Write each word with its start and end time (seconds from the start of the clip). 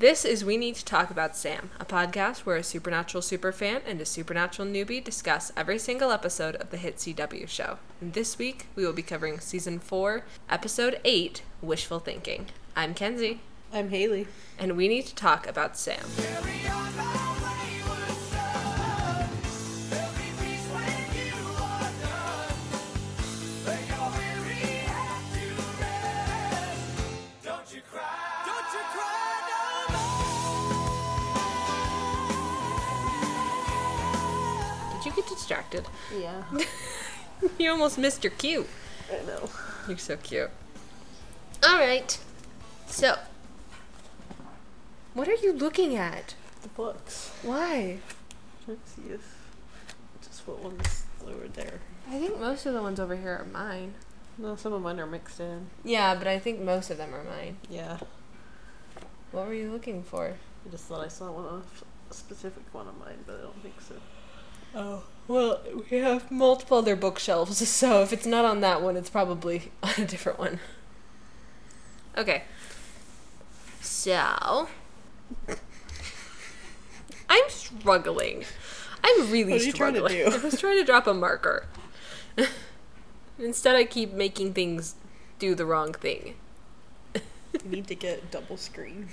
This 0.00 0.24
is 0.24 0.46
We 0.46 0.56
Need 0.56 0.76
to 0.76 0.84
Talk 0.86 1.10
About 1.10 1.36
Sam, 1.36 1.72
a 1.78 1.84
podcast 1.84 2.46
where 2.46 2.56
a 2.56 2.62
supernatural 2.62 3.20
superfan 3.20 3.82
and 3.86 4.00
a 4.00 4.06
supernatural 4.06 4.66
newbie 4.66 5.04
discuss 5.04 5.52
every 5.58 5.78
single 5.78 6.10
episode 6.10 6.56
of 6.56 6.70
the 6.70 6.78
hit 6.78 6.96
CW 6.96 7.46
show. 7.46 7.76
And 8.00 8.14
this 8.14 8.38
week, 8.38 8.64
we 8.74 8.86
will 8.86 8.94
be 8.94 9.02
covering 9.02 9.40
season 9.40 9.78
4, 9.78 10.24
episode 10.48 10.98
8, 11.04 11.42
Wishful 11.60 11.98
Thinking. 11.98 12.46
I'm 12.74 12.94
Kenzi, 12.94 13.40
I'm 13.74 13.90
Haley. 13.90 14.26
and 14.58 14.74
we 14.74 14.88
need 14.88 15.04
to 15.04 15.14
talk 15.14 15.46
about 15.46 15.76
Sam. 15.76 16.06
Distracted? 35.70 35.86
Yeah, 36.18 36.42
you 37.58 37.70
almost 37.70 37.98
missed 37.98 38.24
your 38.24 38.32
cue. 38.32 38.66
I 39.10 39.24
know. 39.26 39.48
You're 39.88 39.98
so 39.98 40.16
cute. 40.16 40.50
All 41.66 41.78
right. 41.78 42.18
So, 42.86 43.16
what 45.14 45.28
are 45.28 45.34
you 45.34 45.52
looking 45.52 45.96
at? 45.96 46.34
The 46.62 46.68
books. 46.68 47.32
Why? 47.42 47.98
Let's 48.66 48.92
see 48.92 49.02
if 49.10 49.20
just 50.22 50.46
what 50.46 50.60
ones 50.62 51.04
over 51.26 51.48
there. 51.48 51.80
I 52.08 52.18
think 52.18 52.38
most 52.38 52.66
of 52.66 52.74
the 52.74 52.82
ones 52.82 53.00
over 53.00 53.16
here 53.16 53.38
are 53.40 53.46
mine. 53.46 53.94
No, 54.38 54.56
some 54.56 54.72
of 54.72 54.82
mine 54.82 54.98
are 55.00 55.06
mixed 55.06 55.40
in. 55.40 55.66
Yeah, 55.84 56.14
but 56.14 56.26
I 56.26 56.38
think 56.38 56.60
most 56.60 56.90
of 56.90 56.96
them 56.98 57.14
are 57.14 57.24
mine. 57.24 57.58
Yeah, 57.68 57.98
What 59.32 59.46
were 59.46 59.54
you 59.54 59.70
looking 59.70 60.02
for? 60.02 60.34
I 60.66 60.70
just 60.70 60.84
thought 60.84 61.04
I 61.04 61.08
saw 61.08 61.30
one 61.30 61.44
of 61.44 61.84
a 62.10 62.14
specific 62.14 62.62
one 62.72 62.88
of 62.88 62.98
mine, 62.98 63.18
but 63.26 63.36
I 63.36 63.42
don't 63.42 63.62
think 63.62 63.80
so. 63.80 63.94
Oh, 64.74 65.04
well, 65.30 65.60
we 65.90 65.98
have 65.98 66.30
multiple 66.30 66.78
other 66.78 66.96
bookshelves, 66.96 67.66
so 67.68 68.02
if 68.02 68.12
it's 68.12 68.26
not 68.26 68.44
on 68.44 68.60
that 68.60 68.82
one, 68.82 68.96
it's 68.96 69.10
probably 69.10 69.70
on 69.82 69.92
a 69.98 70.04
different 70.04 70.38
one. 70.38 70.58
Okay. 72.16 72.42
So. 73.80 74.68
I'm 77.28 77.48
struggling. 77.48 78.44
I'm 79.04 79.30
really 79.30 79.52
What 79.52 79.62
are 79.62 79.64
you 79.64 79.72
trying 79.72 79.94
to 79.94 80.00
struggling. 80.08 80.30
do? 80.30 80.36
I 80.38 80.42
was 80.44 80.58
trying 80.60 80.78
to 80.78 80.84
drop 80.84 81.06
a 81.06 81.14
marker. 81.14 81.66
Instead, 83.38 83.76
I 83.76 83.84
keep 83.84 84.12
making 84.12 84.52
things 84.52 84.96
do 85.38 85.54
the 85.54 85.64
wrong 85.64 85.92
thing. 85.92 86.34
You 87.14 87.22
need 87.70 87.86
to 87.88 87.94
get 87.94 88.30
double 88.30 88.56
screen. 88.56 89.08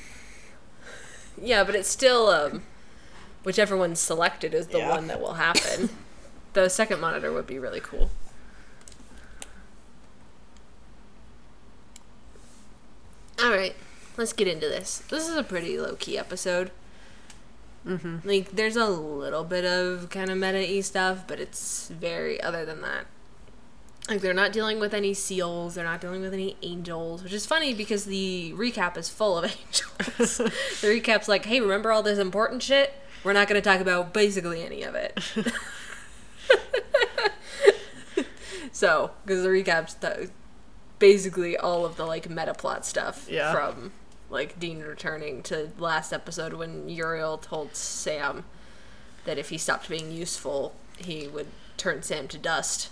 Yeah, 1.42 1.64
but 1.64 1.76
it's 1.76 1.88
still 1.90 2.28
um, 2.28 2.64
whichever 3.44 3.78
one's 3.78 4.00
selected 4.00 4.54
is 4.54 4.68
the 4.68 4.80
Yeah. 4.80 4.90
one 4.90 5.08
that 5.08 5.22
will 5.22 5.36
happen. 5.36 5.90
The 6.64 6.70
second 6.70 7.00
monitor 7.00 7.32
would 7.32 7.48
be 7.48 7.60
really 7.60 7.80
cool. 7.80 8.10
All 13.42 13.52
right, 13.52 13.76
let's 14.18 14.34
get 14.34 14.48
into 14.48 14.68
this. 14.68 15.00
This 15.10 15.28
is 15.28 15.36
a 15.36 15.44
pretty 15.44 15.80
low 15.80 15.96
key 15.96 16.18
episode. 16.18 16.72
Mm-hmm. 17.86 18.28
Like, 18.28 18.52
there's 18.52 18.76
a 18.76 18.88
little 18.88 19.44
bit 19.44 19.64
of 19.64 20.10
kind 20.10 20.30
of 20.30 20.38
meta 20.38 20.58
y 20.58 20.82
stuff, 20.82 21.26
but 21.28 21.40
it's 21.40 21.90
very 21.90 22.42
other 22.42 22.66
than 22.66 22.82
that. 22.82 23.06
Like, 24.10 24.22
they're 24.22 24.34
not 24.34 24.52
dealing 24.52 24.80
with 24.80 24.94
any 24.94 25.14
seals, 25.14 25.76
they're 25.76 25.84
not 25.84 26.02
dealing 26.02 26.22
with 26.22 26.34
any 26.34 26.58
angels, 26.62 27.24
which 27.24 27.34
is 27.34 27.46
funny 27.46 27.74
because 27.74 28.06
the 28.06 28.54
recap 28.56 28.98
is 28.98 29.10
full 29.10 29.38
of 29.38 29.46
angels. 29.68 30.38
the 30.82 30.88
recap's 30.88 31.28
like, 31.28 31.46
hey, 31.46 31.62
remember 31.62 31.92
all 31.92 32.04
this 32.04 32.18
important 32.20 32.64
shit? 32.64 32.94
We're 33.24 33.34
not 33.34 33.48
going 33.48 33.62
to 33.62 33.70
talk 33.70 33.82
about 33.82 34.14
basically 34.14 34.64
any 34.64 34.84
of 34.84 34.96
it. 34.96 35.20
so, 38.78 39.10
because 39.26 39.42
the 39.44 39.50
recap's 39.50 39.96
th- 39.96 40.30
basically 41.00 41.58
all 41.58 41.84
of 41.86 41.96
the 41.98 42.06
like 42.06 42.30
meta 42.30 42.54
plot 42.54 42.86
stuff 42.86 43.28
Yeah. 43.30 43.52
from 43.52 43.92
like 44.30 44.60
Dean 44.60 44.82
returning 44.82 45.42
to 45.44 45.70
last 45.80 46.14
episode 46.14 46.54
when 46.54 46.88
Uriel 46.90 47.38
told 47.40 47.76
Sam 47.76 48.44
that 49.26 49.38
if 49.40 49.50
he 49.50 49.58
stopped 49.58 49.90
being 49.90 50.12
useful, 50.12 50.76
he 50.98 51.28
would 51.28 51.48
turn 51.78 52.04
Sam 52.04 52.28
to 52.28 52.38
dust, 52.38 52.90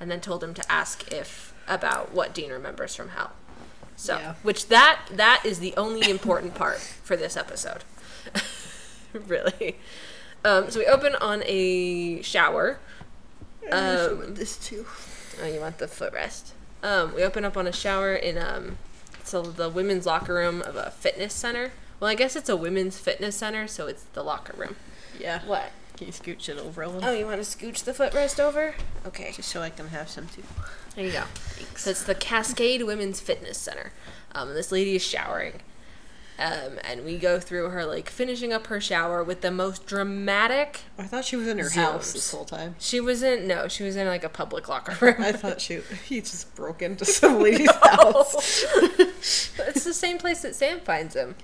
and 0.00 0.10
then 0.10 0.20
told 0.20 0.42
him 0.42 0.54
to 0.54 0.72
ask 0.72 1.12
if 1.12 1.52
about 1.68 2.12
what 2.12 2.32
Dean 2.34 2.50
remembers 2.50 2.94
from 2.94 3.10
hell. 3.10 3.32
So, 3.96 4.16
Yeah. 4.18 4.34
which 4.42 4.68
that 4.68 5.00
that 5.10 5.42
is 5.44 5.58
the 5.58 5.74
only 5.76 6.08
important 6.10 6.54
part 6.54 6.78
for 6.78 7.14
this 7.16 7.36
episode. 7.36 7.84
really. 9.12 9.78
Um, 10.44 10.70
so 10.70 10.78
we 10.80 10.86
open 10.86 11.14
on 11.16 11.42
a 11.46 12.22
shower. 12.22 12.78
Um, 13.72 14.34
this 14.34 14.56
too. 14.56 14.86
Oh, 15.42 15.46
you 15.46 15.60
want 15.60 15.78
the 15.78 15.86
footrest? 15.86 16.50
Um, 16.82 17.14
we 17.14 17.22
open 17.22 17.44
up 17.44 17.56
on 17.56 17.66
a 17.66 17.72
shower 17.72 18.14
in 18.14 18.38
um, 18.38 18.78
so 19.24 19.42
the 19.42 19.68
women's 19.68 20.06
locker 20.06 20.34
room 20.34 20.62
of 20.62 20.76
a 20.76 20.90
fitness 20.90 21.34
center. 21.34 21.72
Well, 22.00 22.10
I 22.10 22.14
guess 22.14 22.36
it's 22.36 22.48
a 22.48 22.56
women's 22.56 22.98
fitness 22.98 23.36
center, 23.36 23.66
so 23.66 23.86
it's 23.86 24.04
the 24.12 24.22
locker 24.22 24.54
room. 24.56 24.76
Yeah. 25.18 25.40
What? 25.46 25.70
Can 25.96 26.08
you 26.08 26.12
scooch 26.12 26.48
it 26.50 26.58
over 26.58 26.82
a 26.82 26.88
little? 26.88 27.08
Oh, 27.08 27.12
you 27.14 27.24
want 27.24 27.42
to 27.42 27.56
scooch 27.56 27.84
the 27.84 27.92
footrest 27.92 28.38
over? 28.38 28.74
Okay, 29.06 29.32
Just 29.34 29.48
so 29.48 29.62
I 29.62 29.70
can 29.70 29.88
have 29.88 30.10
some 30.10 30.26
too. 30.28 30.42
there 30.94 31.06
you 31.06 31.12
go. 31.12 31.22
Thanks. 31.34 31.84
So 31.84 31.90
it's 31.90 32.02
the 32.04 32.14
Cascade 32.14 32.82
Women's 32.82 33.20
Fitness 33.20 33.56
Center. 33.56 33.92
Um, 34.34 34.52
this 34.52 34.70
lady 34.70 34.94
is 34.96 35.02
showering. 35.02 35.54
Um, 36.38 36.78
and 36.84 37.04
we 37.04 37.16
go 37.16 37.40
through 37.40 37.70
her 37.70 37.86
like 37.86 38.10
finishing 38.10 38.52
up 38.52 38.66
her 38.66 38.78
shower 38.80 39.24
with 39.24 39.40
the 39.40 39.50
most 39.50 39.86
dramatic. 39.86 40.80
I 40.98 41.04
thought 41.04 41.24
she 41.24 41.36
was 41.36 41.48
in 41.48 41.58
her 41.58 41.64
Zooms. 41.70 41.74
house 41.74 42.12
this 42.12 42.30
whole 42.30 42.44
time. 42.44 42.74
She 42.78 43.00
was 43.00 43.22
in 43.22 43.46
no, 43.46 43.68
she 43.68 43.84
was 43.84 43.96
in 43.96 44.06
like 44.06 44.22
a 44.22 44.28
public 44.28 44.68
locker 44.68 44.96
room. 45.04 45.14
I 45.18 45.32
thought 45.32 45.60
she 45.62 45.80
he 46.06 46.20
just 46.20 46.54
broke 46.54 46.82
into 46.82 47.06
some 47.06 47.40
lady's 47.42 47.74
house. 47.74 48.64
it's 48.68 49.84
the 49.84 49.94
same 49.94 50.18
place 50.18 50.42
that 50.42 50.54
Sam 50.54 50.80
finds 50.80 51.16
him. 51.16 51.36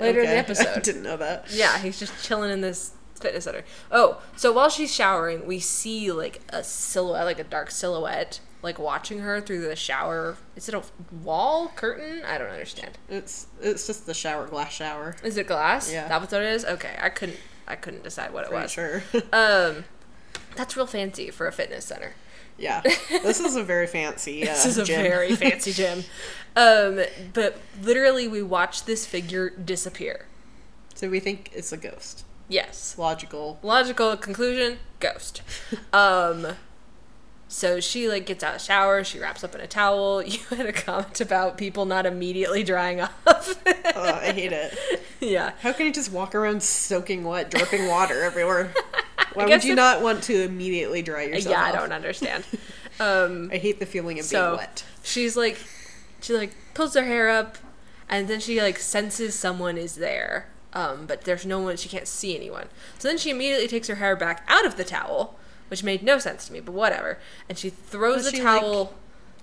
Later 0.00 0.20
in 0.20 0.26
the 0.30 0.36
episode. 0.36 0.68
I 0.76 0.80
didn't 0.80 1.02
know 1.02 1.16
that. 1.16 1.46
Yeah, 1.50 1.78
he's 1.78 1.98
just 1.98 2.24
chilling 2.24 2.50
in 2.50 2.60
this 2.60 2.92
fitness 3.20 3.44
center. 3.44 3.64
Oh, 3.90 4.22
so 4.36 4.52
while 4.52 4.68
she's 4.70 4.92
showering, 4.94 5.46
we 5.46 5.58
see 5.58 6.10
like 6.12 6.40
a 6.50 6.62
silhouette, 6.64 7.24
like 7.24 7.38
a 7.38 7.44
dark 7.44 7.70
silhouette, 7.70 8.40
like 8.62 8.78
watching 8.78 9.18
her 9.20 9.40
through 9.40 9.60
the 9.62 9.76
shower. 9.76 10.36
Is 10.56 10.68
it 10.68 10.74
a 10.74 10.82
wall 11.22 11.68
curtain? 11.76 12.22
I 12.26 12.38
don't 12.38 12.48
understand. 12.50 12.96
It's 13.08 13.46
it's 13.60 13.86
just 13.86 14.06
the 14.06 14.14
shower 14.14 14.46
glass 14.46 14.72
shower. 14.72 15.16
Is 15.22 15.36
it 15.36 15.46
glass? 15.46 15.92
Yeah. 15.92 16.08
That's 16.08 16.32
what 16.32 16.42
it 16.42 16.52
is. 16.52 16.64
Okay, 16.64 16.96
I 17.00 17.08
couldn't. 17.08 17.38
I 17.66 17.76
couldn't 17.76 18.02
decide 18.02 18.32
what 18.32 18.44
it 18.44 18.50
Pretty 18.50 18.62
was. 18.64 18.70
sure. 18.72 19.02
Um, 19.32 19.84
that's 20.56 20.76
real 20.76 20.86
fancy 20.86 21.30
for 21.30 21.46
a 21.46 21.52
fitness 21.52 21.84
center. 21.86 22.12
yeah. 22.58 22.82
This 23.10 23.40
is 23.40 23.56
a 23.56 23.62
very 23.64 23.86
fancy. 23.86 24.42
Uh, 24.42 24.52
This 24.52 24.66
is 24.66 24.78
a 24.78 24.84
gym. 24.84 25.02
very 25.02 25.34
fancy 25.36 25.72
gym. 25.80 26.04
Um, 26.56 27.00
but 27.32 27.56
literally, 27.80 28.28
we 28.28 28.42
watch 28.42 28.84
this 28.84 29.06
figure 29.06 29.50
disappear. 29.50 30.26
So 30.94 31.08
we 31.08 31.20
think 31.20 31.50
it's 31.54 31.72
a 31.72 31.76
ghost. 31.78 32.24
Yes. 32.48 32.96
Logical. 32.98 33.58
logical 33.62 34.14
conclusion 34.18 34.78
ghost 35.00 35.40
um 35.94 36.48
so 37.52 37.80
she 37.80 38.08
like 38.08 38.24
gets 38.24 38.42
out 38.42 38.54
of 38.54 38.60
the 38.60 38.64
shower 38.64 39.04
she 39.04 39.18
wraps 39.18 39.44
up 39.44 39.54
in 39.54 39.60
a 39.60 39.66
towel 39.66 40.22
you 40.26 40.38
had 40.48 40.64
a 40.66 40.72
comment 40.72 41.20
about 41.20 41.58
people 41.58 41.84
not 41.84 42.06
immediately 42.06 42.62
drying 42.62 43.00
off 43.00 43.14
oh, 43.94 44.02
I 44.04 44.32
hate 44.32 44.52
it. 44.52 44.74
yeah 45.20 45.52
How 45.60 45.72
can 45.72 45.86
you 45.86 45.92
just 45.92 46.10
walk 46.10 46.34
around 46.34 46.62
soaking 46.62 47.24
wet, 47.24 47.50
dripping 47.50 47.86
water 47.88 48.22
everywhere? 48.22 48.72
Why 49.34 49.44
would 49.46 49.64
you 49.64 49.72
if- 49.72 49.76
not 49.76 50.00
want 50.02 50.22
to 50.24 50.42
immediately 50.42 51.02
dry 51.02 51.24
yourself 51.24 51.52
yeah 51.54 51.62
i 51.64 51.72
don't 51.72 51.92
understand 51.92 52.44
um 53.00 53.50
I 53.52 53.58
hate 53.58 53.78
the 53.78 53.86
feeling 53.86 54.18
of 54.18 54.24
so 54.24 54.50
being 54.50 54.58
wet. 54.58 54.84
she's 55.02 55.36
like 55.36 55.58
she 56.20 56.34
like 56.34 56.54
pulls 56.74 56.94
her 56.94 57.04
hair 57.04 57.28
up 57.28 57.58
and 58.08 58.28
then 58.28 58.40
she 58.40 58.60
like 58.62 58.78
senses 58.78 59.38
someone 59.38 59.76
is 59.76 59.96
there 59.96 60.48
um 60.72 61.06
but 61.06 61.22
there's 61.22 61.44
no 61.46 61.60
one 61.60 61.76
she 61.76 61.88
can't 61.88 62.08
see 62.08 62.34
anyone 62.36 62.68
so 62.98 63.08
then 63.08 63.18
she 63.18 63.30
immediately 63.30 63.68
takes 63.68 63.88
her 63.88 63.96
hair 63.96 64.16
back 64.16 64.44
out 64.48 64.64
of 64.66 64.76
the 64.76 64.84
towel 64.84 65.38
which 65.72 65.82
made 65.82 66.02
no 66.02 66.18
sense 66.18 66.46
to 66.46 66.52
me 66.52 66.60
but 66.60 66.72
whatever 66.72 67.18
and 67.48 67.56
she 67.58 67.70
throws 67.70 68.24
the 68.24 68.30
she, 68.30 68.42
towel 68.42 68.94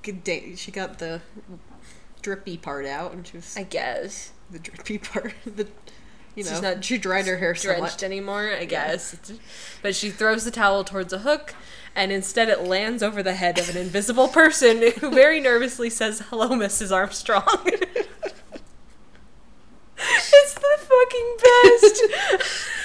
Good 0.02 0.24
day. 0.24 0.56
She 0.56 0.72
got 0.72 1.00
the 1.00 1.22
drippy 2.22 2.58
part 2.58 2.86
out, 2.86 3.12
and 3.14 3.26
she 3.28 3.38
was 3.38 3.56
i 3.58 3.64
guess 3.64 4.32
the 4.50 4.60
drippy 4.60 4.98
part. 4.98 5.34
The 5.46 5.68
you 6.36 6.44
know, 6.44 6.52
She's 6.52 6.62
not 6.62 6.86
she 6.86 6.98
dried 6.98 7.26
her 7.26 7.38
hair 7.38 7.54
drenched 7.54 8.00
somewhat. 8.00 8.04
anymore, 8.04 8.54
I 8.58 8.66
guess. 8.66 9.14
It's- 9.14 9.40
But 9.82 9.96
she 9.96 10.10
throws 10.10 10.46
the 10.46 10.52
towel 10.52 10.84
towards 10.86 11.12
a 11.12 11.20
hook, 11.20 11.54
and 11.96 12.12
instead 12.12 12.48
it 12.48 12.64
lands 12.64 13.04
over 13.04 13.22
the 13.22 13.34
head 13.34 13.60
of 13.60 13.68
an 13.70 13.76
invisible 13.76 14.28
person 14.30 14.92
who 15.00 15.10
very 15.12 15.40
nervously 15.50 15.90
says, 15.90 16.20
"Hello, 16.30 16.50
Mrs. 16.50 16.96
Armstrong." 16.96 17.44
it's 20.02 20.54
the 20.54 20.78
fucking 20.88 21.38
best. 22.42 22.60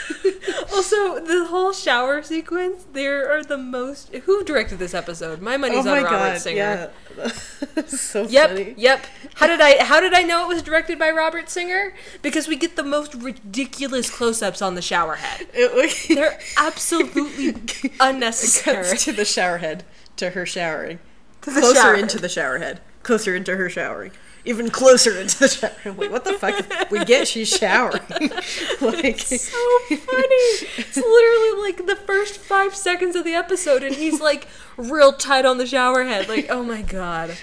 Also, 0.72 1.20
the 1.20 1.46
whole 1.46 1.72
shower 1.72 2.22
sequence, 2.22 2.84
there 2.92 3.30
are 3.32 3.42
the 3.44 3.56
most. 3.58 4.12
Who 4.14 4.42
directed 4.44 4.78
this 4.78 4.92
episode? 4.94 5.40
My 5.40 5.54
Oh 5.54 5.58
money's 5.58 5.84
my 5.84 5.98
on 5.98 6.04
Robert 6.04 6.10
god! 6.16 6.40
Singer. 6.40 6.90
Yeah, 7.16 7.26
so 7.86 8.22
Yep, 8.24 8.48
funny. 8.50 8.74
yep. 8.76 9.06
How 9.34 9.46
did 9.46 9.60
I 9.60 9.82
how 9.84 10.00
did 10.00 10.12
I 10.14 10.22
know 10.22 10.44
it 10.44 10.48
was 10.48 10.62
directed 10.62 10.98
by 10.98 11.10
Robert 11.10 11.48
Singer? 11.48 11.94
Because 12.22 12.48
we 12.48 12.56
get 12.56 12.76
the 12.76 12.82
most 12.82 13.14
ridiculous 13.14 14.10
close-ups 14.10 14.60
on 14.62 14.74
the 14.74 14.82
shower 14.82 15.14
head. 15.16 15.46
It, 15.54 15.76
like, 15.76 16.08
They're 16.08 16.38
absolutely 16.58 17.54
unnecessary. 18.00 18.96
to 18.98 19.12
the 19.12 19.24
shower 19.24 19.58
head 19.58 19.84
to 20.16 20.30
her 20.30 20.44
showering, 20.46 20.98
the 21.42 21.50
closer 21.52 21.74
shower. 21.74 21.94
into 21.94 22.18
the 22.18 22.28
shower 22.28 22.58
head, 22.58 22.80
closer 23.02 23.34
into 23.36 23.56
her 23.56 23.68
showering, 23.70 24.12
even 24.44 24.70
closer 24.70 25.18
into 25.18 25.38
the 25.38 25.48
shower. 25.48 25.72
I'm 25.84 25.96
like, 25.96 26.10
what 26.10 26.24
the 26.24 26.34
fuck? 26.34 26.90
We 26.90 27.04
get 27.04 27.26
she's 27.28 27.48
showering. 27.48 28.02
like, 28.10 29.18
so 29.18 29.58
funny. 29.88 30.44
It's 30.76 30.96
literally 30.96 31.62
like 31.62 31.86
the 31.86 31.96
first 32.06 32.38
five 32.38 32.74
seconds 32.74 33.16
of 33.16 33.24
the 33.24 33.34
episode, 33.34 33.82
and 33.82 33.94
he's 33.94 34.20
like 34.20 34.46
real 34.76 35.12
tight 35.12 35.44
on 35.46 35.58
the 35.58 35.66
shower 35.66 36.04
head. 36.04 36.28
Like, 36.28 36.46
oh 36.50 36.62
my 36.62 36.82
god. 36.82 37.36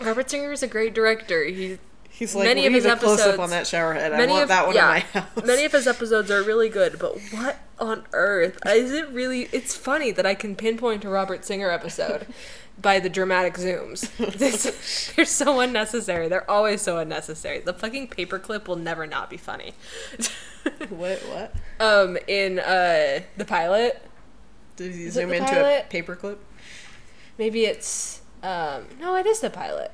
Robert 0.00 0.30
Singer 0.30 0.52
is 0.52 0.62
a 0.62 0.66
great 0.66 0.94
director. 0.94 1.44
He 1.44 1.78
he's 2.10 2.34
like, 2.34 2.44
many 2.44 2.66
of 2.66 2.72
his 2.72 2.84
a 2.84 2.96
close 2.96 3.20
up 3.20 3.26
episodes- 3.26 3.38
on 3.38 3.50
that 3.50 3.66
shower 3.66 3.94
head. 3.94 4.12
I 4.12 4.26
want 4.26 4.42
of 4.42 4.48
that 4.48 4.66
one 4.66 4.74
yeah, 4.74 4.84
in 4.84 4.88
my 4.88 5.20
house. 5.20 5.44
many 5.44 5.64
of 5.64 5.72
his 5.72 5.86
episodes 5.86 6.30
are 6.30 6.42
really 6.42 6.68
good, 6.68 6.98
but 6.98 7.18
what 7.30 7.58
on 7.78 8.04
earth 8.12 8.58
is 8.66 8.92
it 8.92 9.08
really? 9.10 9.48
It's 9.52 9.74
funny 9.74 10.10
that 10.12 10.26
I 10.26 10.34
can 10.34 10.56
pinpoint 10.56 11.04
a 11.04 11.08
Robert 11.08 11.44
Singer 11.44 11.70
episode 11.70 12.26
by 12.80 13.00
the 13.00 13.08
dramatic 13.08 13.54
zooms. 13.54 14.08
This- 14.38 15.12
they're 15.16 15.24
so 15.24 15.60
unnecessary. 15.60 16.28
They're 16.28 16.50
always 16.50 16.82
so 16.82 16.98
unnecessary. 16.98 17.60
The 17.60 17.72
fucking 17.72 18.08
paperclip 18.08 18.68
will 18.68 18.76
never 18.76 19.06
not 19.06 19.30
be 19.30 19.36
funny. 19.36 19.72
what? 20.90 21.18
What? 21.22 21.54
um, 21.80 22.18
in 22.26 22.58
uh 22.58 23.20
the 23.36 23.44
pilot, 23.46 24.02
Did 24.76 24.92
he 24.94 25.08
zoom 25.10 25.32
into 25.32 25.46
pilot? 25.52 25.86
a 25.90 25.94
paperclip? 26.02 26.38
maybe 27.38 27.64
it's 27.66 28.20
um 28.42 28.86
no, 29.00 29.14
it 29.16 29.26
is 29.26 29.40
the 29.40 29.50
pilot. 29.50 29.92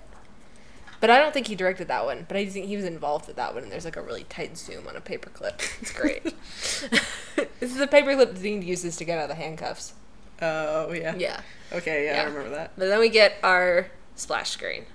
But 1.00 1.11
I 1.11 1.19
don't 1.19 1.34
think 1.34 1.49
he 1.49 1.56
directed 1.56 1.88
that 1.88 2.05
one. 2.05 2.26
But 2.29 2.37
I 2.37 2.46
think 2.46 2.67
he 2.67 2.76
was 2.76 2.84
involved 2.84 3.26
with 3.26 3.34
that 3.34 3.55
one. 3.55 3.64
And 3.64 3.73
there's 3.73 3.84
like 3.84 3.96
a 3.96 4.02
really 4.02 4.23
tight 4.23 4.56
zoom 4.56 4.87
on 4.87 4.94
a 4.94 5.00
paperclip. 5.00 5.61
It's 5.81 5.90
great. 5.93 6.23
this 7.58 7.73
is 7.73 7.76
the 7.79 7.88
paperclip 7.88 8.40
Dean 8.40 8.62
uses 8.62 8.96
to 8.99 9.05
get 9.05 9.19
out 9.19 9.25
of 9.25 9.29
the 9.31 9.34
handcuffs. 9.43 9.94
Oh 10.40 10.93
yeah. 10.93 11.14
Yeah. 11.17 11.40
Okay, 11.73 12.06
yeah, 12.06 12.14
Yeah. 12.14 12.23
I 12.23 12.25
remember 12.25 12.50
that. 12.50 12.73
But 12.76 12.88
then 12.88 13.00
we 13.00 13.08
get 13.08 13.34
our 13.43 13.88
splash 14.14 14.50
screen. 14.50 14.87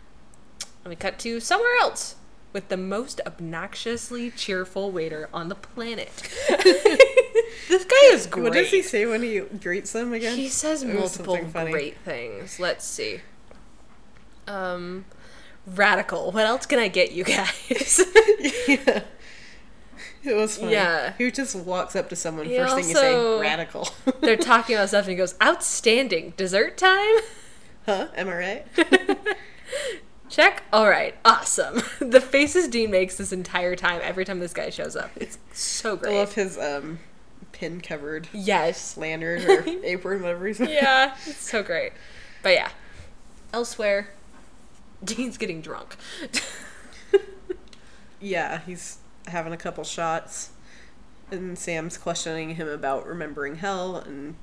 And 0.83 0.89
we 0.89 0.95
cut 0.95 1.19
to 1.19 1.39
somewhere 1.39 1.75
else 1.81 2.15
with 2.53 2.69
the 2.69 2.77
most 2.77 3.19
obnoxiously 3.25 4.31
cheerful 4.31 4.91
waiter 4.91 5.29
on 5.33 5.49
the 5.49 5.55
planet. 5.55 6.11
this 6.49 7.85
guy 7.85 8.13
is 8.13 8.25
great. 8.27 8.43
What 8.43 8.53
does 8.53 8.71
he 8.71 8.81
say 8.81 9.05
when 9.05 9.21
he 9.21 9.39
greets 9.39 9.91
them 9.91 10.13
again? 10.13 10.37
He 10.37 10.47
says 10.47 10.83
It 10.83 10.93
multiple 10.93 11.37
great 11.53 11.97
things. 11.99 12.59
Let's 12.59 12.85
see. 12.85 13.21
Um, 14.47 15.05
radical. 15.65 16.31
What 16.31 16.45
else 16.45 16.65
can 16.65 16.79
I 16.79 16.87
get 16.87 17.11
you 17.11 17.23
guys? 17.23 18.01
yeah. 18.67 19.03
It 20.23 20.35
was 20.35 20.57
funny. 20.57 20.73
Yeah. 20.73 21.13
He 21.17 21.31
just 21.31 21.55
walks 21.55 21.95
up 21.95 22.09
to 22.09 22.15
someone, 22.15 22.45
He 22.47 22.57
first 22.57 22.75
thing 22.75 22.89
you 22.89 22.95
also- 22.95 23.37
say, 23.39 23.41
radical. 23.41 23.87
They're 24.21 24.35
talking 24.35 24.75
about 24.75 24.89
stuff, 24.89 25.03
and 25.05 25.11
he 25.11 25.15
goes, 25.15 25.35
"Outstanding 25.41 26.33
dessert 26.35 26.77
time." 26.77 27.15
huh? 27.85 28.07
Am 28.15 28.27
I 28.27 28.35
right? 28.35 28.65
Check. 30.29 30.63
All 30.73 30.89
right. 30.89 31.15
Awesome. 31.23 31.81
The 31.99 32.19
faces 32.19 32.67
Dean 32.67 32.91
makes 32.91 33.15
this 33.15 33.31
entire 33.31 33.75
time, 33.77 34.01
every 34.03 34.25
time 34.25 34.39
this 34.39 34.53
guy 34.53 34.69
shows 34.69 34.95
up, 34.97 35.11
it's 35.15 35.37
so 35.53 35.93
I 35.93 35.97
great. 35.97 36.15
love 36.17 36.33
his 36.33 36.57
um 36.57 36.99
pin 37.53 37.79
covered 37.79 38.27
yes. 38.33 38.97
lanyard 38.97 39.43
or 39.45 39.63
apron, 39.85 40.21
whatever 40.21 40.45
he's. 40.47 40.59
Yeah. 40.59 41.15
It's 41.25 41.49
so 41.49 41.63
great. 41.63 41.93
But 42.43 42.53
yeah. 42.53 42.69
Elsewhere, 43.53 44.09
Dean's 45.03 45.37
getting 45.37 45.61
drunk. 45.61 45.95
Yeah, 48.19 48.61
he's 48.65 48.97
having 49.27 49.53
a 49.53 49.57
couple 49.57 49.83
shots, 49.83 50.51
and 51.31 51.57
Sam's 51.57 51.97
questioning 51.97 52.55
him 52.55 52.67
about 52.67 53.05
remembering 53.07 53.57
hell, 53.57 53.97
and 53.97 54.35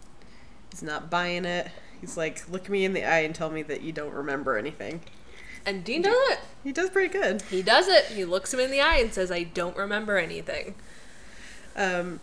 he's 0.70 0.82
not 0.82 1.10
buying 1.10 1.44
it. 1.44 1.69
He's 2.00 2.16
like, 2.16 2.48
"Look 2.50 2.69
me 2.69 2.84
in 2.84 2.92
the 2.92 3.04
eye 3.04 3.20
and 3.20 3.34
tell 3.34 3.50
me 3.50 3.62
that 3.62 3.82
you 3.82 3.92
don't 3.92 4.12
remember 4.12 4.56
anything." 4.56 5.00
and 5.66 5.84
Dean 5.84 6.02
does 6.02 6.14
it. 6.31 6.40
He 6.62 6.72
does 6.72 6.90
pretty 6.90 7.12
good. 7.12 7.42
He 7.42 7.62
does 7.62 7.88
it. 7.88 8.06
He 8.06 8.25
looks 8.25 8.52
him 8.52 8.60
in 8.60 8.70
the 8.70 8.81
eye 8.81 8.96
and 8.96 9.12
says, 9.12 9.31
"I 9.31 9.44
don't 9.44 9.76
remember 9.76 10.19
anything." 10.19 10.75
Um, 11.76 12.20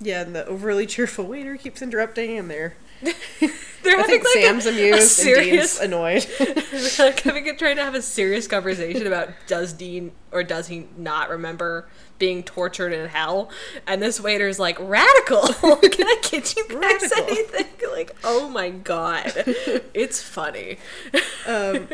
yeah, 0.00 0.22
and 0.22 0.34
the 0.34 0.46
overly 0.46 0.86
cheerful 0.94 1.26
waiter 1.26 1.56
keeps 1.56 1.82
interrupting, 1.82 2.36
and 2.36 2.50
they're. 2.50 2.74
They're 3.82 3.98
I 3.98 4.02
think 4.02 4.22
having, 4.24 4.24
like, 4.24 4.36
a- 4.36 4.42
Sam's 4.42 4.66
a 4.66 4.70
amused 4.70 5.08
serious- 5.12 5.80
and 5.80 5.90
Dean's 5.92 6.26
annoyed. 6.38 6.96
Like 6.98 7.20
having 7.20 7.48
a, 7.48 7.56
trying 7.56 7.76
to 7.76 7.84
have 7.84 7.94
a 7.94 8.02
serious 8.02 8.46
conversation 8.46 9.06
about 9.06 9.30
does 9.46 9.72
Dean 9.72 10.12
or 10.32 10.42
does 10.42 10.68
he 10.68 10.86
not 10.98 11.30
remember 11.30 11.88
being 12.18 12.42
tortured 12.42 12.92
in 12.92 13.08
hell? 13.08 13.50
And 13.86 14.02
this 14.02 14.20
waiter's 14.20 14.58
like, 14.58 14.76
radical. 14.80 15.40
Can 15.78 16.06
I 16.06 16.18
get 16.22 16.54
you 16.56 16.68
guys 16.68 16.78
Radical. 17.02 17.24
anything? 17.24 17.66
Like, 17.90 18.14
oh 18.22 18.48
my 18.50 18.68
god, 18.70 19.32
it's 19.94 20.22
funny. 20.22 20.76
um, 21.46 21.88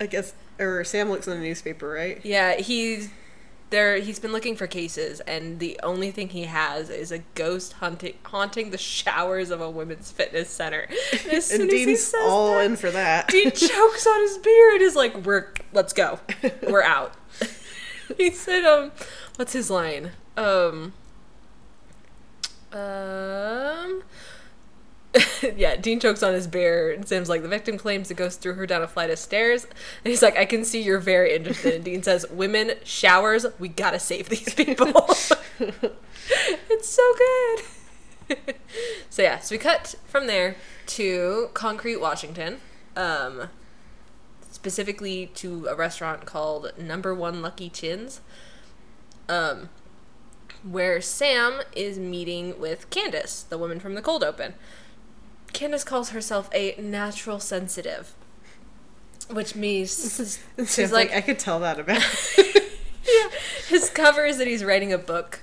I 0.00 0.06
guess, 0.06 0.34
or 0.58 0.82
Sam 0.84 1.08
looks 1.10 1.28
in 1.28 1.34
the 1.38 1.40
newspaper, 1.44 1.88
right? 1.88 2.20
Yeah, 2.24 2.56
he's 2.56 3.10
there. 3.70 3.98
He's 3.98 4.18
been 4.18 4.32
looking 4.32 4.56
for 4.56 4.66
cases, 4.66 5.20
and 5.20 5.58
the 5.58 5.78
only 5.82 6.10
thing 6.10 6.28
he 6.30 6.44
has 6.44 6.90
is 6.90 7.10
a 7.10 7.18
ghost 7.34 7.74
hunting 7.74 8.14
haunting 8.24 8.70
the 8.70 8.78
showers 8.78 9.50
of 9.50 9.60
a 9.60 9.70
women's 9.70 10.10
fitness 10.10 10.48
center. 10.50 10.88
And 11.12 11.32
as 11.32 11.46
soon 11.46 11.62
And 11.62 11.70
as 11.70 11.76
he 11.78 11.84
Dean's 11.86 12.14
all 12.20 12.54
that, 12.54 12.64
in 12.64 12.76
for 12.76 12.90
that. 12.90 13.28
Dean 13.28 13.50
chokes 13.54 14.06
on 14.06 14.20
his 14.20 14.38
beer 14.38 14.72
and 14.74 14.82
is 14.82 14.96
like, 14.96 15.16
"We're 15.24 15.52
let's 15.72 15.92
go, 15.92 16.20
we're 16.68 16.82
out." 16.82 17.14
he 18.16 18.30
said, 18.30 18.64
"Um, 18.64 18.92
what's 19.36 19.52
his 19.52 19.70
line? 19.70 20.10
Um, 20.36 20.92
um." 22.72 24.02
yeah, 25.56 25.76
Dean 25.76 25.98
chokes 25.98 26.22
on 26.22 26.32
his 26.32 26.46
beer, 26.46 26.92
and 26.92 27.06
Sam's 27.06 27.28
like, 27.28 27.42
the 27.42 27.48
victim 27.48 27.76
claims 27.76 28.08
the 28.08 28.14
ghost 28.14 28.40
threw 28.40 28.54
her 28.54 28.66
down 28.66 28.82
a 28.82 28.88
flight 28.88 29.10
of 29.10 29.18
stairs. 29.18 29.64
And 29.64 30.10
he's 30.10 30.22
like, 30.22 30.36
I 30.36 30.44
can 30.44 30.64
see 30.64 30.80
you're 30.80 30.98
very 31.00 31.34
interested. 31.34 31.74
And 31.74 31.84
Dean 31.84 32.02
says, 32.02 32.26
Women, 32.30 32.72
showers, 32.84 33.46
we 33.58 33.68
gotta 33.68 33.98
save 33.98 34.28
these 34.28 34.54
people. 34.54 34.88
it's 35.58 36.88
so 36.88 37.14
good. 37.18 38.36
so, 39.10 39.22
yeah, 39.22 39.40
so 39.40 39.54
we 39.54 39.58
cut 39.58 39.96
from 40.06 40.26
there 40.26 40.56
to 40.86 41.50
Concrete, 41.54 41.96
Washington. 41.96 42.58
Um, 42.96 43.48
specifically 44.50 45.30
to 45.34 45.66
a 45.68 45.74
restaurant 45.74 46.26
called 46.26 46.72
Number 46.78 47.14
One 47.14 47.42
Lucky 47.42 47.68
Chins. 47.68 48.20
Um, 49.28 49.70
where 50.62 51.00
Sam 51.00 51.60
is 51.74 51.98
meeting 51.98 52.58
with 52.60 52.90
Candace, 52.90 53.42
the 53.42 53.56
woman 53.56 53.80
from 53.80 53.94
the 53.94 54.02
cold 54.02 54.22
open. 54.22 54.54
Candace 55.52 55.84
calls 55.84 56.10
herself 56.10 56.48
a 56.54 56.74
natural 56.80 57.40
sensitive, 57.40 58.14
which 59.30 59.54
means 59.54 60.38
she's 60.66 60.92
like, 60.92 61.10
like, 61.10 61.12
I 61.12 61.20
could 61.20 61.38
tell 61.38 61.60
that 61.60 61.78
about. 61.78 62.02
yeah, 62.38 63.28
his 63.68 63.90
cover 63.90 64.24
is 64.24 64.38
that 64.38 64.46
he's 64.46 64.64
writing 64.64 64.92
a 64.92 64.98
book, 64.98 65.40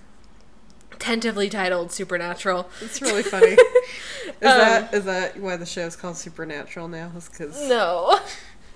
tentatively 1.00 1.50
titled 1.50 1.92
Supernatural. 1.92 2.70
It's 2.82 3.02
really 3.02 3.24
funny. 3.24 3.58
Is 4.28 4.34
Um, 4.34 4.58
that 4.58 4.94
is 4.94 5.06
that 5.06 5.40
why 5.40 5.56
the 5.56 5.66
show's 5.66 5.96
called 5.96 6.18
Supernatural 6.18 6.90
now? 6.90 7.12
Is 7.16 7.30
because 7.30 7.58
No, 7.70 8.20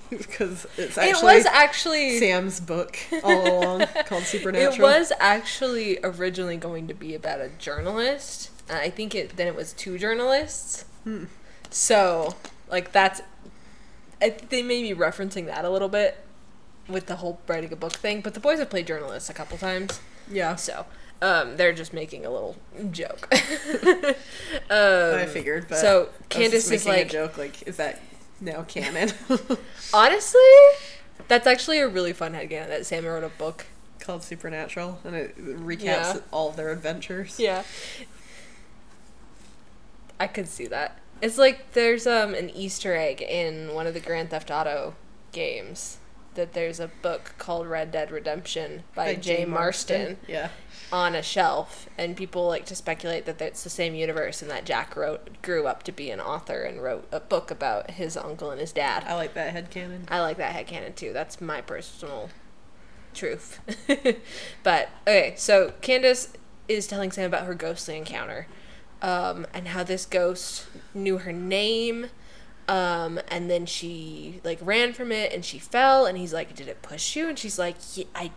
because 0.10 0.66
it's 0.78 0.98
actually 0.98 1.34
it 1.34 1.36
was 1.38 1.46
actually 1.46 2.20
Sam's 2.20 2.60
book 2.62 2.98
all 3.22 3.64
along 3.64 3.88
called 4.06 4.24
Supernatural. 4.24 4.74
It 4.74 4.82
was 4.82 5.12
actually 5.20 6.00
originally 6.04 6.56
going 6.58 6.88
to 6.88 6.94
be 6.94 7.14
about 7.14 7.42
a 7.42 7.50
journalist. 7.60 8.50
I 8.70 8.90
think 8.90 9.14
it 9.14 9.36
then 9.36 9.48
it 9.48 9.56
was 9.56 9.74
two 9.74 9.98
journalists. 9.98 10.86
Hmm. 11.04 11.26
So 11.70 12.36
like 12.70 12.92
that's, 12.92 13.22
I 14.22 14.36
they 14.50 14.62
may 14.64 14.82
be 14.82 14.94
referencing 14.98 15.46
that 15.48 15.66
a 15.66 15.70
little 15.70 15.90
bit 15.90 16.24
with 16.88 17.06
the 17.08 17.18
whole 17.18 17.40
writing 17.48 17.72
a 17.72 17.76
book 17.76 17.94
thing. 17.94 18.22
But 18.22 18.34
the 18.34 18.40
boys 18.40 18.60
have 18.60 18.70
played 18.70 18.88
journalists 18.88 19.30
a 19.30 19.34
couple 19.34 19.58
times, 19.58 20.00
Yeah, 20.30 20.56
so 20.56 20.86
um, 21.22 21.58
they're 21.58 21.74
just 21.74 21.94
making 21.94 22.26
a 22.26 22.30
little 22.30 22.56
joke. 22.92 23.28
um, 23.84 24.16
I 24.70 25.28
figured. 25.28 25.68
But 25.70 25.78
so 25.78 26.10
Candace 26.30 26.70
is 26.72 26.86
like, 26.86 27.06
a 27.06 27.10
joke. 27.10 27.38
Like, 27.38 27.68
is 27.68 27.78
that 27.78 28.02
now 28.40 28.64
canon? 28.64 29.12
honestly, 29.94 30.40
that's 31.28 31.48
actually 31.48 31.80
a 31.80 31.88
really 31.88 32.14
fun 32.14 32.34
headcanon 32.34 32.68
that 32.70 32.86
Sam 32.86 33.06
wrote 33.06 33.24
a 33.24 33.30
book 33.30 33.68
called 34.00 34.24
Supernatural, 34.24 35.00
and 35.04 35.16
it 35.16 35.38
recaps 35.38 35.84
Yeah. 35.84 36.18
all 36.32 36.52
their 36.52 36.72
adventures. 36.72 37.40
Yeah. 37.40 37.64
I 40.22 40.28
could 40.28 40.48
see 40.48 40.68
that. 40.68 41.00
It's 41.22 41.38
like 41.38 41.74
there's 41.74 42.06
um 42.08 42.34
an 42.34 42.50
Easter 42.52 42.96
egg 42.96 43.22
in 43.22 43.74
one 43.74 43.88
of 43.88 43.94
the 43.94 44.00
Grand 44.00 44.30
Theft 44.30 44.52
Auto 44.52 44.96
games 45.32 45.98
that 46.36 46.54
there's 46.54 46.80
a 46.80 46.88
book 47.02 47.34
called 47.38 47.68
Red 47.68 47.92
Dead 47.92 48.10
Redemption 48.10 48.84
by, 48.96 49.16
Jay 49.16 49.44
Marston 49.44 50.18
Yeah. 50.28 50.48
on 50.92 51.14
a 51.14 51.22
shelf, 51.22 51.90
and 51.98 52.16
people 52.16 52.48
like 52.48 52.66
to 52.68 52.76
speculate 52.76 53.26
that 53.26 53.42
it's 53.42 53.64
the 53.66 53.70
same 53.70 53.96
universe 53.96 54.42
and 54.42 54.50
that 54.50 54.66
Jack 54.66 54.96
wrote 54.96 55.42
grew 55.42 55.68
up 55.68 55.84
to 55.84 55.92
be 55.92 56.10
an 56.10 56.22
author 56.22 56.62
and 56.62 56.82
wrote 56.82 57.06
a 57.12 57.20
book 57.20 57.52
about 57.52 57.92
his 57.92 58.16
uncle 58.16 58.50
and 58.52 58.62
his 58.62 58.72
dad. 58.72 59.04
I 59.06 59.16
like 59.16 59.34
that 59.34 59.54
headcanon. 59.54 60.04
I 60.08 60.22
like 60.22 60.38
that 60.38 60.56
headcanon 60.56 60.96
too. 60.96 61.12
That's 61.12 61.42
my 61.42 61.60
personal 61.62 62.30
truth. 63.14 63.60
but 64.64 64.90
okay, 65.06 65.34
so 65.36 65.74
Candace 65.82 66.32
is 66.70 66.88
telling 66.88 67.12
Sam 67.12 67.26
about 67.26 67.46
her 67.46 67.54
ghostly 67.54 67.98
encounter, 67.98 68.48
um, 69.02 69.46
and 69.54 69.70
how 69.70 69.84
this 69.84 70.06
ghost 70.06 70.66
knew 70.94 71.20
her 71.20 71.32
name, 71.32 72.08
um, 72.68 73.20
and 73.28 73.50
then 73.50 73.66
she 73.66 74.40
like 74.44 74.60
ran 74.62 74.94
from 74.94 75.12
it 75.12 75.34
and 75.34 75.44
she 75.44 75.60
fell, 75.60 76.06
and 76.06 76.18
he's 76.18 76.34
like, 76.34 76.56
"Did 76.56 76.68
it 76.68 76.82
push 76.82 77.16
you?" 77.16 77.28
And 77.30 77.38
she's 77.38 77.60
like, 77.60 77.76
yeah, 77.96 78.06
"I." 78.16 78.32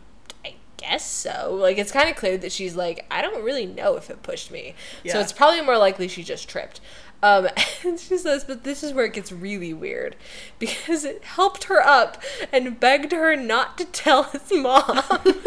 I 0.47 0.57
guess 0.77 1.11
so. 1.11 1.57
Like 1.59 1.79
it's 1.79 1.91
kind 1.91 2.11
of 2.11 2.17
clear 2.17 2.37
that 2.37 2.53
she's 2.53 2.77
like, 2.77 3.07
I 3.11 3.23
don't 3.23 3.43
really 3.43 3.65
know 3.65 3.97
if 3.97 4.11
it 4.11 4.23
pushed 4.23 4.51
me. 4.51 4.75
So 5.13 5.21
it's 5.21 5.33
probably 5.33 5.63
more 5.63 5.79
likely 5.79 6.07
she 6.07 6.23
just 6.23 6.51
tripped. 6.51 6.83
Um, 7.23 7.49
and 7.85 7.99
she 7.99 8.19
says, 8.19 8.45
but 8.45 8.65
this 8.65 8.83
is 8.83 8.93
where 8.93 9.07
it 9.07 9.15
gets 9.15 9.33
really 9.33 9.73
weird 9.73 10.17
because 10.59 11.05
it 11.05 11.25
helped 11.25 11.65
her 11.65 11.81
up 11.81 12.23
and 12.53 12.79
begged 12.79 13.13
her 13.13 13.35
not 13.35 13.79
to 13.79 13.87
tell 13.87 14.25
his 14.25 14.53
mom. 14.53 15.01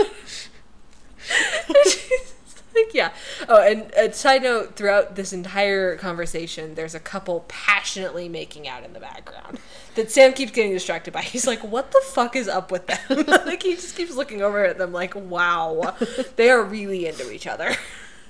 Yeah. 2.93 3.11
Oh, 3.47 3.61
and 3.61 3.91
a 3.95 4.11
side 4.13 4.43
note 4.43 4.75
throughout 4.75 5.15
this 5.15 5.33
entire 5.33 5.97
conversation, 5.97 6.75
there's 6.75 6.95
a 6.95 6.99
couple 6.99 7.45
passionately 7.47 8.29
making 8.29 8.67
out 8.67 8.83
in 8.83 8.93
the 8.93 8.99
background 8.99 9.59
that 9.95 10.11
Sam 10.11 10.33
keeps 10.33 10.51
getting 10.51 10.71
distracted 10.71 11.13
by. 11.13 11.21
He's 11.21 11.47
like, 11.47 11.63
what 11.63 11.91
the 11.91 12.01
fuck 12.05 12.35
is 12.35 12.47
up 12.47 12.71
with 12.71 12.87
them? 12.87 13.25
like, 13.27 13.63
he 13.63 13.75
just 13.75 13.95
keeps 13.95 14.15
looking 14.15 14.41
over 14.41 14.63
at 14.63 14.77
them, 14.77 14.93
like, 14.93 15.13
wow, 15.15 15.95
they 16.35 16.49
are 16.49 16.63
really 16.63 17.05
into 17.07 17.31
each 17.31 17.47
other. 17.47 17.75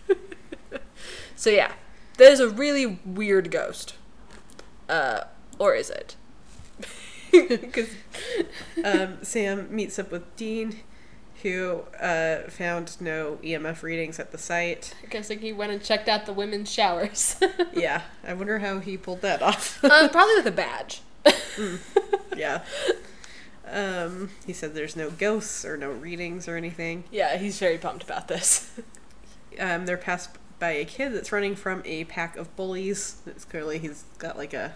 so, 1.36 1.50
yeah, 1.50 1.74
that 2.18 2.32
is 2.32 2.39
a 2.39 2.50
really 2.50 3.00
weird 3.06 3.51
ghost. 3.51 3.96
Uh, 4.89 5.25
or 5.60 5.75
is 5.75 5.89
it? 5.89 6.16
Because 7.32 7.89
um, 8.84 9.18
Sam 9.22 9.68
meets 9.70 10.00
up 10.00 10.12
with 10.12 10.34
Dean, 10.38 10.80
who 11.44 11.82
uh, 12.00 12.50
found 12.50 13.00
no 13.00 13.38
EMF 13.44 13.84
readings 13.84 14.20
at 14.20 14.32
the 14.32 14.38
site. 14.38 14.94
I 15.03 15.08
guess 15.08 15.29
like 15.29 15.39
he 15.41 15.53
went 15.53 15.72
and 15.72 15.84
checked 15.84 16.10
out 16.10 16.25
the 16.25 16.34
women's 16.34 16.72
showers. 16.72 17.36
Yeah, 17.74 18.01
I 18.25 18.34
wonder 18.34 18.58
how 18.60 18.79
he 18.79 18.98
pulled 18.98 19.22
that 19.22 19.41
off. 19.44 19.84
um, 19.84 20.10
probably 20.12 20.36
with 20.36 20.48
a 20.48 20.51
badge. 20.51 21.01
yeah. 22.36 22.63
Um, 23.70 24.29
he 24.46 24.53
said 24.53 24.74
there's 24.74 24.96
no 24.96 25.10
ghosts 25.12 25.63
or 25.65 25.77
no 25.77 25.91
readings 25.91 26.48
or 26.48 26.56
anything. 26.56 27.03
Yeah, 27.12 27.38
he's 27.38 27.60
very 27.60 27.77
pumped 27.77 28.03
about 28.03 28.27
this. 28.27 28.72
Um, 29.60 29.86
they're 29.86 29.98
passed 29.98 30.29
by 30.60 30.72
a 30.72 30.86
kid 30.86 31.13
that's 31.13 31.32
running 31.32 31.56
from 31.56 31.82
a 31.86 32.06
pack 32.06 32.36
of 32.38 32.56
bullies. 32.56 33.17
It's 33.27 33.46
clearly 33.46 33.77
he's 33.79 34.06
got 34.17 34.38
like 34.38 34.53
a 34.53 34.74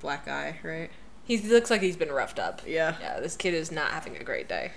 black 0.00 0.26
eye, 0.26 0.58
right? 0.62 0.90
He 1.24 1.36
looks 1.38 1.70
like 1.70 1.82
he's 1.82 1.96
been 1.96 2.10
roughed 2.10 2.38
up. 2.38 2.62
Yeah. 2.66 2.96
Yeah, 3.00 3.20
this 3.20 3.36
kid 3.36 3.54
is 3.54 3.70
not 3.70 3.90
having 3.92 4.16
a 4.16 4.24
great 4.24 4.48
day. 4.48 4.72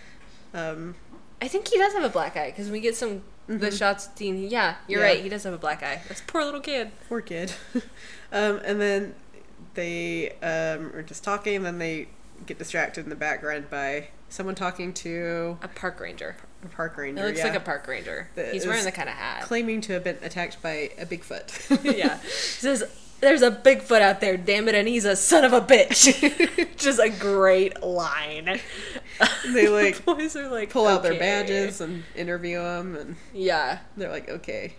Um, 0.53 0.95
I 1.41 1.47
think 1.47 1.67
he 1.67 1.77
does 1.77 1.93
have 1.93 2.03
a 2.03 2.09
black 2.09 2.37
eye 2.37 2.51
because 2.51 2.69
we 2.69 2.79
get 2.79 2.95
some 2.95 3.23
the 3.47 3.71
shots. 3.71 4.07
Dean, 4.07 4.49
yeah, 4.49 4.75
you're 4.87 5.01
Yeah. 5.01 5.07
right. 5.07 5.23
He 5.23 5.29
does 5.29 5.43
have 5.43 5.53
a 5.53 5.57
black 5.57 5.83
eye. 5.83 6.01
This 6.07 6.21
poor 6.25 6.43
little 6.43 6.61
kid. 6.61 6.91
poor 7.09 7.21
kid. 7.21 7.53
um, 8.31 8.59
and 8.63 8.79
then 8.79 9.15
they 9.73 10.31
um, 10.41 10.91
are 10.95 11.03
just 11.03 11.23
talking, 11.23 11.55
and 11.57 11.65
then 11.65 11.79
they 11.79 12.07
get 12.45 12.57
distracted 12.57 13.03
in 13.03 13.09
the 13.09 13.15
background 13.15 13.69
by 13.69 14.07
someone 14.29 14.55
talking 14.55 14.93
to 14.93 15.57
A 15.61 15.67
park 15.67 15.99
ranger. 15.99 16.35
a 16.63 16.67
park 16.67 16.97
ranger. 16.97 17.21
It 17.23 17.25
looks 17.27 17.39
yeah, 17.39 17.45
like 17.45 17.55
a 17.55 17.59
park 17.59 17.87
ranger. 17.87 18.29
That 18.35 18.53
he's 18.53 18.65
wearing 18.65 18.85
the 18.85 18.91
kind 18.91 19.09
of 19.09 19.15
hat. 19.15 19.43
claiming 19.43 19.81
to 19.81 19.93
have 19.93 20.03
been 20.03 20.17
attacked 20.21 20.61
by 20.61 20.91
a 20.97 21.05
Bigfoot. 21.05 21.83
yeah. 21.97 22.17
He 22.23 22.29
says, 22.29 22.83
"There's 23.21 23.41
a 23.41 23.51
Bigfoot 23.51 24.01
out 24.01 24.19
there, 24.19 24.35
damn 24.37 24.67
it, 24.67 24.75
and 24.75 24.87
he's 24.87 25.05
a 25.05 25.15
son 25.15 25.43
of 25.45 25.53
a 25.53 25.61
bitch." 25.61 26.75
Just 26.77 26.99
a 26.99 27.09
great 27.09 27.81
line. 27.81 28.59
They, 29.53 29.67
like, 29.69 29.97
The 29.97 30.01
boys 30.15 30.35
are 30.35 30.49
like 30.49 30.71
Pull 30.71 30.87
out 30.87 31.03
their 31.03 31.17
badges 31.17 31.79
and 31.81 32.03
interview 32.15 32.59
him, 32.59 32.95
and 32.95 33.15
Yeah. 33.33 33.79
they're 33.95 34.11
like, 34.11 34.29
okay. 34.29 34.75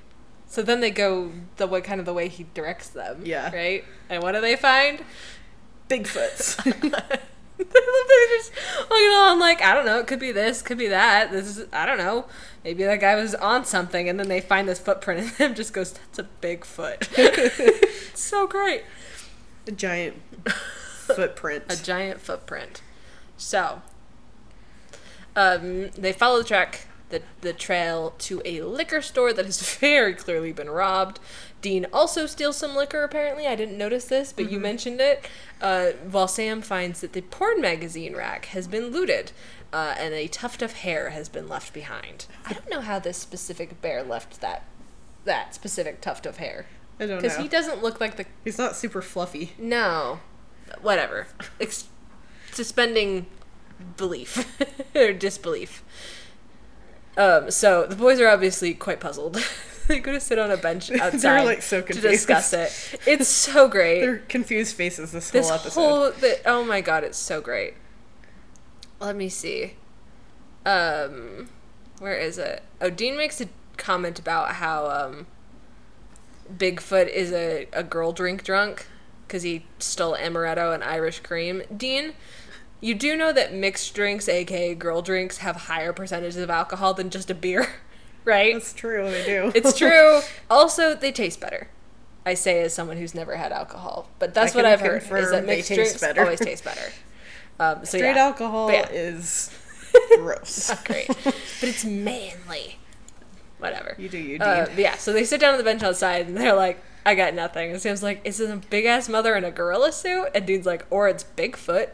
So 0.47 0.63
then 0.63 0.81
they 0.81 0.91
go 0.91 1.33
the 1.57 1.67
way 1.67 1.81
kind 1.81 1.99
of 2.01 2.05
the 2.07 2.13
way 2.13 2.29
he 2.29 2.47
directs 2.53 2.89
them. 2.89 3.23
Yeah. 3.25 3.55
Right? 3.55 3.85
And 4.11 4.23
what 4.23 4.33
do 4.33 4.41
they 4.43 4.57
find? 4.57 5.03
Bigfoots. 5.89 6.59
They're 7.59 8.37
just 8.37 8.53
looking 8.81 9.09
on 9.09 9.39
like, 9.39 9.63
I 9.63 9.75
don't 9.75 9.85
know, 9.85 9.99
it 9.99 10.07
could 10.07 10.19
be 10.19 10.33
this, 10.33 10.63
could 10.63 10.79
be 10.79 10.89
that. 10.89 11.31
This 11.31 11.57
is 11.57 11.67
I 11.73 11.87
don't 11.87 11.99
know. 11.99 12.27
Maybe 12.65 12.85
that 12.85 13.01
guy 13.01 13.15
was 13.15 13.35
on 13.35 13.65
something 13.65 14.09
and 14.09 14.19
then 14.19 14.29
they 14.29 14.41
find 14.41 14.69
this 14.69 14.79
footprint 14.79 15.21
and 15.21 15.31
him 15.31 15.55
just 15.55 15.73
goes, 15.73 15.93
That's 15.93 16.19
a 16.21 16.25
big 16.41 16.65
foot. 16.65 17.09
so 18.15 18.47
great. 18.47 18.85
a 19.67 19.73
giant 19.73 20.17
footprint. 20.47 21.65
A 21.69 21.83
giant 21.83 22.21
footprint. 22.21 22.83
So 23.37 23.83
um, 25.37 25.91
they 25.91 26.13
follow 26.13 26.39
the 26.39 26.45
track 26.45 26.87
the, 27.13 27.23
the 27.43 27.53
trail 27.53 28.15
to 28.19 28.43
a 28.45 28.63
liquor 28.63 29.01
store 29.01 29.33
that 29.33 29.45
has 29.47 29.61
very 29.79 30.15
clearly 30.15 30.53
been 30.53 30.69
robbed. 30.69 31.21
Dean 31.61 31.87
also 31.93 32.27
steals 32.27 32.57
some 32.57 32.75
liquor, 32.75 33.05
apparently. 33.05 33.47
I 33.47 33.55
didn't 33.55 33.79
notice 33.79 34.07
this, 34.07 34.33
but 34.33 34.51
you 34.51 34.59
mentioned 34.59 35.01
it. 35.01 35.25
Uh, 35.61 35.91
while 36.11 36.27
Sam 36.27 36.61
finds 36.61 37.01
that 37.03 37.13
the 37.13 37.21
porn 37.21 37.61
magazine 37.61 38.17
rack 38.17 38.47
has 38.47 38.67
been 38.67 38.89
looted 38.89 39.31
uh, 39.73 39.95
and 39.97 40.13
a 40.13 40.27
tuft 40.27 40.61
of 40.61 40.73
hair 40.73 41.11
has 41.11 41.29
been 41.29 41.49
left 41.49 41.73
behind. 41.73 42.27
I 42.45 42.53
don't 42.53 42.69
know 42.69 42.81
how 42.81 42.99
this 42.99 43.17
specific 43.17 43.81
bear 43.81 44.03
left 44.03 44.41
that 44.41 44.65
that 45.25 45.55
specific 45.55 46.01
tuft 46.01 46.27
of 46.27 46.39
hair. 46.39 46.67
I 46.99 47.07
don't 47.07 47.11
know 47.11 47.23
Because 47.23 47.37
he 47.37 47.47
doesn't 47.47 47.81
look 47.81 48.01
like 48.01 48.17
the 48.17 48.27
He's 48.45 48.59
not 48.59 48.75
super 48.75 49.01
fluffy. 49.01 49.53
no, 49.57 50.19
whatever. 50.81 51.29
Ex- 51.61 51.87
suspending 52.51 53.27
belief 53.97 54.61
or 54.97 55.13
disbelief. 55.13 55.83
Um, 57.17 57.51
so 57.51 57.87
the 57.87 57.97
boys 57.97 58.21
are 58.21 58.29
obviously 58.29 58.75
quite 58.75 59.01
puzzled. 59.01 59.43
they 59.89 59.99
go 59.99 60.13
to 60.13 60.21
sit 60.21 60.39
on 60.39 60.51
a 60.51 60.57
bench 60.57 60.91
outside 61.01 61.45
like, 61.45 61.63
so 61.63 61.81
to 61.81 61.87
confused. 61.87 62.27
discuss 62.27 62.53
it. 62.53 63.01
It's 63.07 63.29
so 63.29 63.69
great. 63.69 64.01
They're 64.01 64.19
confused 64.19 64.75
faces 64.77 65.13
this, 65.13 65.31
this 65.31 65.49
whole 65.49 65.59
episode. 65.59 65.81
whole 65.81 66.11
the, 66.13 66.41
oh 66.47 66.65
my 66.65 66.81
god, 66.81 67.05
it's 67.05 67.19
so 67.19 67.41
great. 67.41 67.75
Let 69.01 69.17
me 69.17 69.29
see. 69.29 69.75
Um, 70.65 71.49
where 71.99 72.17
is 72.17 72.39
it? 72.39 72.63
Oh, 72.81 72.91
Dean 72.91 73.17
makes 73.17 73.41
a 73.41 73.49
comment 73.77 74.19
about 74.19 74.57
how 74.57 74.87
um, 74.87 75.27
Bigfoot 76.53 77.09
is 77.09 77.33
a, 77.33 77.67
a 77.73 77.83
girl 77.83 78.13
drink 78.13 78.45
drunk 78.45 78.87
because 79.27 79.43
he 79.43 79.65
stole 79.79 80.15
amaretto 80.17 80.75
and 80.75 80.85
Irish 80.85 81.21
cream. 81.21 81.63
Dean, 81.75 82.13
you 82.83 82.95
do 82.95 83.17
know 83.17 83.33
that 83.33 83.55
mixed 83.55 83.95
drinks, 83.95 84.29
aka 84.29 84.75
girl 84.75 85.01
drinks, 85.01 85.39
have 85.39 85.57
higher 85.57 85.93
percentages 85.95 86.37
of 86.37 86.51
alcohol 86.51 86.93
than 86.93 87.09
just 87.09 87.31
a 87.31 87.35
beer, 87.35 87.67
right? 88.27 88.53
That's 88.53 88.75
true, 88.75 89.09
they 89.11 89.25
do. 89.25 89.53
It's 89.55 89.79
true. 89.79 90.21
Also, 90.51 90.95
they 90.95 91.13
taste 91.13 91.41
better. 91.41 91.69
I 92.27 92.35
say 92.35 92.61
as 92.63 92.75
someone 92.75 92.99
who's 92.99 93.15
never 93.15 93.37
had 93.37 93.53
alcohol, 93.53 94.09
but 94.19 94.35
that's 94.35 94.55
I 94.55 94.59
what 94.59 94.65
I've 94.67 94.81
heard 94.81 95.03
is 95.03 95.31
that 95.31 95.47
they 95.47 95.57
mixed 95.57 95.69
taste 95.69 95.79
drinks 95.79 96.01
better. 96.01 96.23
always 96.23 96.41
taste 96.41 96.65
better. 96.65 96.93
Um, 97.61 97.85
so 97.85 97.99
Straight 97.99 98.17
yeah, 98.17 98.25
alcohol 98.27 98.73
yeah. 98.73 98.89
is 98.91 99.57
gross. 100.17 100.71
not 100.71 100.85
great, 100.85 101.07
but 101.07 101.35
it's 101.63 101.85
manly. 101.85 102.79
Whatever. 103.59 103.95
You 103.99 104.09
do 104.09 104.19
you, 104.19 104.39
do. 104.39 104.45
Uh, 104.45 104.69
yeah, 104.77 104.97
so 104.97 105.13
they 105.13 105.23
sit 105.23 105.41
down 105.41 105.53
on 105.53 105.59
the 105.59 105.63
bench 105.63 105.83
outside 105.83 106.27
and 106.27 106.37
they're 106.37 106.57
like, 106.57 106.83
I 107.05 107.15
got 107.15 107.35
nothing. 107.35 107.71
And 107.71 107.81
Sam's 107.81 108.03
like, 108.03 108.21
Is 108.25 108.41
it 108.41 108.51
a 108.51 108.57
big 108.57 108.85
ass 108.85 109.09
mother 109.09 109.37
in 109.37 109.45
a 109.45 109.51
gorilla 109.51 109.93
suit? 109.93 110.29
And 110.35 110.47
dude's 110.47 110.67
like, 110.67 110.87
Or 110.91 111.09
it's 111.09 111.25
Bigfoot. 111.37 111.91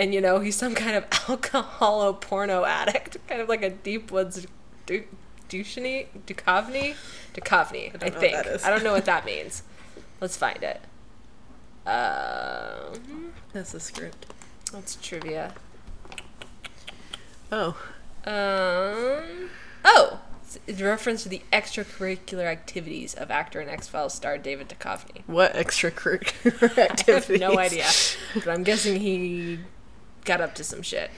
And 0.00 0.14
you 0.14 0.20
know, 0.22 0.40
he's 0.40 0.56
some 0.56 0.74
kind 0.74 0.96
of 0.96 1.04
alcoholo 1.28 2.14
porno 2.14 2.64
addict, 2.64 3.18
kind 3.28 3.40
of 3.40 3.48
like 3.50 3.62
a 3.62 3.68
deep 3.70 4.10
woods 4.10 4.46
du- 4.86 5.04
Duchovny? 5.48 6.06
Duchovny? 6.26 6.94
Duchovny, 7.34 7.94
I, 7.94 7.98
don't 7.98 8.00
know 8.00 8.08
what 8.10 8.20
think. 8.20 8.32
that 8.34 8.46
is. 8.46 8.64
I 8.64 8.70
don't 8.70 8.82
know 8.82 8.92
what 8.92 9.04
that 9.04 9.24
means. 9.26 9.62
Let's 10.20 10.36
find 10.36 10.62
it. 10.62 10.80
Um, 11.86 13.32
That's 13.52 13.72
the 13.72 13.80
script. 13.80 14.26
that's 14.72 14.96
trivia. 14.96 15.52
Oh. 17.52 17.76
Um. 18.24 19.50
Oh, 19.84 20.20
it's 20.42 20.58
a 20.80 20.84
reference 20.84 21.22
to 21.24 21.28
the 21.28 21.42
extracurricular 21.52 22.44
activities 22.46 23.14
of 23.14 23.30
actor 23.30 23.60
and 23.60 23.68
X 23.70 23.88
Files 23.88 24.14
star 24.14 24.38
David 24.38 24.68
Duchovny. 24.68 25.22
What 25.26 25.54
extracurricular 25.54 26.62
I 26.76 26.80
have 26.80 26.90
activities? 26.90 27.40
no 27.40 27.58
idea, 27.58 27.86
but 28.34 28.48
I'm 28.48 28.62
guessing 28.62 29.00
he 29.00 29.58
got 30.24 30.40
up 30.40 30.54
to 30.56 30.64
some 30.64 30.82
shit. 30.82 31.10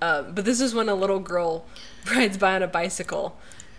Um, 0.00 0.32
but 0.34 0.44
this 0.44 0.60
is 0.60 0.74
when 0.74 0.88
a 0.88 0.94
little 0.94 1.18
girl 1.18 1.64
rides 2.10 2.36
by 2.38 2.54
on 2.54 2.62
a 2.62 2.68
bicycle 2.68 3.36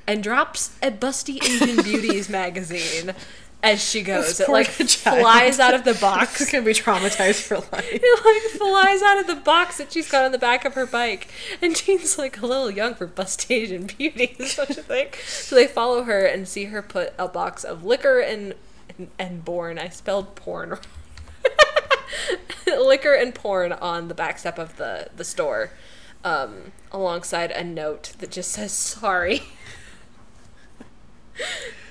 and 0.08 0.24
drops 0.24 0.76
a 0.82 0.92
Busty 0.92 1.42
Asian 1.44 1.84
Beauties 1.84 2.30
magazine. 2.30 3.14
as 3.62 3.84
she 3.84 4.02
goes. 4.02 4.40
It 4.40 4.50
like 4.50 4.68
flies 4.68 5.60
out 5.60 5.74
of 5.74 5.84
the 5.84 5.94
box. 6.02 6.42
It's 6.42 6.52
gonna 6.52 6.64
be 6.64 6.72
traumatized 6.74 7.42
for 7.42 7.58
life. 7.58 7.90
It 7.92 8.26
like 8.26 8.60
flies 8.60 9.02
out 9.02 9.20
of 9.20 9.28
the 9.28 9.36
box 9.36 9.78
that 9.78 9.92
she's 9.92 10.10
got 10.10 10.26
on 10.26 10.32
the 10.32 10.38
back 10.38 10.66
of 10.66 10.74
her 10.76 10.86
bike, 10.86 11.28
and 11.62 11.76
Dean's 11.76 12.18
like 12.18 12.42
a 12.42 12.46
little 12.48 12.72
young 12.72 12.96
for 12.96 13.08
Busty 13.08 13.52
Asian 13.52 13.86
beauty, 13.86 14.36
don't 14.56 14.70
you 14.70 14.76
think? 14.76 15.18
So 15.28 15.56
they 15.56 15.68
follow 15.68 16.04
her 16.04 16.26
and 16.26 16.48
see 16.48 16.66
her 16.66 16.82
put 16.82 17.14
a 17.20 17.28
box 17.28 17.64
of 17.64 17.84
liquor 17.84 18.20
and 18.20 18.56
and, 18.98 19.10
and 19.20 19.46
born. 19.46 19.78
I 19.78 19.90
spelled 19.90 20.36
porn. 20.36 20.80
liquor 22.68 23.14
and 23.14 23.34
porn 23.34 23.72
on 23.74 24.08
the 24.08 24.14
back 24.16 24.40
step 24.40 24.58
of 24.58 24.78
the 24.78 25.10
the 25.16 25.24
store, 25.24 25.72
um, 26.24 26.72
alongside 26.92 27.52
a 27.52 27.64
note 27.64 28.14
that 28.20 28.32
just 28.32 28.52
says 28.52 28.72
sorry. 28.72 29.44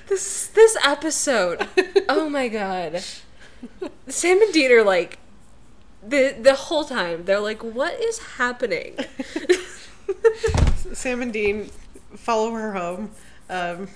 This 0.07 0.47
this 0.47 0.75
episode, 0.83 1.67
oh 2.09 2.29
my 2.29 2.47
god. 2.47 3.03
Sam 4.07 4.41
and 4.41 4.51
Dean 4.53 4.71
are 4.71 4.83
like 4.83 5.19
the 6.01 6.35
the 6.39 6.55
whole 6.55 6.83
time 6.83 7.25
they're 7.25 7.39
like, 7.39 7.63
"What 7.63 7.99
is 7.99 8.17
happening?" 8.37 8.97
Sam 10.93 11.21
and 11.21 11.31
Dean 11.31 11.69
follow 12.15 12.51
her 12.51 12.73
home, 12.73 13.11
um, 13.49 13.87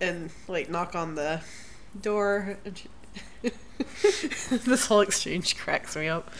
and 0.00 0.30
like 0.48 0.70
knock 0.70 0.94
on 0.94 1.14
the 1.14 1.42
door. 2.00 2.56
And 2.64 2.78
she- 2.78 2.88
this 4.50 4.86
whole 4.86 5.00
exchange 5.00 5.56
cracks 5.56 5.96
me 5.96 6.08
up. 6.08 6.30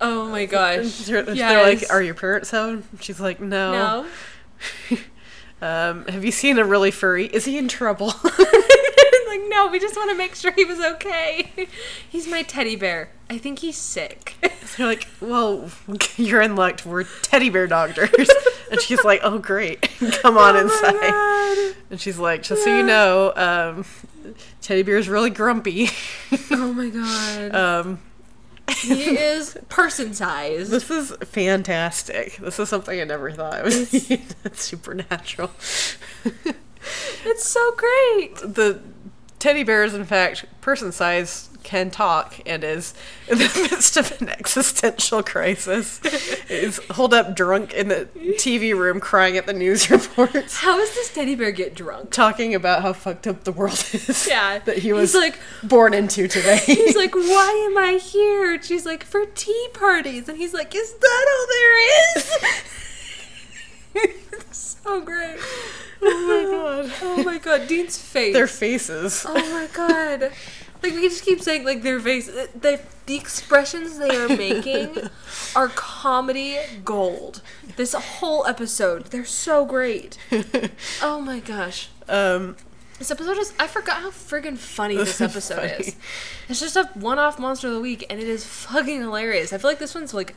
Oh 0.00 0.28
my 0.28 0.46
gosh! 0.46 0.98
they're, 1.04 1.22
they're 1.22 1.62
like, 1.62 1.84
"Are 1.90 2.02
your 2.02 2.14
parents 2.14 2.50
home?" 2.50 2.84
She's 3.00 3.20
like, 3.20 3.40
"No." 3.40 3.72
No. 4.90 4.98
Um, 5.62 6.06
have 6.06 6.24
you 6.24 6.32
seen 6.32 6.58
a 6.58 6.64
really 6.64 6.90
furry? 6.90 7.26
Is 7.26 7.44
he 7.44 7.56
in 7.56 7.68
trouble? 7.68 8.06
like 9.28 9.40
no, 9.48 9.68
we 9.70 9.78
just 9.78 9.94
want 9.94 10.10
to 10.10 10.16
make 10.16 10.34
sure 10.34 10.50
he 10.50 10.64
was 10.64 10.80
okay. 10.80 11.68
He's 12.10 12.26
my 12.26 12.42
teddy 12.42 12.74
bear. 12.74 13.10
I 13.30 13.38
think 13.38 13.60
he's 13.60 13.76
sick. 13.76 14.34
They're 14.76 14.88
like, 14.88 15.06
"Well, 15.20 15.70
you're 16.16 16.42
in 16.42 16.56
luck. 16.56 16.80
We're 16.84 17.04
teddy 17.04 17.48
bear 17.48 17.68
doctors." 17.68 18.28
and 18.72 18.80
she's 18.80 19.04
like, 19.04 19.20
"Oh, 19.22 19.38
great. 19.38 19.88
Come 20.20 20.36
on 20.36 20.56
Oh 20.56 20.60
inside." 20.60 21.76
And 21.90 22.00
she's 22.00 22.18
like, 22.18 22.42
"Just 22.42 22.64
so 22.64 22.76
you 22.76 22.82
know, 22.82 23.32
um, 23.36 23.84
teddy 24.60 24.82
bear 24.82 24.96
is 24.96 25.08
really 25.08 25.30
grumpy." 25.30 25.88
Oh 26.50 26.72
my 26.72 26.88
god. 26.88 27.54
um, 27.54 27.98
he 28.78 29.16
is 29.16 29.56
person 29.68 30.14
sized. 30.14 30.70
This 30.70 30.90
is 30.90 31.12
fantastic. 31.24 32.36
This 32.36 32.58
is 32.58 32.68
something 32.68 32.98
I 33.00 33.04
never 33.04 33.30
thought 33.32 33.58
it 33.58 33.64
was 33.64 33.90
supernatural. 34.58 35.50
It's 37.24 37.46
so 37.48 37.72
great. 37.76 38.36
the 38.36 38.80
teddy 39.38 39.62
bear 39.64 39.84
is, 39.84 39.94
in 39.94 40.04
fact, 40.04 40.44
person 40.60 40.90
size, 40.92 41.48
can 41.62 41.90
talk, 41.90 42.38
and 42.46 42.62
is 42.64 42.94
in 43.28 43.38
the 43.38 43.68
midst 43.70 43.96
of 43.96 44.20
an 44.20 44.28
existential 44.28 45.22
crisis. 45.22 46.00
is 46.50 46.78
holed 46.90 47.14
up 47.14 47.34
drunk 47.36 47.72
in 47.74 47.88
the 47.88 48.08
TV 48.38 48.76
room 48.76 49.00
crying 49.00 49.36
at 49.36 49.46
the 49.46 49.52
news 49.52 49.90
reports. 49.90 50.56
How 50.58 50.76
does 50.76 50.94
this 50.94 51.12
teddy 51.12 51.34
bear 51.34 51.50
get 51.52 51.74
drunk? 51.74 52.10
Talking 52.10 52.54
about 52.54 52.82
how 52.82 52.92
fucked 52.92 53.26
up 53.26 53.44
the 53.44 53.52
world 53.52 53.84
is. 53.92 54.26
Yeah. 54.28 54.58
That 54.64 54.76
he 54.78 54.88
He's 54.88 54.92
was 54.92 55.14
like- 55.14 55.38
born 55.62 55.94
into 55.94 56.28
today. 56.28 56.58
He's 56.64 56.94
like, 56.96 57.14
why 57.14 57.68
am 57.70 57.78
I 57.78 57.92
here? 57.98 58.52
And 58.54 58.64
she's 58.64 58.84
like, 58.86 59.02
for 59.04 59.24
tea 59.26 59.68
parties. 59.72 60.28
And 60.28 60.36
he's 60.38 60.52
like, 60.54 60.74
is 60.74 60.92
that 60.94 61.26
all 61.28 61.46
there 61.48 62.16
is? 62.16 62.32
So 64.50 65.00
great. 65.00 65.38
oh 66.02 66.26
my 66.26 66.50
god. 66.50 66.92
Oh 67.02 67.22
my 67.24 67.38
god, 67.38 67.68
Dean's 67.68 67.96
face. 67.98 68.34
Their 68.34 68.46
faces. 68.46 69.24
oh 69.28 69.34
my 69.34 69.68
god. 69.72 70.32
Like 70.82 70.94
we 70.94 71.02
just 71.02 71.24
keep 71.24 71.40
saying 71.40 71.64
like 71.64 71.82
their 71.82 72.00
face 72.00 72.26
the 72.26 72.80
the 73.06 73.16
expressions 73.16 73.98
they 73.98 74.16
are 74.16 74.28
making 74.28 74.96
are 75.56 75.68
comedy 75.68 76.58
gold. 76.84 77.42
This 77.76 77.94
whole 77.94 78.46
episode, 78.46 79.06
they're 79.06 79.24
so 79.24 79.64
great. 79.64 80.18
Oh 81.02 81.20
my 81.20 81.40
gosh. 81.40 81.88
Um, 82.08 82.56
This 82.98 83.10
episode 83.10 83.38
is 83.38 83.52
I 83.58 83.66
forgot 83.66 84.02
how 84.02 84.10
friggin' 84.10 84.58
funny 84.58 84.96
This 84.96 85.18
this 85.18 85.34
is 85.36 85.50
episode 85.50 85.70
funny. 85.70 85.84
is. 85.88 85.96
It's 86.48 86.60
just 86.60 86.76
a 86.76 86.84
one-off 86.94 87.38
monster 87.38 87.68
of 87.68 87.74
the 87.74 87.80
week 87.80 88.04
and 88.10 88.20
it 88.20 88.28
is 88.28 88.44
fucking 88.44 89.00
hilarious. 89.00 89.52
I 89.52 89.58
feel 89.58 89.70
like 89.70 89.78
this 89.78 89.94
one's 89.94 90.12
like 90.14 90.34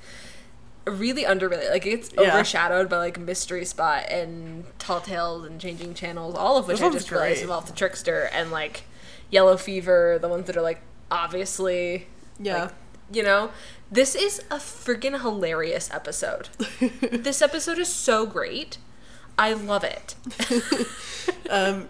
really 0.85 1.23
underrated. 1.23 1.69
Like 1.69 1.85
it's 1.85 2.11
Yeah. 2.13 2.33
overshadowed 2.33 2.89
by 2.89 2.97
like 2.97 3.19
Mystery 3.19 3.65
Spot 3.65 4.03
and 4.09 4.65
Tall 4.79 5.01
Tales 5.01 5.45
and 5.45 5.59
Changing 5.59 5.93
Channels, 5.93 6.35
all 6.35 6.57
of 6.57 6.67
which 6.67 6.81
I 6.81 6.89
just 6.89 7.11
realized 7.11 7.41
involve 7.41 7.67
the 7.67 7.73
Trickster 7.73 8.29
and 8.33 8.51
like 8.51 8.83
Yellow 9.29 9.57
Fever, 9.57 10.19
the 10.21 10.27
ones 10.27 10.47
that 10.47 10.57
are 10.57 10.61
like 10.61 10.81
obviously 11.11 12.07
yeah. 12.39 12.63
like, 12.63 12.71
you 13.11 13.23
know, 13.23 13.51
this 13.91 14.15
is 14.15 14.39
a 14.51 14.57
freaking 14.57 15.21
hilarious 15.21 15.89
episode. 15.91 16.49
this 17.11 17.41
episode 17.41 17.79
is 17.79 17.89
so 17.89 18.25
great. 18.25 18.77
I 19.37 19.53
love 19.53 19.83
it. 19.83 20.15
um, 21.49 21.89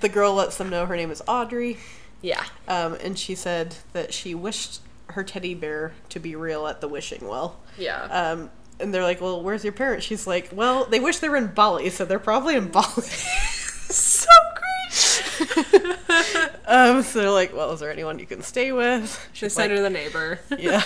the 0.00 0.08
girl 0.08 0.34
lets 0.34 0.56
them 0.56 0.70
know 0.70 0.86
her 0.86 0.96
name 0.96 1.10
is 1.10 1.22
Audrey. 1.28 1.78
Yeah. 2.22 2.44
Um, 2.66 2.94
and 2.94 3.18
she 3.18 3.34
said 3.34 3.76
that 3.92 4.12
she 4.14 4.34
wished 4.34 4.80
her 5.16 5.24
teddy 5.24 5.54
bear 5.54 5.92
to 6.10 6.20
be 6.20 6.36
real 6.36 6.66
at 6.66 6.82
the 6.82 6.88
wishing 6.88 7.26
well. 7.26 7.58
Yeah. 7.78 8.02
Um, 8.02 8.50
and 8.78 8.92
they're 8.92 9.02
like, 9.02 9.22
"Well, 9.22 9.42
where's 9.42 9.64
your 9.64 9.72
parents?" 9.72 10.04
She's 10.04 10.26
like, 10.26 10.50
"Well, 10.52 10.84
they 10.84 11.00
wish 11.00 11.18
they 11.18 11.30
were 11.30 11.38
in 11.38 11.48
Bali, 11.48 11.88
so 11.88 12.04
they're 12.04 12.18
probably 12.18 12.54
in 12.54 12.68
Bali." 12.68 12.84
so 13.02 14.30
great. 14.54 16.50
um, 16.66 17.02
so 17.02 17.20
they're 17.20 17.30
like, 17.30 17.56
"Well, 17.56 17.72
is 17.72 17.80
there 17.80 17.90
anyone 17.90 18.18
you 18.18 18.26
can 18.26 18.42
stay 18.42 18.72
with?" 18.72 19.28
She's 19.32 19.54
send 19.54 19.70
like, 19.70 19.78
her 19.78 19.82
the 19.82 19.90
neighbor. 19.90 20.38
"Yeah." 20.58 20.82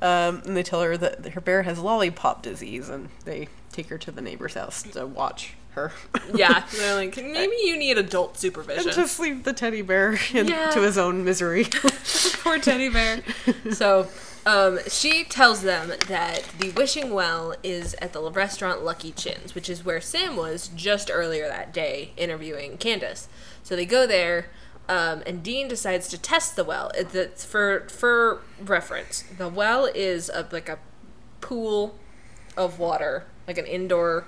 Um, 0.00 0.42
and 0.46 0.56
they 0.56 0.62
tell 0.62 0.80
her 0.80 0.96
that 0.96 1.26
her 1.26 1.40
bear 1.40 1.64
has 1.64 1.80
lollipop 1.80 2.42
disease, 2.42 2.88
and 2.88 3.08
they 3.24 3.48
take 3.72 3.88
her 3.88 3.98
to 3.98 4.12
the 4.12 4.22
neighbor's 4.22 4.54
house 4.54 4.84
to 4.84 5.04
watch 5.04 5.54
her. 5.72 5.92
yeah. 6.34 6.64
They're 6.76 6.94
like, 6.94 7.16
maybe 7.16 7.56
you 7.62 7.76
need 7.76 7.98
adult 7.98 8.38
supervision. 8.38 8.88
and 8.88 8.94
just 8.96 9.18
leave 9.20 9.44
the 9.44 9.52
teddy 9.52 9.82
bear 9.82 10.18
in, 10.34 10.46
Yeah. 10.48 10.70
to 10.70 10.80
his 10.80 10.96
own 10.98 11.24
misery. 11.24 11.64
Poor 12.42 12.58
teddy 12.58 12.88
bear. 12.88 13.22
So, 13.72 14.08
um, 14.44 14.80
she 14.88 15.22
tells 15.24 15.62
them 15.62 15.92
that 16.08 16.42
the 16.58 16.70
wishing 16.70 17.10
well 17.12 17.54
is 17.62 17.94
at 18.00 18.12
the 18.12 18.20
restaurant 18.30 18.82
Lucky 18.84 19.12
Chins, 19.12 19.54
which 19.54 19.70
is 19.70 19.84
where 19.84 20.00
Sam 20.00 20.36
was 20.36 20.68
just 20.74 21.10
earlier 21.12 21.46
that 21.48 21.72
day 21.72 22.12
interviewing 22.16 22.76
Candace. 22.76 23.28
So 23.62 23.76
they 23.76 23.86
go 23.86 24.04
there, 24.04 24.46
um, 24.88 25.22
and 25.26 25.44
Dean 25.44 25.68
decides 25.68 26.08
to 26.08 26.18
test 26.18 26.56
the 26.56 26.64
well. 26.64 26.90
It's, 26.96 27.44
for 27.44 27.86
for 27.88 28.40
reference. 28.60 29.22
The 29.38 29.48
well 29.48 29.86
is 29.94 30.28
a, 30.28 30.48
like 30.50 30.68
a 30.68 30.80
pool 31.40 31.96
of 32.56 32.80
water, 32.80 33.26
like 33.46 33.58
an 33.58 33.66
indoor 33.66 34.26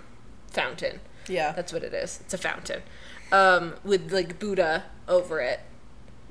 fountain. 0.52 1.00
Yeah. 1.28 1.52
That's 1.52 1.72
what 1.72 1.82
it 1.82 1.94
is. 1.94 2.20
It's 2.22 2.34
a 2.34 2.38
fountain, 2.38 2.82
um, 3.32 3.74
with 3.84 4.12
like 4.12 4.38
Buddha 4.38 4.84
over 5.08 5.40
it. 5.40 5.60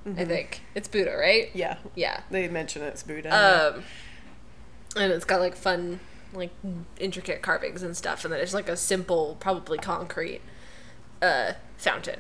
I 0.06 0.26
think 0.26 0.62
it's 0.76 0.90
Buddha, 0.90 1.16
right? 1.16 1.50
yeah. 1.54 1.78
Yeah. 1.96 2.22
They 2.30 2.48
mention 2.50 2.82
it's 2.82 3.04
Buddha. 3.04 3.30
Um, 3.76 3.84
and 4.98 5.12
it's 5.14 5.26
got 5.26 5.40
like 5.40 5.56
fun, 5.56 6.02
like 6.34 6.52
intricate 7.00 7.42
carvings 7.42 7.82
and 7.84 7.96
stuff, 7.96 8.26
and 8.26 8.34
then 8.34 8.42
it's 8.42 8.54
like 8.54 8.68
a 8.68 8.76
simple, 8.76 9.38
probably 9.40 9.78
concrete, 9.78 10.42
uh, 11.22 11.54
fountain. 11.78 12.20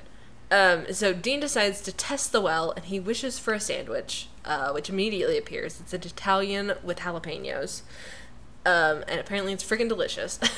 Um, 0.50 0.86
so 0.94 1.14
Dean 1.14 1.40
decides 1.40 1.82
to 1.82 1.92
test 1.92 2.32
the 2.32 2.40
well, 2.40 2.72
and 2.72 2.86
he 2.86 3.00
wishes 3.00 3.40
for 3.40 3.54
a 3.54 3.60
sandwich, 3.60 4.30
uh, 4.46 4.72
which 4.72 4.90
immediately 4.90 5.38
appears. 5.38 5.80
It's 5.80 5.94
an 5.94 6.02
Italian 6.04 6.74
with 6.84 7.00
jalapenos, 7.00 7.82
um, 8.66 9.04
and 9.08 9.20
apparently 9.20 9.52
it's 9.52 9.64
freaking 9.64 9.90
delicious. 9.90 10.40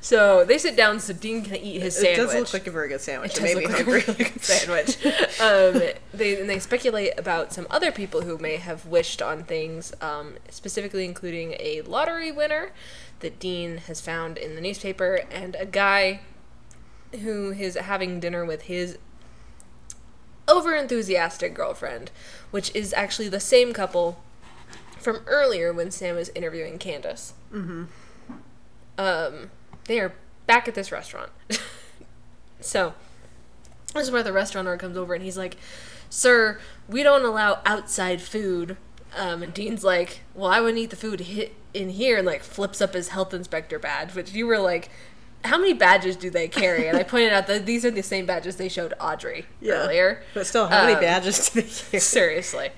so 0.00 0.44
they 0.44 0.58
sit 0.58 0.76
down 0.76 1.00
so 1.00 1.12
Dean 1.12 1.42
can 1.42 1.56
eat 1.56 1.80
his 1.82 1.96
sandwich. 1.96 2.18
it 2.18 2.22
does 2.22 2.34
look 2.34 2.52
like 2.52 2.66
a 2.66 2.70
very 2.70 2.88
good 2.88 3.00
sandwich. 3.00 3.32
It 3.32 3.38
It, 3.38 3.42
made 3.42 3.56
me 3.56 3.66
look 3.66 3.72
like 3.72 3.80
a 3.80 3.84
hungry. 3.84 4.04
really 4.06 4.24
good 4.30 4.42
sandwich. 4.44 5.06
um, 5.40 5.82
they 6.14 6.40
and 6.40 6.48
they 6.48 6.58
speculate 6.58 7.18
about 7.18 7.52
some 7.52 7.66
other 7.70 7.90
people 7.92 8.22
who 8.22 8.38
may 8.38 8.56
have 8.56 8.86
wished 8.86 9.20
on 9.22 9.44
things, 9.44 9.92
um, 10.00 10.34
specifically 10.50 11.04
including 11.04 11.54
a 11.58 11.82
lottery 11.82 12.30
winner 12.32 12.70
that 13.20 13.38
Dean 13.38 13.78
has 13.78 14.00
found 14.00 14.36
in 14.38 14.54
the 14.54 14.60
newspaper, 14.60 15.20
and 15.30 15.56
a 15.58 15.66
guy 15.66 16.20
who 17.22 17.52
is 17.52 17.74
having 17.76 18.20
dinner 18.20 18.44
with 18.44 18.62
his 18.62 18.98
over 20.48 20.74
enthusiastic 20.74 21.54
girlfriend, 21.54 22.10
which 22.50 22.74
is 22.74 22.92
actually 22.94 23.28
the 23.28 23.40
same 23.40 23.72
couple 23.72 24.22
from 25.00 25.20
earlier 25.26 25.72
when 25.72 25.90
Sam 25.90 26.14
was 26.16 26.28
interviewing 26.30 26.78
Candace. 26.78 27.32
Mm-hmm. 27.52 27.84
Um, 28.98 29.50
they 29.86 30.00
are 30.00 30.12
back 30.46 30.68
at 30.68 30.74
this 30.74 30.90
restaurant. 30.92 31.30
so, 32.60 32.94
this 33.94 34.04
is 34.04 34.10
where 34.10 34.22
the 34.22 34.32
restaurateur 34.32 34.76
comes 34.76 34.96
over 34.96 35.14
and 35.14 35.22
he's 35.22 35.36
like, 35.38 35.56
Sir, 36.10 36.58
we 36.88 37.02
don't 37.02 37.24
allow 37.24 37.60
outside 37.64 38.20
food. 38.22 38.76
Um, 39.16 39.42
and 39.42 39.54
Dean's 39.54 39.84
like, 39.84 40.20
Well, 40.34 40.50
I 40.50 40.60
wouldn't 40.60 40.78
eat 40.78 40.90
the 40.90 40.96
food 40.96 41.20
hit 41.20 41.54
in 41.74 41.90
here, 41.90 42.18
and 42.18 42.26
like 42.26 42.42
flips 42.42 42.80
up 42.80 42.94
his 42.94 43.08
health 43.08 43.34
inspector 43.34 43.78
badge, 43.78 44.14
which 44.14 44.32
you 44.32 44.46
were 44.46 44.58
like, 44.58 44.88
how 45.44 45.58
many 45.58 45.74
badges 45.74 46.16
do 46.16 46.28
they 46.28 46.48
carry? 46.48 46.88
And 46.88 46.96
I 46.98 47.04
pointed 47.04 47.32
out 47.32 47.46
that 47.46 47.66
these 47.66 47.84
are 47.84 47.90
the 47.90 48.02
same 48.02 48.26
badges 48.26 48.56
they 48.56 48.68
showed 48.68 48.94
Audrey 48.98 49.46
yeah. 49.60 49.74
earlier. 49.74 50.22
But 50.34 50.46
still, 50.46 50.66
how 50.66 50.80
many 50.82 50.94
Um, 50.94 51.00
badges 51.00 51.50
do 51.50 51.60
they 51.60 51.68
carry? 51.68 52.00
Seriously. 52.00 52.70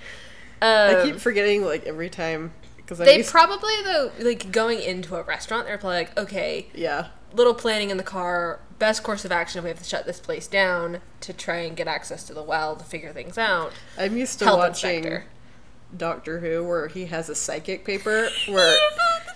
I 0.60 0.94
Um, 0.94 1.06
keep 1.06 1.20
forgetting 1.20 1.64
like 1.64 1.86
every 1.86 2.10
time 2.10 2.52
because 2.88 3.04
they 3.06 3.18
used, 3.18 3.30
probably 3.30 3.74
though 3.84 4.10
like 4.20 4.50
going 4.50 4.80
into 4.80 5.16
a 5.16 5.22
restaurant, 5.22 5.66
they're 5.66 5.78
probably 5.78 5.98
like, 5.98 6.18
okay, 6.18 6.66
yeah 6.74 7.08
little 7.34 7.54
planning 7.54 7.90
in 7.90 7.96
the 7.98 8.02
car. 8.02 8.60
Best 8.78 9.02
course 9.02 9.24
of 9.24 9.32
action: 9.32 9.62
we 9.62 9.68
have 9.68 9.78
to 9.78 9.84
shut 9.84 10.06
this 10.06 10.20
place 10.20 10.46
down 10.46 11.00
to 11.20 11.32
try 11.32 11.56
and 11.58 11.76
get 11.76 11.88
access 11.88 12.24
to 12.24 12.34
the 12.34 12.42
well 12.42 12.76
to 12.76 12.84
figure 12.84 13.12
things 13.12 13.36
out. 13.36 13.72
I'm 13.98 14.16
used 14.16 14.38
to 14.38 14.44
Health 14.46 14.58
watching 14.58 14.96
inspector. 14.96 15.24
Doctor 15.96 16.40
Who 16.40 16.64
where 16.64 16.88
he 16.88 17.06
has 17.06 17.28
a 17.28 17.34
psychic 17.34 17.84
paper 17.84 18.28
where 18.48 18.76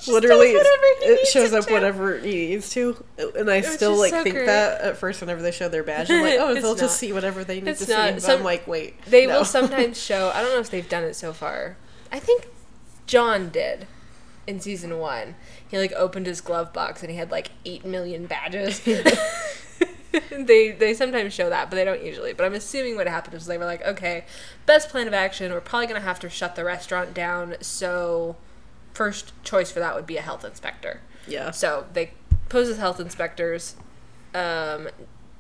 literally 0.06 0.52
whatever 0.52 0.82
it 1.02 1.26
shows 1.28 1.52
up 1.54 1.66
to. 1.66 1.72
whenever 1.72 2.18
he 2.18 2.48
needs 2.48 2.70
to, 2.70 3.02
and 3.36 3.50
I 3.50 3.62
still 3.62 3.96
like 3.96 4.10
so 4.10 4.22
think 4.22 4.36
great. 4.36 4.46
that 4.46 4.80
at 4.82 4.96
first 4.98 5.20
whenever 5.20 5.40
they 5.42 5.50
show 5.50 5.68
their 5.68 5.82
badge, 5.82 6.10
I'm 6.10 6.22
like, 6.22 6.34
oh, 6.38 6.54
they'll 6.54 6.70
not. 6.74 6.78
just 6.78 6.98
see 6.98 7.12
whatever 7.12 7.42
they 7.42 7.60
need 7.60 7.68
It's 7.68 7.80
to 7.80 7.86
see. 7.86 7.92
not. 7.92 8.12
But 8.14 8.22
Some- 8.22 8.38
I'm 8.40 8.44
like, 8.44 8.66
wait, 8.66 9.02
They 9.06 9.26
no. 9.26 9.38
will 9.38 9.44
sometimes 9.44 10.00
show. 10.02 10.30
I 10.34 10.42
don't 10.42 10.52
know 10.52 10.60
if 10.60 10.70
they've 10.70 10.88
done 10.88 11.04
it 11.04 11.14
so 11.14 11.32
far. 11.32 11.76
I 12.12 12.18
think 12.18 12.46
John 13.12 13.50
did 13.50 13.86
in 14.46 14.58
season 14.58 14.98
one. 14.98 15.34
He 15.68 15.76
like 15.76 15.92
opened 15.92 16.24
his 16.24 16.40
glove 16.40 16.72
box 16.72 17.02
and 17.02 17.10
he 17.10 17.18
had 17.18 17.30
like 17.30 17.50
eight 17.66 17.84
million 17.84 18.24
badges. 18.24 18.80
they 20.30 20.70
they 20.70 20.94
sometimes 20.94 21.34
show 21.34 21.50
that, 21.50 21.68
but 21.68 21.76
they 21.76 21.84
don't 21.84 22.02
usually. 22.02 22.32
But 22.32 22.46
I'm 22.46 22.54
assuming 22.54 22.96
what 22.96 23.06
happened 23.06 23.34
was 23.34 23.44
they 23.44 23.58
were 23.58 23.66
like, 23.66 23.84
okay, 23.84 24.24
best 24.64 24.88
plan 24.88 25.08
of 25.08 25.12
action. 25.12 25.52
We're 25.52 25.60
probably 25.60 25.88
gonna 25.88 26.00
have 26.00 26.20
to 26.20 26.30
shut 26.30 26.56
the 26.56 26.64
restaurant 26.64 27.12
down. 27.12 27.56
So 27.60 28.36
first 28.94 29.34
choice 29.44 29.70
for 29.70 29.80
that 29.80 29.94
would 29.94 30.06
be 30.06 30.16
a 30.16 30.22
health 30.22 30.42
inspector. 30.42 31.02
yeah, 31.26 31.50
So 31.50 31.84
they 31.92 32.12
pose 32.48 32.70
as 32.70 32.78
health 32.78 32.98
inspectors 32.98 33.76
um, 34.34 34.88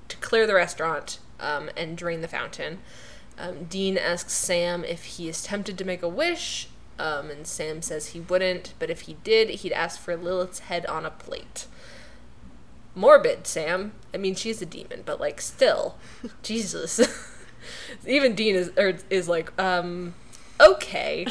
to 0.08 0.16
clear 0.18 0.46
the 0.46 0.54
restaurant 0.54 1.20
um, 1.40 1.70
and 1.74 1.96
drain 1.96 2.20
the 2.20 2.28
fountain. 2.28 2.80
Um, 3.38 3.64
Dean 3.64 3.96
asks 3.96 4.34
Sam 4.34 4.84
if 4.84 5.04
he 5.04 5.26
is 5.26 5.42
tempted 5.42 5.78
to 5.78 5.86
make 5.86 6.02
a 6.02 6.08
wish, 6.08 6.68
um, 6.98 7.30
and 7.30 7.46
Sam 7.46 7.82
says 7.82 8.08
he 8.08 8.20
wouldn't, 8.20 8.74
but 8.78 8.90
if 8.90 9.02
he 9.02 9.14
did, 9.24 9.50
he'd 9.50 9.72
ask 9.72 10.00
for 10.00 10.16
Lilith's 10.16 10.60
head 10.60 10.86
on 10.86 11.04
a 11.04 11.10
plate. 11.10 11.66
Morbid, 12.94 13.46
Sam. 13.46 13.92
I 14.12 14.18
mean, 14.18 14.34
she's 14.34 14.60
a 14.60 14.66
demon, 14.66 15.02
but 15.04 15.20
like, 15.20 15.40
still, 15.40 15.96
Jesus. 16.42 17.00
Even 18.06 18.34
Dean 18.34 18.54
is 18.54 18.70
or 18.76 18.94
is 19.08 19.28
like, 19.28 19.58
um, 19.60 20.14
okay. 20.60 21.26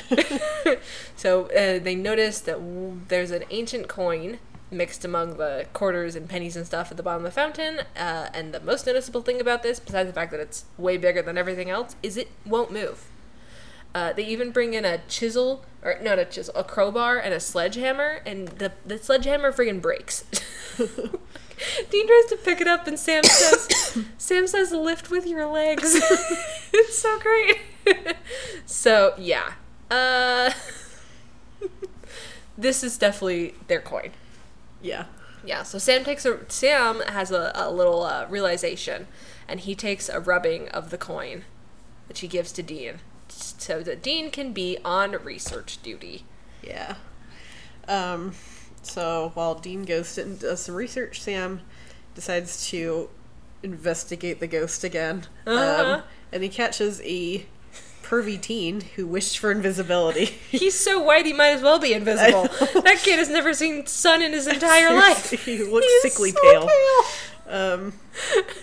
so 1.15 1.45
uh, 1.47 1.79
they 1.79 1.95
notice 1.95 2.39
that 2.41 2.57
w- 2.57 3.01
there's 3.07 3.31
an 3.31 3.43
ancient 3.49 3.87
coin 3.87 4.39
mixed 4.71 5.03
among 5.03 5.35
the 5.35 5.65
quarters 5.73 6.15
and 6.15 6.29
pennies 6.29 6.55
and 6.55 6.65
stuff 6.65 6.91
at 6.91 6.97
the 6.97 7.03
bottom 7.03 7.25
of 7.25 7.31
the 7.33 7.35
fountain. 7.35 7.81
Uh, 7.95 8.29
and 8.33 8.53
the 8.53 8.59
most 8.61 8.87
noticeable 8.87 9.21
thing 9.21 9.41
about 9.41 9.63
this, 9.63 9.79
besides 9.79 10.07
the 10.07 10.13
fact 10.13 10.31
that 10.31 10.39
it's 10.39 10.65
way 10.77 10.97
bigger 10.97 11.21
than 11.21 11.37
everything 11.37 11.69
else, 11.69 11.95
is 12.01 12.17
it 12.17 12.29
won't 12.45 12.71
move. 12.71 13.05
Uh, 13.93 14.13
they 14.13 14.25
even 14.25 14.51
bring 14.51 14.73
in 14.73 14.85
a 14.85 14.99
chisel, 15.07 15.65
or 15.83 15.97
not 16.01 16.17
a 16.17 16.25
chisel, 16.25 16.55
a 16.55 16.63
crowbar 16.63 17.17
and 17.17 17.33
a 17.33 17.39
sledgehammer, 17.39 18.21
and 18.25 18.47
the, 18.47 18.71
the 18.85 18.97
sledgehammer 18.97 19.51
friggin' 19.51 19.81
breaks. 19.81 20.23
Dean 21.89 22.07
tries 22.07 22.25
to 22.27 22.37
pick 22.43 22.61
it 22.61 22.67
up, 22.67 22.87
and 22.87 22.97
Sam 22.97 23.23
says, 23.25 23.99
"Sam 24.17 24.47
says 24.47 24.71
lift 24.71 25.09
with 25.09 25.27
your 25.27 25.45
legs." 25.45 25.95
it's 26.73 26.97
so 26.97 27.19
great. 27.19 27.59
so 28.65 29.13
yeah, 29.17 29.53
uh, 29.89 30.51
this 32.57 32.83
is 32.83 32.97
definitely 32.97 33.55
their 33.67 33.81
coin. 33.81 34.11
yeah, 34.81 35.05
Yeah, 35.45 35.63
so 35.63 35.77
Sam 35.77 36.03
takes 36.03 36.25
a 36.25 36.39
Sam 36.49 37.01
has 37.01 37.31
a, 37.31 37.51
a 37.53 37.69
little 37.71 38.03
uh, 38.03 38.25
realization, 38.29 39.07
and 39.47 39.59
he 39.59 39.75
takes 39.75 40.09
a 40.09 40.19
rubbing 40.19 40.69
of 40.69 40.89
the 40.89 40.97
coin, 40.97 41.43
which 42.07 42.21
he 42.21 42.27
gives 42.27 42.51
to 42.53 42.63
Dean, 42.63 42.99
so 43.31 43.81
that 43.83 44.01
Dean 44.01 44.29
can 44.31 44.53
be 44.53 44.77
on 44.83 45.11
research 45.23 45.81
duty. 45.81 46.25
yeah. 46.63 46.95
Um, 47.87 48.33
so 48.83 49.31
while 49.33 49.55
Dean 49.55 49.83
goes 49.83 50.17
and 50.17 50.39
does 50.39 50.61
some 50.61 50.75
research, 50.75 51.21
Sam 51.21 51.61
decides 52.15 52.67
to 52.69 53.09
investigate 53.63 54.39
the 54.39 54.47
ghost 54.47 54.83
again, 54.83 55.25
Uh-huh. 55.45 55.95
um, 55.97 56.03
and 56.31 56.43
he 56.43 56.49
catches 56.49 57.01
a 57.03 57.45
pervy 58.03 58.39
teen 58.39 58.81
who 58.95 59.05
wished 59.07 59.37
for 59.39 59.51
invisibility. 59.51 60.25
He's 60.49 60.77
so 60.79 61.01
white 61.01 61.25
he 61.25 61.33
might 61.33 61.49
as 61.51 61.61
well 61.61 61.79
be 61.79 61.93
invisible. 61.93 62.43
That 62.81 62.99
kid 63.03 63.19
has 63.19 63.29
never 63.29 63.53
seen 63.53 63.85
sun 63.87 64.21
in 64.21 64.31
his 64.33 64.47
entire 64.47 64.93
life. 64.93 65.29
he 65.45 65.63
looks 65.63 65.85
He 65.85 65.99
sickly 66.09 66.31
so 66.31 66.41
pale. 66.41 66.67
pale. 66.67 67.53
Um, 67.53 67.93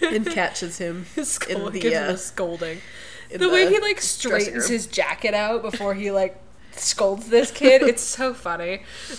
and 0.03 0.27
catches 0.31 0.79
him 0.79 1.07
Scold, 1.23 1.69
in 1.69 1.73
the 1.75 1.81
gives 1.81 1.95
him 1.97 2.09
uh, 2.11 2.13
a 2.13 2.17
scolding. 2.17 2.79
In 3.31 3.41
The 3.41 3.49
way 3.49 3.69
he 3.69 3.79
like 3.81 4.01
straightens 4.01 4.69
his 4.69 4.87
jacket 4.87 5.35
out 5.35 5.63
before 5.63 5.95
he 5.95 6.11
like 6.11 6.41
scolds 6.73 7.29
this 7.29 7.51
kid, 7.51 7.83
it's 7.83 8.03
so 8.03 8.33
funny. 8.35 8.83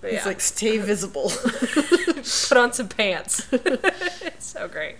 but 0.00 0.10
He's 0.10 0.20
yeah. 0.20 0.24
like, 0.26 0.40
"Stay 0.40 0.78
visible." 0.78 1.30
put 2.48 2.56
on 2.56 2.72
some 2.72 2.88
pants. 2.88 3.46
it's 3.52 4.46
so 4.46 4.68
great. 4.68 4.96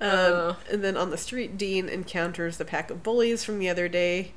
Um, 0.00 0.10
Uh. 0.10 0.54
and 0.70 0.84
then 0.84 0.96
on 0.96 1.10
the 1.10 1.16
street, 1.16 1.56
Dean 1.58 1.88
encounters 1.88 2.56
the 2.58 2.64
pack 2.64 2.90
of 2.90 3.02
bullies 3.02 3.42
from 3.44 3.58
the 3.58 3.68
other 3.68 3.88
day. 3.88 4.32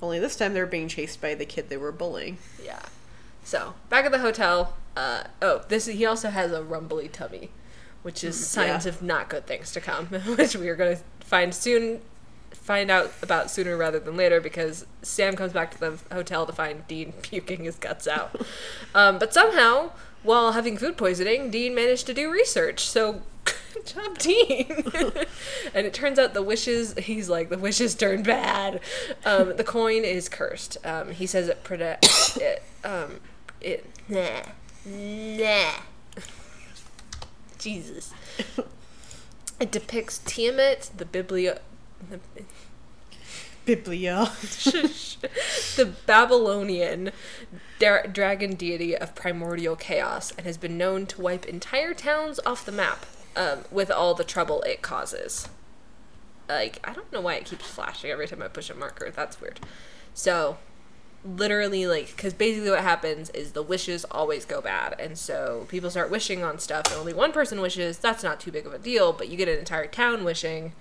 Only 0.00 0.18
this 0.18 0.36
time 0.36 0.54
they're 0.54 0.66
being 0.66 0.88
chased 0.88 1.20
by 1.20 1.34
the 1.34 1.44
kid 1.44 1.68
they 1.68 1.76
were 1.76 1.92
bullying. 1.92 2.38
Yeah. 2.64 2.80
So 3.44 3.74
back 3.88 4.04
at 4.04 4.12
the 4.12 4.18
hotel. 4.18 4.74
Uh, 4.96 5.24
oh, 5.40 5.62
this 5.68 5.86
he 5.86 6.04
also 6.04 6.28
has 6.30 6.52
a 6.52 6.62
rumbly 6.62 7.08
tummy, 7.08 7.50
which 8.02 8.24
is 8.24 8.46
signs 8.46 8.84
yeah. 8.84 8.90
of 8.90 9.02
not 9.02 9.28
good 9.28 9.46
things 9.46 9.72
to 9.72 9.80
come, 9.80 10.06
which 10.36 10.56
we 10.56 10.68
are 10.68 10.76
going 10.76 10.96
to 10.96 11.02
find 11.24 11.54
soon. 11.54 12.00
Find 12.50 12.90
out 12.90 13.12
about 13.22 13.50
sooner 13.50 13.76
rather 13.76 13.98
than 13.98 14.16
later 14.16 14.40
because 14.40 14.86
Sam 15.02 15.34
comes 15.34 15.52
back 15.52 15.72
to 15.72 15.80
the 15.80 15.98
hotel 16.12 16.46
to 16.46 16.52
find 16.52 16.86
Dean 16.86 17.12
puking 17.22 17.64
his 17.64 17.76
guts 17.76 18.06
out. 18.06 18.40
um, 18.94 19.18
but 19.18 19.34
somehow, 19.34 19.90
while 20.22 20.52
having 20.52 20.76
food 20.76 20.96
poisoning, 20.96 21.50
Dean 21.50 21.74
managed 21.74 22.06
to 22.06 22.14
do 22.14 22.30
research. 22.30 22.80
So 22.80 23.22
good 23.44 23.86
job, 23.86 24.18
Dean. 24.18 24.84
and 25.74 25.86
it 25.86 25.94
turns 25.94 26.18
out 26.18 26.34
the 26.34 26.42
wishes, 26.42 26.94
he's 26.98 27.28
like, 27.28 27.48
the 27.48 27.58
wishes 27.58 27.94
turned 27.94 28.26
bad. 28.26 28.80
Um, 29.24 29.56
the 29.56 29.64
coin 29.64 30.04
is 30.04 30.28
cursed. 30.28 30.76
Um, 30.84 31.10
he 31.10 31.26
says 31.26 31.48
it, 31.48 31.64
prede- 31.64 31.98
it, 32.36 32.62
um, 32.84 33.18
it, 33.60 33.86
nah, 34.08 34.42
nah. 34.84 35.72
Jesus. 37.62 38.12
It 39.60 39.70
depicts 39.70 40.18
Tiamat, 40.18 40.90
the 40.96 41.04
Biblia, 41.04 41.60
the, 42.10 42.18
Biblia. 43.64 44.32
the 45.76 45.94
Babylonian 46.04 47.12
dra- 47.78 48.08
dragon 48.08 48.54
deity 48.54 48.96
of 48.96 49.14
primordial 49.14 49.76
chaos, 49.76 50.32
and 50.32 50.46
has 50.46 50.56
been 50.56 50.76
known 50.76 51.06
to 51.06 51.20
wipe 51.20 51.46
entire 51.46 51.94
towns 51.94 52.40
off 52.44 52.66
the 52.66 52.72
map 52.72 53.06
um, 53.36 53.60
with 53.70 53.90
all 53.90 54.14
the 54.14 54.24
trouble 54.24 54.62
it 54.62 54.82
causes. 54.82 55.48
Like, 56.48 56.80
I 56.82 56.92
don't 56.92 57.12
know 57.12 57.20
why 57.20 57.34
it 57.34 57.44
keeps 57.44 57.66
flashing 57.66 58.10
every 58.10 58.26
time 58.26 58.42
I 58.42 58.48
push 58.48 58.68
a 58.68 58.74
marker. 58.74 59.10
That's 59.10 59.40
weird. 59.40 59.60
So, 60.12 60.58
literally, 61.24 61.86
like, 61.86 62.08
because 62.08 62.34
basically 62.34 62.70
what 62.70 62.80
happens 62.80 63.30
is 63.30 63.52
the 63.52 63.62
wishes 63.62 64.04
always 64.10 64.44
go 64.44 64.60
bad, 64.60 64.96
and 64.98 65.16
so 65.16 65.66
people 65.68 65.90
start 65.90 66.10
wishing 66.10 66.42
on 66.42 66.58
stuff, 66.58 66.86
and 66.86 66.96
only 66.96 67.14
one 67.14 67.32
person 67.32 67.60
wishes. 67.60 67.98
That's 67.98 68.22
not 68.22 68.40
too 68.40 68.50
big 68.50 68.66
of 68.66 68.72
a 68.72 68.78
deal, 68.78 69.12
but 69.12 69.28
you 69.28 69.36
get 69.36 69.48
an 69.48 69.58
entire 69.58 69.86
town 69.86 70.24
wishing. 70.24 70.72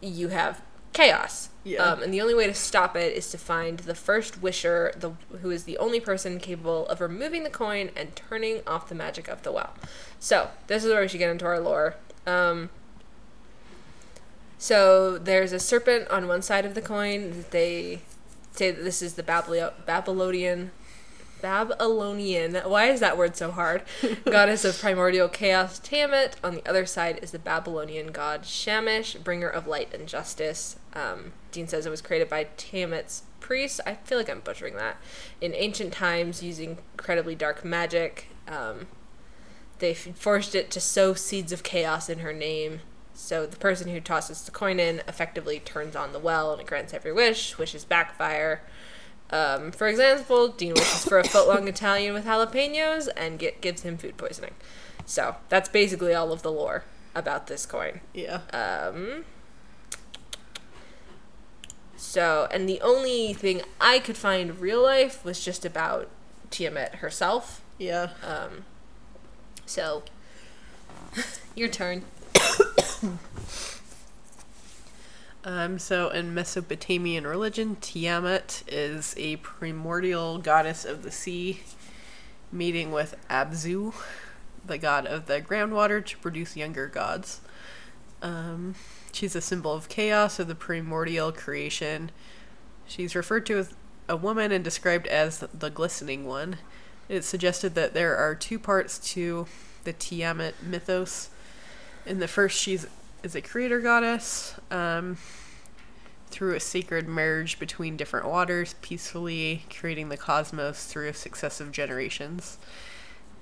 You 0.00 0.28
have 0.28 0.62
chaos. 0.92 1.50
Yeah. 1.62 1.82
Um, 1.82 2.02
and 2.02 2.12
the 2.12 2.20
only 2.20 2.34
way 2.34 2.46
to 2.46 2.54
stop 2.54 2.96
it 2.96 3.14
is 3.14 3.30
to 3.30 3.38
find 3.38 3.80
the 3.80 3.94
first 3.94 4.42
wisher, 4.42 4.92
the 4.98 5.12
who 5.42 5.50
is 5.50 5.64
the 5.64 5.78
only 5.78 6.00
person 6.00 6.38
capable 6.38 6.86
of 6.88 7.00
removing 7.00 7.44
the 7.44 7.50
coin 7.50 7.90
and 7.94 8.16
turning 8.16 8.62
off 8.66 8.88
the 8.88 8.94
magic 8.94 9.28
of 9.28 9.42
the 9.42 9.52
well. 9.52 9.74
So 10.18 10.48
this 10.66 10.84
is 10.84 10.90
where 10.90 11.02
we 11.02 11.08
should 11.08 11.18
get 11.18 11.30
into 11.30 11.44
our 11.44 11.60
lore. 11.60 11.96
Um, 12.26 12.70
so 14.58 15.18
there's 15.18 15.52
a 15.52 15.58
serpent 15.58 16.08
on 16.08 16.28
one 16.28 16.42
side 16.42 16.64
of 16.64 16.74
the 16.74 16.82
coin. 16.82 17.30
that 17.30 17.50
They 17.50 18.00
say 18.52 18.70
that 18.70 18.82
this 18.82 19.02
is 19.02 19.14
the 19.14 19.22
Babylio- 19.22 19.72
Babylonian. 19.86 20.70
Babylonian. 21.40 22.54
Why 22.54 22.86
is 22.86 23.00
that 23.00 23.16
word 23.16 23.36
so 23.36 23.50
hard? 23.50 23.82
Goddess 24.24 24.64
of 24.64 24.78
primordial 24.78 25.28
chaos, 25.28 25.78
Tiamat. 25.78 26.36
On 26.44 26.54
the 26.54 26.68
other 26.68 26.86
side 26.86 27.18
is 27.22 27.30
the 27.30 27.38
Babylonian 27.38 28.08
god 28.08 28.44
Shamash, 28.44 29.14
bringer 29.14 29.48
of 29.48 29.66
light 29.66 29.92
and 29.94 30.06
justice. 30.06 30.76
Um, 30.92 31.32
Dean 31.50 31.66
says 31.66 31.86
it 31.86 31.90
was 31.90 32.02
created 32.02 32.28
by 32.28 32.48
Tiamat's 32.56 33.22
priests. 33.40 33.80
I 33.86 33.94
feel 33.94 34.18
like 34.18 34.28
I'm 34.28 34.40
butchering 34.40 34.76
that. 34.76 34.96
In 35.40 35.54
ancient 35.54 35.92
times, 35.92 36.42
using 36.42 36.78
incredibly 36.92 37.34
dark 37.34 37.64
magic, 37.64 38.26
um, 38.46 38.86
they 39.78 39.94
forced 39.94 40.54
it 40.54 40.70
to 40.72 40.80
sow 40.80 41.14
seeds 41.14 41.52
of 41.52 41.62
chaos 41.62 42.08
in 42.08 42.20
her 42.20 42.32
name. 42.32 42.80
So 43.20 43.46
the 43.46 43.58
person 43.58 43.90
who 43.90 44.00
tosses 44.00 44.42
the 44.42 44.50
coin 44.50 44.80
in 44.80 45.02
effectively 45.06 45.60
turns 45.60 45.94
on 45.94 46.12
the 46.12 46.18
well 46.18 46.52
and 46.52 46.60
it 46.60 46.66
grants 46.66 46.94
every 46.94 47.12
wish. 47.12 47.58
Wishes 47.58 47.84
backfire. 47.84 48.62
Um, 49.28 49.70
for 49.72 49.86
example, 49.86 50.48
Dean 50.48 50.72
wishes 50.74 51.04
for 51.04 51.18
a 51.18 51.24
foot 51.24 51.46
long 51.46 51.68
Italian 51.68 52.14
with 52.14 52.24
jalapenos 52.24 53.08
and 53.16 53.38
get, 53.38 53.60
gives 53.60 53.82
him 53.82 53.98
food 53.98 54.16
poisoning. 54.16 54.54
So 55.04 55.36
that's 55.50 55.68
basically 55.68 56.14
all 56.14 56.32
of 56.32 56.42
the 56.42 56.50
lore 56.50 56.84
about 57.14 57.46
this 57.46 57.66
coin. 57.66 58.00
Yeah. 58.14 58.40
Um, 58.52 59.26
so, 61.96 62.48
and 62.50 62.66
the 62.68 62.80
only 62.80 63.34
thing 63.34 63.60
I 63.80 63.98
could 63.98 64.16
find 64.16 64.58
real 64.58 64.82
life 64.82 65.24
was 65.24 65.44
just 65.44 65.64
about 65.64 66.08
Tiamat 66.50 66.96
herself. 66.96 67.60
Yeah. 67.78 68.10
Um, 68.26 68.64
so, 69.66 70.04
your 71.54 71.68
turn. 71.68 72.04
Um, 75.42 75.78
so 75.78 76.10
in 76.10 76.34
Mesopotamian 76.34 77.26
religion, 77.26 77.76
Tiamat 77.80 78.62
is 78.68 79.14
a 79.16 79.36
primordial 79.36 80.38
goddess 80.38 80.84
of 80.84 81.02
the 81.02 81.10
sea, 81.10 81.62
meeting 82.52 82.92
with 82.92 83.16
Abzu, 83.30 83.94
the 84.66 84.76
god 84.76 85.06
of 85.06 85.26
the 85.26 85.40
groundwater, 85.40 86.04
to 86.04 86.18
produce 86.18 86.56
younger 86.56 86.86
gods. 86.88 87.40
Um, 88.20 88.74
she's 89.12 89.34
a 89.34 89.40
symbol 89.40 89.72
of 89.72 89.88
chaos 89.88 90.38
of 90.38 90.46
the 90.46 90.54
primordial 90.54 91.32
creation. 91.32 92.10
She's 92.86 93.16
referred 93.16 93.46
to 93.46 93.58
as 93.58 93.72
a 94.10 94.16
woman 94.16 94.52
and 94.52 94.62
described 94.62 95.06
as 95.06 95.38
the 95.38 95.70
glistening 95.70 96.26
one. 96.26 96.58
It's 97.08 97.26
suggested 97.26 97.74
that 97.76 97.94
there 97.94 98.14
are 98.16 98.34
two 98.34 98.58
parts 98.58 98.98
to 99.12 99.46
the 99.84 99.94
Tiamat 99.94 100.62
mythos. 100.62 101.29
In 102.10 102.18
the 102.18 102.26
first, 102.26 102.58
she's 102.58 102.88
is 103.22 103.36
a 103.36 103.40
creator 103.40 103.78
goddess 103.78 104.56
um, 104.72 105.16
through 106.28 106.56
a 106.56 106.60
sacred 106.60 107.06
merge 107.06 107.60
between 107.60 107.96
different 107.96 108.26
waters, 108.26 108.74
peacefully 108.82 109.62
creating 109.70 110.08
the 110.08 110.16
cosmos 110.16 110.86
through 110.86 111.12
successive 111.12 111.70
generations. 111.70 112.58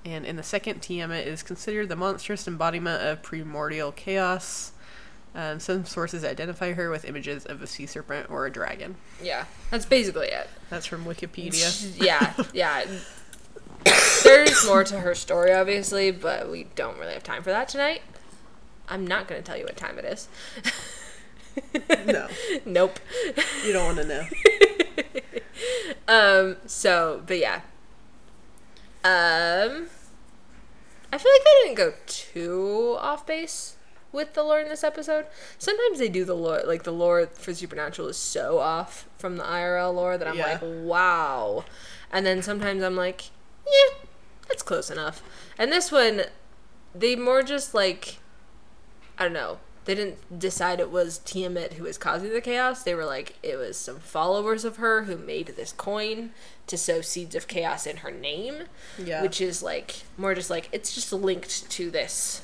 And 0.05 0.23
in 0.23 0.35
the 0.35 0.43
second, 0.43 0.81
Tiamat 0.81 1.25
is 1.25 1.41
considered 1.41 1.89
the 1.89 1.95
monstrous 1.95 2.47
embodiment 2.47 3.01
of 3.01 3.23
primordial 3.23 3.91
chaos. 3.91 4.71
Um, 5.33 5.59
some 5.59 5.83
sources 5.83 6.23
identify 6.23 6.73
her 6.73 6.91
with 6.91 7.05
images 7.05 7.47
of 7.47 7.63
a 7.63 7.67
sea 7.67 7.87
serpent 7.87 8.29
or 8.29 8.45
a 8.45 8.51
dragon. 8.51 8.97
Yeah, 9.19 9.45
that's 9.71 9.87
basically 9.87 10.27
it. 10.27 10.47
That's 10.69 10.85
from 10.85 11.05
Wikipedia. 11.05 11.99
yeah, 11.99 12.35
yeah. 12.53 12.85
There's 14.23 14.67
more 14.67 14.83
to 14.83 14.99
her 14.99 15.15
story, 15.15 15.53
obviously, 15.53 16.11
but 16.11 16.51
we 16.51 16.65
don't 16.75 16.99
really 16.99 17.13
have 17.13 17.23
time 17.23 17.41
for 17.41 17.49
that 17.49 17.67
tonight. 17.67 18.03
I'm 18.89 19.05
not 19.05 19.27
going 19.27 19.41
to 19.41 19.45
tell 19.45 19.57
you 19.57 19.65
what 19.65 19.77
time 19.77 19.97
it 19.99 20.05
is. 20.05 20.27
no, 22.07 22.27
nope. 22.65 22.99
you 23.65 23.73
don't 23.73 23.85
want 23.95 23.97
to 23.99 24.05
know. 24.05 24.25
Um. 26.07 26.55
So, 26.65 27.21
but 27.27 27.37
yeah. 27.37 27.61
Um. 29.03 29.87
I 31.11 31.17
feel 31.17 31.31
like 31.31 31.43
they 31.43 31.63
didn't 31.63 31.75
go 31.75 31.93
too 32.07 32.95
off 32.99 33.25
base 33.25 33.75
with 34.11 34.33
the 34.33 34.43
lore 34.43 34.59
in 34.61 34.69
this 34.69 34.83
episode. 34.83 35.25
Sometimes 35.57 35.99
they 35.99 36.07
do 36.09 36.23
the 36.25 36.35
lore, 36.35 36.61
like 36.65 36.83
the 36.83 36.93
lore 36.93 37.25
for 37.27 37.53
Supernatural 37.53 38.07
is 38.07 38.17
so 38.17 38.59
off 38.59 39.07
from 39.17 39.37
the 39.37 39.43
IRL 39.43 39.93
lore 39.93 40.17
that 40.17 40.27
I'm 40.27 40.35
Yeah. 40.37 40.53
like, 40.53 40.61
wow. 40.63 41.65
And 42.11 42.25
then 42.25 42.41
sometimes 42.41 42.81
I'm 42.83 42.95
like, 42.95 43.25
yeah, 43.67 44.05
that's 44.47 44.63
close 44.63 44.89
enough. 44.91 45.21
And 45.57 45.71
this 45.71 45.91
one, 45.91 46.23
they 46.95 47.15
more 47.15 47.41
just 47.43 47.73
like, 47.73 48.18
I 49.19 49.23
don't 49.25 49.33
know. 49.33 49.59
They 49.85 49.95
didn't 49.95 50.39
decide 50.39 50.79
it 50.79 50.91
was 50.91 51.17
Tiamat 51.19 51.73
who 51.73 51.83
was 51.83 51.97
causing 51.97 52.31
the 52.31 52.41
chaos. 52.41 52.83
They 52.83 52.93
were 52.93 53.05
like, 53.05 53.35
it 53.41 53.55
was 53.57 53.75
some 53.77 53.99
followers 53.99 54.63
of 54.63 54.77
her 54.77 55.03
who 55.05 55.17
made 55.17 55.47
this 55.57 55.71
coin 55.71 56.31
to 56.67 56.77
sow 56.77 57.01
seeds 57.01 57.33
of 57.35 57.47
chaos 57.47 57.87
in 57.87 57.97
her 57.97 58.11
name 58.11 58.63
Yeah. 59.03 59.23
which 59.23 59.41
is 59.41 59.63
like 59.63 60.03
more 60.17 60.35
just 60.35 60.51
like 60.51 60.69
it's 60.71 60.93
just 60.93 61.11
linked 61.11 61.67
to 61.71 61.89
this 61.89 62.43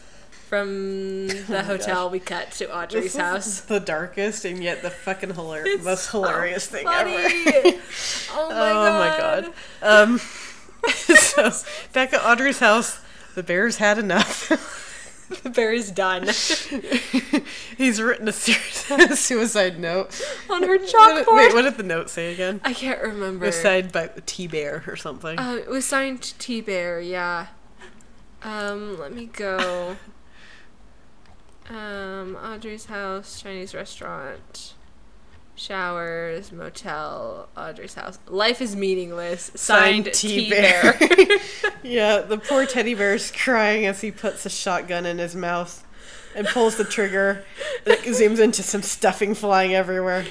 from 0.50 1.28
the 1.28 1.60
Oh 1.60 1.64
hotel 1.64 2.06
gosh. 2.06 2.12
we 2.14 2.20
cut 2.20 2.52
to 2.54 2.66
This 2.66 2.74
Audrey's 2.76 3.06
is 3.06 3.16
house. 3.18 3.60
the 3.62 3.80
darkest 3.80 4.44
and 4.46 4.64
yet 4.64 4.82
the 4.82 4.90
fucking 4.90 5.30
hilar- 5.34 5.64
It's 5.68 5.84
most 5.84 6.06
so 6.10 6.24
hilarious 6.24 6.66
thing 6.66 6.86
funny. 6.86 7.14
ever. 7.14 7.28
oh 8.32 8.50
my 8.50 8.72
oh 8.72 9.00
my 9.00 9.18
god. 9.20 9.54
Um, 9.84 10.20
so 10.90 11.52
back 11.94 12.12
at 12.14 12.24
Audrey's 12.24 12.58
house, 12.60 13.00
the 13.36 13.44
bears 13.44 13.78
had 13.78 14.00
enough. 14.00 14.52
The 15.44 15.50
bear 15.50 15.72
is 15.74 15.92
done 15.92 16.24
He's 17.78 18.02
written 18.02 18.28
a 18.28 18.32
serious 18.32 19.20
suicide 19.20 19.80
note. 19.80 20.22
on 20.50 20.62
her 20.64 20.78
chalkboard. 20.78 21.36
wait, 21.36 21.54
what 21.54 21.64
did 21.64 21.78
the 21.78 21.84
note 21.84 22.10
say 22.10 22.32
again? 22.34 22.62
I 22.64 22.74
can't 22.74 23.02
remember. 23.02 23.46
It 23.46 23.50
was 23.50 23.56
signed 23.62 23.92
by 23.92 24.10
T 24.26 24.48
Bear 24.48 24.84
or 24.88 24.96
something. 24.96 25.40
Uh, 25.40 25.54
it 25.56 25.68
was 25.70 25.86
signed 25.86 26.22
T 26.38 26.62
Bear, 26.62 27.00
yeah. 27.02 27.48
Um, 28.44 29.00
let 29.00 29.14
me 29.14 29.26
go. 29.26 29.96
Um, 31.70 32.36
Audrey's 32.36 32.86
house, 32.86 33.42
Chinese 33.42 33.74
restaurant, 33.74 34.74
showers, 35.56 36.52
motel, 36.52 37.48
Audrey's 37.56 37.96
house. 37.96 38.20
Life 38.28 38.62
is 38.62 38.76
meaningless. 38.76 39.52
Signed, 39.56 40.06
Signed 40.06 40.14
T 40.14 40.50
T-Bear. 40.50 41.00
Yeah, 41.86 42.20
the 42.28 42.38
poor 42.38 42.66
teddy 42.66 42.96
bear's 42.96 43.32
crying 43.32 43.86
as 43.86 44.02
he 44.02 44.12
puts 44.12 44.46
a 44.46 44.50
shotgun 44.50 45.06
in 45.06 45.20
his 45.20 45.36
mouth 45.36 45.86
and 46.36 46.48
pulls 46.48 46.78
the 46.78 46.84
trigger. 46.84 47.46
It 47.86 48.00
zooms 48.02 48.40
into 48.40 48.64
some 48.64 48.82
stuffing 48.82 49.36
flying 49.36 49.76
everywhere. 49.76 50.26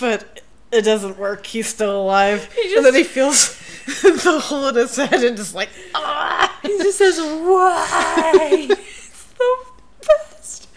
But 0.00 0.42
it 0.72 0.82
doesn't 0.82 1.18
work. 1.18 1.46
He's 1.46 1.66
still 1.66 2.00
alive. 2.00 2.52
He 2.54 2.76
and 2.76 2.86
then 2.86 2.94
he 2.94 3.04
feels 3.04 3.58
the 4.02 4.40
hole 4.42 4.68
in 4.68 4.76
his 4.76 4.96
head 4.96 5.22
and 5.24 5.36
just 5.36 5.54
like, 5.54 5.68
ah! 5.94 6.58
he 6.62 6.68
just 6.78 6.98
says, 6.98 7.18
"Why?" 7.18 8.66
it's 8.70 9.24
the 9.34 9.56
best. 10.00 10.68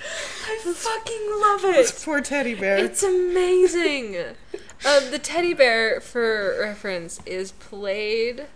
I 0.48 0.60
fucking 0.80 1.30
love 1.42 1.66
it. 1.66 1.76
This 1.76 2.04
poor 2.04 2.22
teddy 2.22 2.56
bear. 2.56 2.78
It's 2.78 3.04
amazing. 3.04 4.16
um, 4.16 5.12
the 5.12 5.20
teddy 5.20 5.54
bear, 5.54 6.00
for 6.00 6.58
reference, 6.60 7.20
is 7.26 7.52
played 7.54 8.48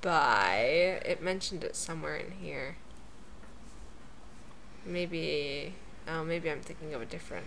by. 0.00 1.00
It 1.04 1.22
mentioned 1.22 1.64
it 1.64 1.76
somewhere 1.76 2.16
in 2.16 2.32
here. 2.32 2.76
Maybe. 4.84 5.74
Oh, 6.08 6.24
maybe 6.24 6.50
I'm 6.50 6.60
thinking 6.60 6.94
of 6.94 7.02
a 7.02 7.06
different. 7.06 7.46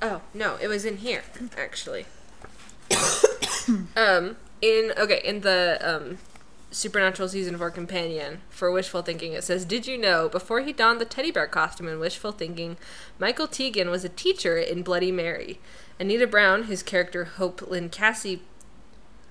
Oh 0.00 0.22
no, 0.34 0.56
it 0.60 0.68
was 0.68 0.84
in 0.84 0.98
here 0.98 1.22
actually. 1.56 2.06
um, 3.96 4.36
in 4.60 4.92
okay, 4.96 5.20
in 5.24 5.40
the 5.40 5.78
um, 5.82 6.18
Supernatural 6.76 7.30
season 7.30 7.56
four 7.56 7.70
companion 7.70 8.42
for 8.50 8.70
Wishful 8.70 9.00
Thinking, 9.00 9.32
it 9.32 9.42
says, 9.42 9.64
"Did 9.64 9.86
you 9.86 9.96
know 9.96 10.28
before 10.28 10.60
he 10.60 10.74
donned 10.74 11.00
the 11.00 11.06
teddy 11.06 11.30
bear 11.30 11.46
costume 11.46 11.88
in 11.88 11.98
Wishful 11.98 12.32
Thinking, 12.32 12.76
Michael 13.18 13.48
Teigen 13.48 13.90
was 13.90 14.04
a 14.04 14.10
teacher 14.10 14.58
in 14.58 14.82
Bloody 14.82 15.10
Mary. 15.10 15.58
Anita 15.98 16.26
Brown, 16.26 16.64
whose 16.64 16.82
character 16.82 17.24
Hope 17.24 17.62
Lynn 17.62 17.88
Cassie 17.88 18.42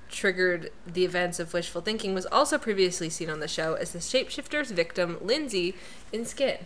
triggered 0.09 0.71
the 0.87 1.05
events 1.05 1.39
of 1.39 1.53
Wishful 1.53 1.81
Thinking, 1.81 2.15
was 2.15 2.25
also 2.25 2.57
previously 2.57 3.11
seen 3.11 3.29
on 3.29 3.41
the 3.41 3.47
show 3.47 3.75
as 3.75 3.91
the 3.91 3.99
shapeshifter's 3.99 4.71
victim, 4.71 5.19
Lindsay, 5.21 5.75
in 6.11 6.25
Skin." 6.25 6.65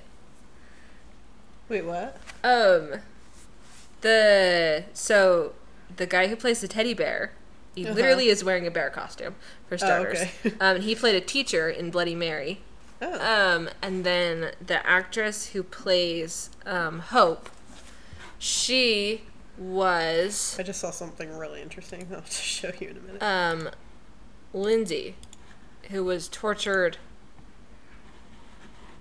Wait, 1.67 1.83
what? 1.83 2.15
Um, 2.41 3.01
the 3.99 4.85
so 4.93 5.55
the 5.97 6.05
guy 6.05 6.27
who 6.27 6.37
plays 6.37 6.61
the 6.61 6.69
teddy 6.69 6.93
bear, 6.93 7.33
he 7.75 7.85
Uh-huh. 7.85 7.93
literally 7.95 8.27
is 8.29 8.43
wearing 8.43 8.65
a 8.67 8.71
bear 8.71 8.89
costume 8.89 9.35
for 9.67 9.77
starters. 9.77 10.19
okay. 10.21 10.53
um, 10.59 10.81
he 10.81 10.95
played 10.95 11.15
a 11.15 11.21
teacher 11.21 11.69
in 11.69 11.89
Bloody 11.91 12.15
Mary. 12.15 12.61
Oh. 13.01 13.55
Um, 13.55 13.69
and 13.81 14.03
then 14.03 14.51
the 14.65 14.85
actress 14.85 15.47
who 15.49 15.63
plays 15.63 16.49
um, 16.65 16.99
Hope, 16.99 17.49
she 18.37 19.23
was 19.57 20.55
I 20.59 20.63
just 20.63 20.79
saw 20.81 20.91
something 20.91 21.37
really 21.37 21.61
interesting. 21.61 22.07
I'll 22.13 22.21
just 22.21 22.41
show 22.43 22.71
you 22.79 22.89
in 22.89 22.97
a 22.97 22.99
minute. 23.01 23.23
um, 23.23 23.69
Lindsay, 24.53 25.15
who 25.91 26.03
was 26.03 26.27
tortured 26.27 26.97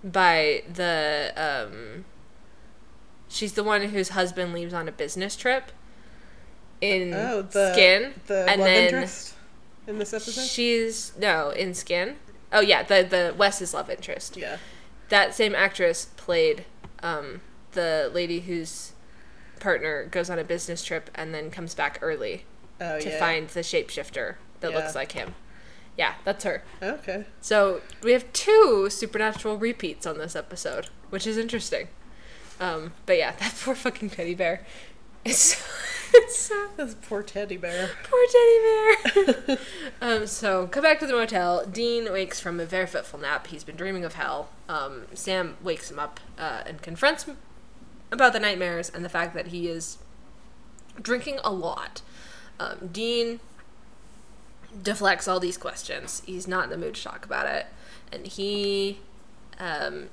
by 0.02 0.62
the 0.72 1.32
um, 1.36 2.04
she's 3.28 3.54
the 3.54 3.64
one 3.64 3.82
whose 3.82 4.10
husband 4.10 4.52
leaves 4.52 4.72
on 4.72 4.88
a 4.88 4.92
business 4.92 5.34
trip 5.36 5.72
in 6.80 7.14
oh, 7.14 7.42
the 7.42 7.72
Skin, 7.72 8.14
the 8.26 8.46
and 8.48 8.60
love 8.60 8.66
then 8.68 8.84
interest 8.84 9.34
in 9.86 9.98
this 9.98 10.12
episode. 10.12 10.46
she's 10.46 11.12
no 11.18 11.50
in 11.50 11.74
Skin. 11.74 12.16
Oh 12.52 12.60
yeah, 12.60 12.82
the 12.82 13.06
the 13.08 13.34
Wes's 13.36 13.74
love 13.74 13.90
interest. 13.90 14.36
yeah. 14.36 14.58
That 15.08 15.34
same 15.34 15.54
actress 15.54 16.08
played 16.16 16.64
um, 17.02 17.40
the 17.72 18.10
lady 18.12 18.40
whose 18.40 18.92
partner 19.58 20.04
goes 20.04 20.28
on 20.30 20.38
a 20.38 20.44
business 20.44 20.84
trip 20.84 21.10
and 21.14 21.34
then 21.34 21.50
comes 21.50 21.74
back 21.74 21.98
early 22.02 22.44
Oh 22.80 23.00
to 23.00 23.08
yeah. 23.08 23.18
find 23.18 23.48
the 23.48 23.60
shapeshifter 23.60 24.36
that 24.60 24.72
looks 24.72 24.94
like 24.94 25.12
him. 25.12 25.34
Yeah, 25.96 26.14
that's 26.24 26.44
her. 26.44 26.62
Okay. 26.80 27.24
So 27.40 27.80
we 28.02 28.12
have 28.12 28.32
two 28.32 28.88
supernatural 28.90 29.56
repeats 29.56 30.06
on 30.06 30.18
this 30.18 30.36
episode, 30.36 30.90
which 31.10 31.26
is 31.26 31.36
interesting. 31.36 31.88
Um, 32.60 32.92
but 33.06 33.18
yeah, 33.18 33.32
that 33.40 33.54
poor 33.60 33.74
fucking 33.74 34.10
teddy 34.10 34.34
bear. 34.34 34.64
It's 35.24 35.60
so 36.28 36.68
This 36.76 36.94
poor 36.94 37.22
teddy 37.22 37.56
bear. 37.56 37.90
Poor 38.04 38.26
teddy 38.32 39.46
bear. 39.46 39.58
um, 40.00 40.26
so 40.26 40.66
come 40.66 40.82
back 40.82 41.00
to 41.00 41.06
the 41.06 41.12
motel. 41.12 41.64
Dean 41.66 42.12
wakes 42.12 42.40
from 42.40 42.60
a 42.60 42.64
very 42.64 42.86
fitful 42.86 43.18
nap. 43.18 43.48
He's 43.48 43.64
been 43.64 43.76
dreaming 43.76 44.04
of 44.04 44.14
hell. 44.14 44.48
Um, 44.68 45.06
Sam 45.14 45.56
wakes 45.62 45.90
him 45.90 45.98
up 45.98 46.20
uh, 46.38 46.62
and 46.66 46.82
confronts 46.82 47.24
him 47.24 47.38
about 48.10 48.32
the 48.32 48.40
nightmares 48.40 48.90
and 48.90 49.04
the 49.04 49.08
fact 49.08 49.34
that 49.34 49.48
he 49.48 49.68
is 49.68 49.98
drinking 51.00 51.38
a 51.44 51.52
lot. 51.52 52.02
Um, 52.60 52.88
Dean 52.92 53.40
deflects 54.82 55.28
all 55.28 55.40
these 55.40 55.56
questions. 55.56 56.22
He's 56.26 56.48
not 56.48 56.64
in 56.64 56.70
the 56.70 56.76
mood 56.76 56.94
to 56.96 57.02
talk 57.02 57.24
about 57.24 57.46
it, 57.46 57.66
and 58.12 58.26
he, 58.26 58.98
um, 59.58 60.08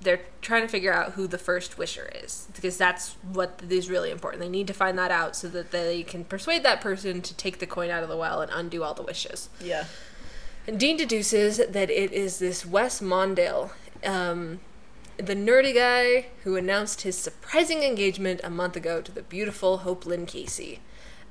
they're 0.00 0.20
trying 0.42 0.62
to 0.62 0.68
figure 0.68 0.92
out 0.92 1.12
who 1.12 1.26
the 1.26 1.38
first 1.38 1.78
wisher 1.78 2.10
is 2.22 2.48
because 2.54 2.76
that's 2.76 3.16
what 3.32 3.60
is 3.68 3.88
really 3.88 4.10
important. 4.10 4.42
They 4.42 4.48
need 4.48 4.66
to 4.66 4.74
find 4.74 4.98
that 4.98 5.10
out 5.10 5.34
so 5.34 5.48
that 5.48 5.70
they 5.70 6.02
can 6.02 6.24
persuade 6.24 6.62
that 6.62 6.80
person 6.80 7.22
to 7.22 7.34
take 7.34 7.58
the 7.58 7.66
coin 7.66 7.90
out 7.90 8.02
of 8.02 8.08
the 8.08 8.16
well 8.16 8.40
and 8.40 8.50
undo 8.52 8.82
all 8.82 8.94
the 8.94 9.02
wishes. 9.02 9.48
Yeah. 9.60 9.86
And 10.66 10.78
Dean 10.78 10.96
deduces 10.96 11.58
that 11.58 11.90
it 11.90 12.12
is 12.12 12.38
this 12.38 12.64
Wes 12.64 13.00
Mondale, 13.00 13.70
um, 14.04 14.60
the 15.16 15.34
nerdy 15.34 15.74
guy 15.74 16.26
who 16.42 16.56
announced 16.56 17.02
his 17.02 17.16
surprising 17.16 17.82
engagement 17.82 18.40
a 18.42 18.50
month 18.50 18.76
ago 18.76 19.00
to 19.00 19.12
the 19.12 19.22
beautiful 19.22 19.78
Hope 19.78 20.06
Lynn 20.06 20.26
Casey. 20.26 20.80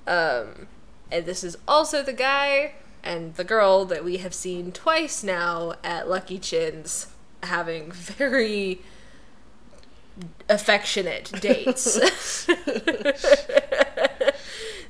Um, 0.05 0.67
and 1.11 1.25
this 1.25 1.43
is 1.43 1.57
also 1.67 2.01
the 2.01 2.13
guy 2.13 2.73
and 3.03 3.35
the 3.35 3.43
girl 3.43 3.85
that 3.85 4.03
we 4.03 4.17
have 4.17 4.33
seen 4.33 4.71
twice 4.71 5.23
now 5.23 5.73
at 5.83 6.07
Lucky 6.07 6.39
Chin's 6.39 7.07
having 7.43 7.91
very 7.91 8.81
affectionate 10.49 11.31
dates. 11.41 11.99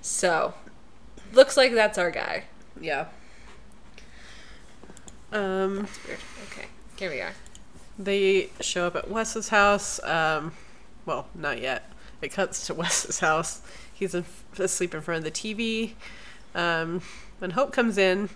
so, 0.02 0.54
looks 1.34 1.58
like 1.58 1.74
that's 1.74 1.98
our 1.98 2.12
guy. 2.12 2.44
Yeah. 2.80 3.08
Um, 5.32 5.88
Weird. 6.08 6.20
Okay, 6.52 6.68
here 6.98 7.10
we 7.10 7.22
are. 7.22 7.34
they 7.98 8.50
show 8.60 8.88
up 8.88 8.96
at 8.96 9.10
Wes's 9.10 9.50
house. 9.50 10.04
Um, 10.04 10.52
well, 11.06 11.28
not 11.34 11.62
yet. 11.62 11.92
It 12.22 12.32
cuts 12.32 12.68
to 12.68 12.74
Wes's 12.74 13.20
house. 13.20 13.62
He's 13.94 14.14
in, 14.14 14.26
asleep 14.58 14.94
in 14.94 15.02
front 15.02 15.20
of 15.20 15.24
the 15.24 15.32
TV. 15.32 15.94
Um, 16.56 17.02
when 17.40 17.52
Hope 17.52 17.74
comes 17.74 17.98
in 17.98 18.30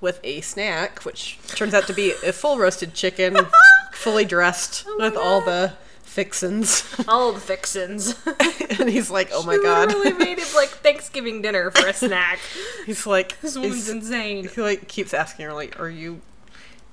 with 0.00 0.20
a 0.24 0.40
snack, 0.40 1.04
which 1.04 1.38
turns 1.48 1.74
out 1.74 1.86
to 1.86 1.92
be 1.92 2.12
a 2.24 2.32
full 2.32 2.58
roasted 2.58 2.94
chicken, 2.94 3.36
fully 3.92 4.24
dressed 4.24 4.84
Oh 4.86 4.96
with 4.98 5.16
all 5.16 5.40
God. 5.40 5.48
the 5.48 5.72
fixins. 6.02 6.82
All 7.06 7.32
the 7.32 7.40
fixins. 7.40 8.14
and 8.80 8.88
he's 8.88 9.10
like, 9.10 9.28
"Oh 9.32 9.42
my 9.44 9.56
She 9.56 9.62
god!" 9.62 9.88
literally 9.88 10.12
made 10.24 10.38
it 10.38 10.52
like 10.54 10.68
Thanksgiving 10.70 11.42
dinner 11.42 11.70
for 11.70 11.86
a 11.86 11.92
snack. 11.92 12.38
He's 12.86 13.06
like, 13.06 13.40
This 13.40 13.56
woman's 13.56 13.88
insane. 13.88 14.48
he 14.48 14.60
like 14.60 14.88
keeps 14.88 15.14
asking 15.14 15.46
her 15.46 15.52
like, 15.52 15.78
"Are 15.78 15.88
you 15.90 16.20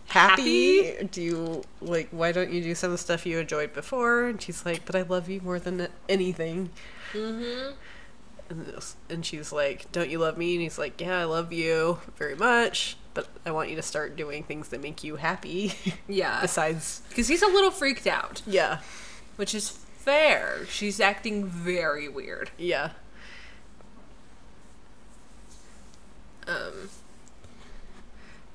happy? 0.08 0.93
Do 1.12 1.22
you 1.22 1.63
like 1.82 2.10
why 2.12 2.32
don't 2.32 2.52
you 2.52 2.62
do 2.62 2.76
some 2.76 2.88
of 2.91 2.93
the 2.93 2.98
stuff 2.98 3.26
you 3.26 3.39
enjoyed 3.39 3.74
before?" 3.74 4.26
And 4.26 4.41
she's 4.41 4.65
like, 4.65 4.86
"But 4.86 4.96
I 4.96 5.02
love 5.02 5.30
you 5.30 5.41
more 5.41 5.60
than 5.60 5.88
anything." 6.08 6.70
Mm-hmm. 7.13 7.74
And, 8.49 8.73
and 9.10 9.25
she's 9.25 9.51
like, 9.51 9.91
"Don't 9.91 10.10
you 10.10 10.19
love 10.19 10.38
me?" 10.38 10.53
And 10.53 10.62
he's 10.62 10.77
like, 10.77 10.99
"Yeah, 11.01 11.19
I 11.19 11.25
love 11.25 11.51
you 11.51 11.99
very 12.15 12.36
much, 12.36 12.95
but 13.13 13.27
I 13.45 13.51
want 13.51 13.69
you 13.69 13.75
to 13.75 13.81
start 13.81 14.15
doing 14.15 14.43
things 14.43 14.69
that 14.69 14.81
make 14.81 15.03
you 15.03 15.17
happy." 15.17 15.73
Yeah, 16.07 16.39
Besides, 16.41 17.01
because 17.10 17.27
he's 17.27 17.41
a 17.41 17.47
little 17.47 17.71
freaked 17.71 18.07
out, 18.07 18.41
yeah, 18.47 18.79
which 19.36 19.53
is 19.53 19.69
fair. 19.69 20.65
She's 20.69 20.99
acting 21.01 21.45
very 21.45 22.07
weird. 22.07 22.51
yeah, 22.57 22.91
Um, 26.47 26.89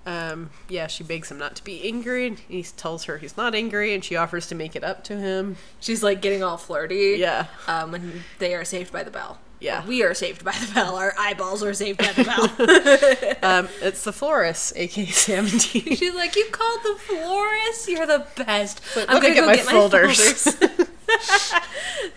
um, 0.07 0.51
yeah. 0.69 0.87
She 0.87 1.05
begs 1.05 1.31
him 1.31 1.39
not 1.39 1.55
to 1.57 1.65
be 1.65 1.87
angry, 1.87 2.27
and 2.27 2.39
he 2.39 2.63
tells 2.63 3.05
her 3.05 3.19
he's 3.19 3.37
not 3.37 3.55
angry, 3.55 3.93
and 3.95 4.03
she 4.03 4.17
offers 4.17 4.47
to 4.49 4.55
make 4.55 4.75
it 4.75 4.83
up 4.83 5.05
to 5.05 5.17
him. 5.19 5.57
she's 5.79 6.03
like 6.03 6.23
getting 6.23 6.43
all 6.43 6.57
flirty. 6.57 7.17
Yeah, 7.19 7.47
Um, 7.69 7.93
when 7.93 8.25
they 8.39 8.55
are 8.55 8.65
saved 8.65 8.93
by 8.93 9.05
the 9.05 9.11
bell. 9.11 9.39
Yeah. 9.63 9.87
We 9.87 10.03
are 10.03 10.13
saved 10.13 10.45
by 10.45 10.51
the 10.53 10.75
bell. 10.75 10.97
Our 10.97 11.15
eyeballs 11.17 11.63
are 11.63 11.73
saved 11.73 11.99
by 11.99 12.13
the 12.13 12.25
bell. 12.25 13.37
um, 13.61 13.69
it's 13.81 14.03
the 14.03 14.13
florist, 14.13 14.73
aka 14.75 15.05
Dean. 15.05 15.61
She's 15.97 16.15
like, 16.15 16.35
"You 16.35 16.47
called 16.51 16.81
the 16.83 16.97
florist? 16.99 17.89
You're 17.89 18.07
the 18.07 18.27
best." 18.35 18.81
But 18.93 19.09
let 19.09 19.23
me 19.23 19.35
get 19.35 19.47
my 19.47 19.57
folders." 19.59 20.19
folders." 20.19 20.81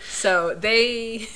so 0.10 0.54
they. 0.54 1.28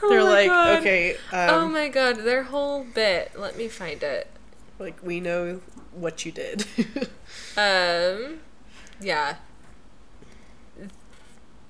Oh 0.00 0.08
They're 0.08 0.20
my 0.20 0.30
like, 0.30 0.46
God. 0.46 0.78
okay, 0.78 1.16
oh 1.32 1.64
um, 1.64 1.72
my 1.72 1.88
god, 1.88 2.18
their 2.18 2.44
whole 2.44 2.84
bit. 2.84 3.32
Let 3.36 3.58
me 3.58 3.66
find 3.66 4.00
it. 4.04 4.28
like 4.78 5.02
we 5.02 5.18
know 5.18 5.60
what 5.92 6.24
you 6.24 6.30
did. 6.30 6.64
Um, 7.56 8.38
yeah. 9.00 9.36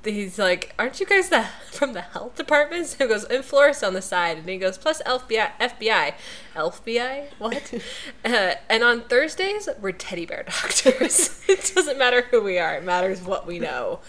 He's 0.04 0.38
like, 0.38 0.74
"Aren't 0.78 1.00
you 1.00 1.06
guys 1.06 1.28
the 1.28 1.42
from 1.70 1.92
the 1.92 2.00
health 2.02 2.36
department?" 2.36 2.86
So 2.86 2.98
he 3.04 3.08
goes, 3.08 3.24
"And 3.24 3.44
Florist 3.44 3.82
on 3.82 3.94
the 3.94 4.02
side," 4.02 4.38
and 4.38 4.48
he 4.48 4.56
goes, 4.58 4.78
"Plus 4.78 5.02
FBI, 5.02 5.50
FBI, 5.60 6.14
FBI, 6.54 7.26
what?" 7.38 7.74
uh, 8.24 8.54
and 8.68 8.82
on 8.82 9.02
Thursdays, 9.02 9.68
we're 9.80 9.92
teddy 9.92 10.24
bear 10.26 10.44
doctors. 10.44 11.42
it 11.48 11.72
doesn't 11.74 11.98
matter 11.98 12.22
who 12.30 12.42
we 12.42 12.58
are; 12.58 12.76
it 12.76 12.84
matters 12.84 13.22
what 13.22 13.46
we 13.46 13.58
know. 13.58 14.00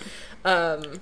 Um, 0.45 1.01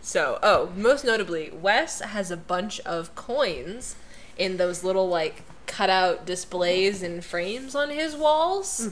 so, 0.00 0.38
oh, 0.42 0.70
most 0.76 1.04
notably, 1.04 1.50
Wes 1.52 2.00
has 2.00 2.30
a 2.30 2.36
bunch 2.36 2.80
of 2.80 3.14
coins 3.14 3.94
in 4.36 4.56
those 4.56 4.82
little 4.82 5.08
like 5.08 5.42
cutout 5.66 6.26
displays 6.26 7.02
and 7.02 7.24
frames 7.24 7.74
on 7.74 7.90
his 7.90 8.16
walls. 8.16 8.90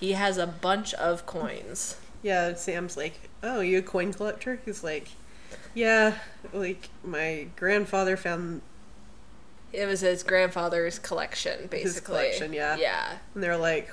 He 0.00 0.12
has 0.12 0.36
a 0.36 0.46
bunch 0.46 0.94
of 0.94 1.26
coins. 1.26 1.96
yeah, 2.22 2.54
Sam's 2.54 2.96
like, 2.96 3.27
oh, 3.42 3.60
you 3.60 3.78
a 3.78 3.82
coin 3.82 4.12
collector? 4.12 4.60
He's 4.64 4.82
like, 4.84 5.08
yeah, 5.74 6.18
like 6.52 6.88
my 7.04 7.46
grandfather 7.56 8.16
found, 8.16 8.62
It 9.72 9.86
was 9.86 10.00
his 10.00 10.22
grandfather's 10.22 10.98
collection, 10.98 11.60
basically. 11.62 11.80
His 11.82 12.00
collection, 12.00 12.52
yeah. 12.52 12.76
Yeah. 12.76 13.18
and 13.34 13.42
they're 13.42 13.56
like, 13.56 13.90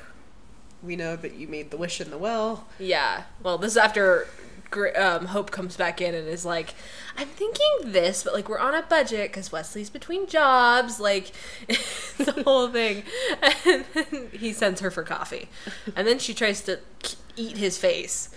we 0.84 0.96
know 0.96 1.16
that 1.16 1.34
you 1.36 1.48
made 1.48 1.72
the 1.72 1.78
wish 1.78 2.00
in 2.00 2.12
the 2.12 2.18
well. 2.18 2.68
Yeah. 2.80 3.24
Well, 3.42 3.58
this 3.58 3.72
is 3.72 3.78
after 3.78 4.28
um, 4.98 5.28
Hope 5.28 5.52
comes 5.52 5.78
back 5.78 6.02
in 6.02 6.14
and 6.14 6.28
is 6.28 6.46
like, 6.46 6.74
I'm 7.18 7.28
thinking 7.28 7.92
this, 7.92 8.24
but 8.24 8.34
like 8.34 8.50
we're 8.50 8.60
on 8.60 8.74
a 8.76 8.82
budget 8.82 9.32
because 9.32 9.52
Wesley's 9.52 9.90
between 9.90 10.28
jobs, 10.28 11.00
like 11.00 11.32
the 12.18 12.44
whole 12.46 12.68
thing. 12.70 13.04
And 13.66 13.86
then 13.94 14.30
he 14.32 14.54
sends 14.54 14.82
her 14.82 14.92
for 14.92 15.04
coffee. 15.04 15.50
And 15.96 16.08
then 16.08 16.20
she 16.20 16.34
tries 16.34 16.62
to 16.64 16.80
eat 17.36 17.58
his 17.58 17.78
face. 17.78 18.30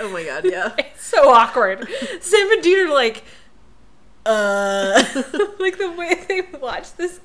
Oh 0.00 0.08
my 0.10 0.24
god, 0.24 0.44
yeah. 0.44 0.74
it's 0.78 1.04
so 1.06 1.30
awkward. 1.30 1.88
Sam 2.20 2.50
and 2.52 2.62
Dean 2.62 2.86
are 2.88 2.92
like, 2.94 3.24
uh, 4.24 5.02
like 5.58 5.78
the 5.78 5.92
way 5.96 6.24
they 6.28 6.42
watch 6.58 6.92
this, 6.96 7.20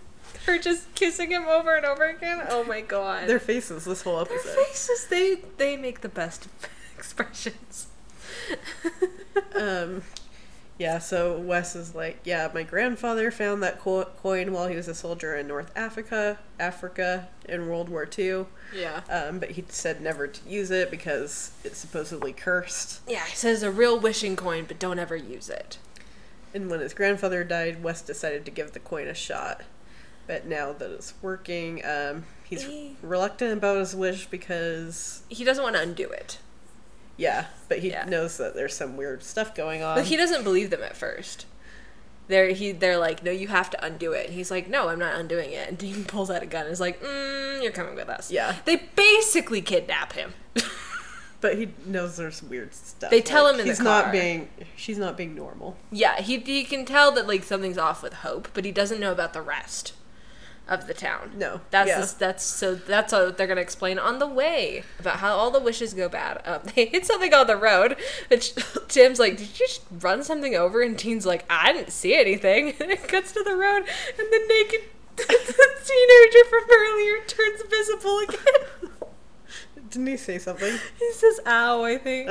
her 0.45 0.58
just 0.58 0.93
kissing 0.95 1.32
him 1.32 1.45
over 1.47 1.75
and 1.75 1.86
over 1.86 2.06
again. 2.06 2.41
Oh 2.49 2.63
my 2.63 2.82
god. 2.82 3.27
Their 3.27 3.39
faces 3.39 3.86
this 3.86 4.04
whole 4.04 4.23
Their 4.25 4.38
episode. 4.38 4.56
faces, 4.65 5.08
they 5.08 5.36
they 5.58 5.77
make 5.77 6.01
the 6.01 6.10
best 6.10 6.47
expressions. 6.97 7.88
um, 9.56 10.04
yeah, 10.79 10.97
so 10.99 11.38
Wes 11.38 11.75
is 11.75 11.93
like, 11.93 12.19
yeah, 12.23 12.49
my 12.53 12.63
grandfather 12.63 13.29
found 13.31 13.62
that 13.63 13.79
co- 13.79 14.05
coin 14.21 14.51
while 14.51 14.67
he 14.67 14.75
was 14.75 14.88
a 14.88 14.95
soldier 14.95 15.36
in 15.36 15.47
North 15.47 15.71
Africa, 15.75 16.39
Africa 16.60 17.27
in 17.47 17.67
World 17.67 17.88
War 17.89 18.07
II. 18.17 18.45
Yeah. 18.75 19.01
Um, 19.10 19.38
but 19.39 19.51
he 19.51 19.63
said 19.69 20.01
never 20.01 20.27
to 20.27 20.49
use 20.49 20.71
it 20.71 20.89
because 20.89 21.51
it's 21.63 21.77
supposedly 21.77 22.34
cursed. 22.34 23.01
Yeah, 23.07 23.25
he 23.25 23.36
says 23.36 23.62
a 23.63 23.69
real 23.71 23.99
wishing 23.99 24.36
coin, 24.36 24.65
but 24.67 24.79
don't 24.79 24.97
ever 24.99 25.15
use 25.15 25.49
it. 25.49 25.77
And 26.53 26.69
when 26.69 26.79
his 26.79 26.93
grandfather 26.93 27.43
died, 27.43 27.84
Wes 27.84 28.01
decided 28.01 28.43
to 28.45 28.51
give 28.51 28.71
the 28.73 28.79
coin 28.79 29.07
a 29.07 29.13
shot. 29.13 29.62
But 30.27 30.45
now 30.45 30.71
that 30.73 30.91
it's 30.91 31.13
working, 31.21 31.84
um, 31.86 32.25
he's 32.43 32.63
Eh. 32.65 32.89
reluctant 33.01 33.53
about 33.53 33.77
his 33.77 33.95
wish 33.95 34.27
because, 34.27 35.23
He 35.29 35.43
doesn't 35.43 35.63
want 35.63 35.75
to 35.75 35.81
undo 35.81 36.10
it. 36.10 36.39
Yeah, 37.21 37.45
but 37.69 37.79
he 37.79 37.89
Yeah. 37.91 38.05
knows 38.05 38.38
that 38.38 38.55
there's 38.55 38.73
some 38.75 38.97
weird 38.97 39.21
stuff 39.23 39.53
going 39.53 39.84
on. 39.84 39.95
But 39.95 40.05
he 40.05 40.17
doesn't 40.17 40.43
believe 40.43 40.69
them 40.71 40.81
at 40.81 40.97
first. 40.97 41.45
They're 42.27 42.49
he 42.49 42.71
they're 42.71 42.97
like, 42.97 43.23
no, 43.23 43.31
you 43.31 43.47
have 43.49 43.69
to 43.71 43.86
undo 43.86 44.12
it. 44.13 44.25
And 44.27 44.34
he's 44.36 44.49
like, 44.49 44.67
no, 44.69 44.89
I'm 44.89 44.99
not 44.99 45.15
undoing 45.19 45.51
it. 45.51 45.67
And 45.69 45.77
Dean 45.77 46.03
pulls 46.13 46.29
out 46.31 46.41
a 46.41 46.45
gun 46.45 46.63
and 46.65 46.71
is 46.73 46.79
like, 46.79 47.01
mm, 47.01 47.62
you're 47.62 47.71
coming 47.71 47.95
with 47.95 48.10
us. 48.10 48.31
Yeah. 48.31 48.55
They 48.65 48.77
basically 48.95 49.62
kidnap 49.62 50.13
him. 50.13 50.34
but 51.41 51.57
he 51.57 51.69
knows 51.86 52.17
there's 52.17 52.41
weird 52.41 52.74
stuff. 52.74 53.11
They 53.11 53.22
tell 53.22 53.47
him 53.47 53.55
in 53.59 53.65
the 53.65 53.72
he's 53.72 53.80
not 53.80 54.11
being, 54.11 54.49
she's 54.76 54.97
not 54.97 55.17
being 55.17 55.36
normal. 55.36 55.78
yeah, 55.91 56.22
he 56.22 56.38
he 56.39 56.63
can 56.63 56.86
tell 56.86 57.11
that 57.13 57.28
like 57.28 57.43
something's 57.43 57.78
off 57.78 58.01
with 58.01 58.13
Hope, 58.15 58.47
but 58.53 58.63
he 58.65 58.72
doesn't 58.72 58.99
know 58.99 59.11
about 59.11 59.34
the 59.34 59.41
rest. 59.41 59.93
Of 60.68 60.88
the 60.88 60.93
town. 60.93 61.32
No. 61.36 61.62
That's 61.70 61.88
Yeah. 61.89 62.01
the- 62.01 62.16
that's 62.18 62.43
so 62.43 62.76
that's 62.76 63.12
what 63.12 63.38
they're 63.38 63.47
gonna 63.47 63.62
explain 63.62 63.99
on 63.99 64.20
the 64.20 64.28
way 64.28 64.84
about 64.99 65.18
how 65.18 65.34
all 65.36 65.51
the 65.51 65.59
wishes 65.59 65.93
go 65.93 66.07
bad. 66.07 66.41
Um, 66.45 66.62
they 66.76 66.86
hit 66.86 67.05
something 67.05 67.34
on 67.34 67.47
the 67.47 67.57
road, 67.57 67.97
which 68.30 68.53
Tim's 68.88 69.20
like, 69.20 69.38
"Did 69.38 69.47
you 69.47 69.68
just 69.68 69.82
run 69.99 70.24
something 70.24 70.55
over?" 70.55 70.82
And 70.82 70.97
Dean's 70.97 71.26
like, 71.26 71.43
"I 71.49 71.74
didn't 71.74 71.91
see 71.91 72.16
anything." 72.16 72.74
And 72.80 72.89
it 72.91 73.07
cuts 73.07 73.32
to 73.34 73.43
the 73.43 73.55
road, 73.55 73.84
and 74.18 74.28
the 74.32 74.45
naked 74.47 74.82
teenager 75.18 76.45
from 76.49 76.64
earlier 76.72 77.24
turns 77.28 77.62
visible 77.70 78.20
again. 78.20 78.91
Didn't 79.89 80.07
he 80.07 80.18
say 80.18 80.38
something? 80.39 80.74
he 80.99 81.12
says, 81.14 81.39
"Ow!" 81.45 81.84
I 81.84 81.97
think. 81.97 82.30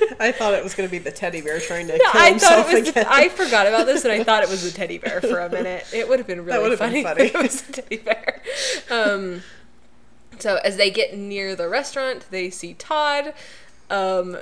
I 0.20 0.32
thought 0.32 0.54
it 0.54 0.62
was 0.64 0.74
going 0.74 0.88
to 0.88 0.90
be 0.90 0.98
the 0.98 1.10
teddy 1.10 1.40
bear 1.40 1.60
trying 1.60 1.86
to 1.88 1.98
No, 1.98 2.10
kill 2.12 2.20
I 2.20 2.30
himself 2.30 2.66
thought 2.66 2.74
it 2.74 2.80
was. 2.80 2.88
again. 2.90 3.04
The, 3.04 3.12
I 3.12 3.28
forgot 3.28 3.66
about 3.66 3.86
this, 3.86 4.04
and 4.04 4.12
I 4.12 4.24
thought 4.24 4.42
it 4.42 4.48
was 4.48 4.62
the 4.64 4.76
teddy 4.76 4.98
bear 4.98 5.20
for 5.20 5.38
a 5.40 5.48
minute. 5.50 5.86
It 5.92 6.08
would 6.08 6.18
have 6.18 6.26
been 6.26 6.44
really 6.44 6.76
funny. 6.76 7.02
been 7.02 7.14
funny. 7.14 7.24
if 7.26 7.34
it 7.34 7.42
was 7.42 7.62
the 7.62 7.72
teddy 7.82 7.96
bear. 7.98 8.42
Um, 8.90 9.42
so 10.38 10.56
as 10.64 10.76
they 10.76 10.90
get 10.90 11.16
near 11.16 11.54
the 11.56 11.68
restaurant, 11.68 12.26
they 12.30 12.50
see 12.50 12.74
Todd, 12.74 13.34
um, 13.90 14.38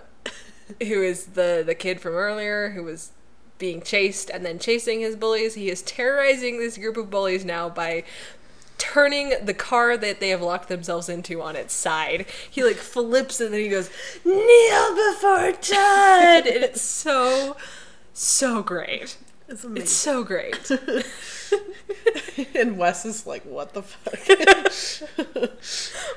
who 0.82 1.02
is 1.02 1.26
the 1.26 1.62
the 1.64 1.74
kid 1.74 2.00
from 2.00 2.14
earlier, 2.14 2.70
who 2.70 2.82
was 2.82 3.12
being 3.58 3.80
chased 3.80 4.28
and 4.30 4.44
then 4.44 4.58
chasing 4.58 5.00
his 5.00 5.16
bullies. 5.16 5.54
He 5.54 5.70
is 5.70 5.80
terrorizing 5.82 6.58
this 6.58 6.76
group 6.76 6.96
of 6.98 7.08
bullies 7.10 7.44
now 7.44 7.70
by 7.70 8.04
turning 8.78 9.32
the 9.42 9.54
car 9.54 9.96
that 9.96 10.20
they 10.20 10.28
have 10.30 10.42
locked 10.42 10.68
themselves 10.68 11.08
into 11.08 11.40
on 11.42 11.56
its 11.56 11.74
side. 11.74 12.26
He 12.50 12.62
like 12.62 12.76
flips 12.76 13.40
and 13.40 13.52
then 13.52 13.60
he 13.60 13.68
goes, 13.68 13.90
Kneel 14.24 14.94
before 14.94 15.52
Todd! 15.52 16.46
and 16.46 16.64
it's 16.64 16.82
so, 16.82 17.56
so 18.12 18.62
great. 18.62 19.16
It's 19.48 19.64
amazing 19.64 19.82
It's 19.82 19.92
so 19.92 20.24
great. 20.24 20.70
and 22.54 22.78
Wes 22.78 23.04
is 23.04 23.26
like, 23.26 23.44
what 23.44 23.74
the 23.74 23.82
fuck? 23.82 24.14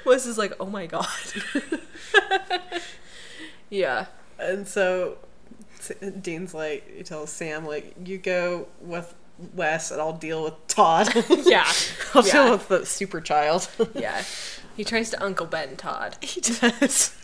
Wes 0.06 0.26
is 0.26 0.38
like, 0.38 0.54
oh 0.60 0.66
my 0.66 0.88
god. 0.88 1.06
yeah. 3.70 4.08
and 4.40 4.68
so 4.68 5.18
Dean's 6.22 6.54
like, 6.54 6.90
he 6.96 7.04
tells 7.04 7.30
Sam, 7.30 7.66
like, 7.66 7.94
you 8.04 8.18
go 8.18 8.68
with 8.82 9.14
Wes 9.54 9.92
and 9.92 10.00
I'll 10.02 10.14
deal 10.18 10.44
with 10.44 10.68
Todd. 10.68 11.08
Yeah. 11.46 11.70
I'll 12.14 12.26
Yeah. 12.26 12.32
deal 12.34 12.52
with 12.52 12.68
the 12.68 12.86
super 12.86 13.22
child. 13.22 13.70
Yeah. 13.96 14.24
He 14.76 14.84
tries 14.86 15.10
to 15.12 15.24
Uncle 15.24 15.46
Ben 15.46 15.76
Todd. 15.76 16.16
he 16.22 16.40
does. 16.42 17.16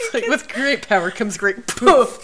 It's 0.00 0.14
like, 0.14 0.26
with 0.28 0.48
great 0.48 0.86
power 0.86 1.10
comes 1.10 1.36
great 1.36 1.66
poof. 1.66 2.22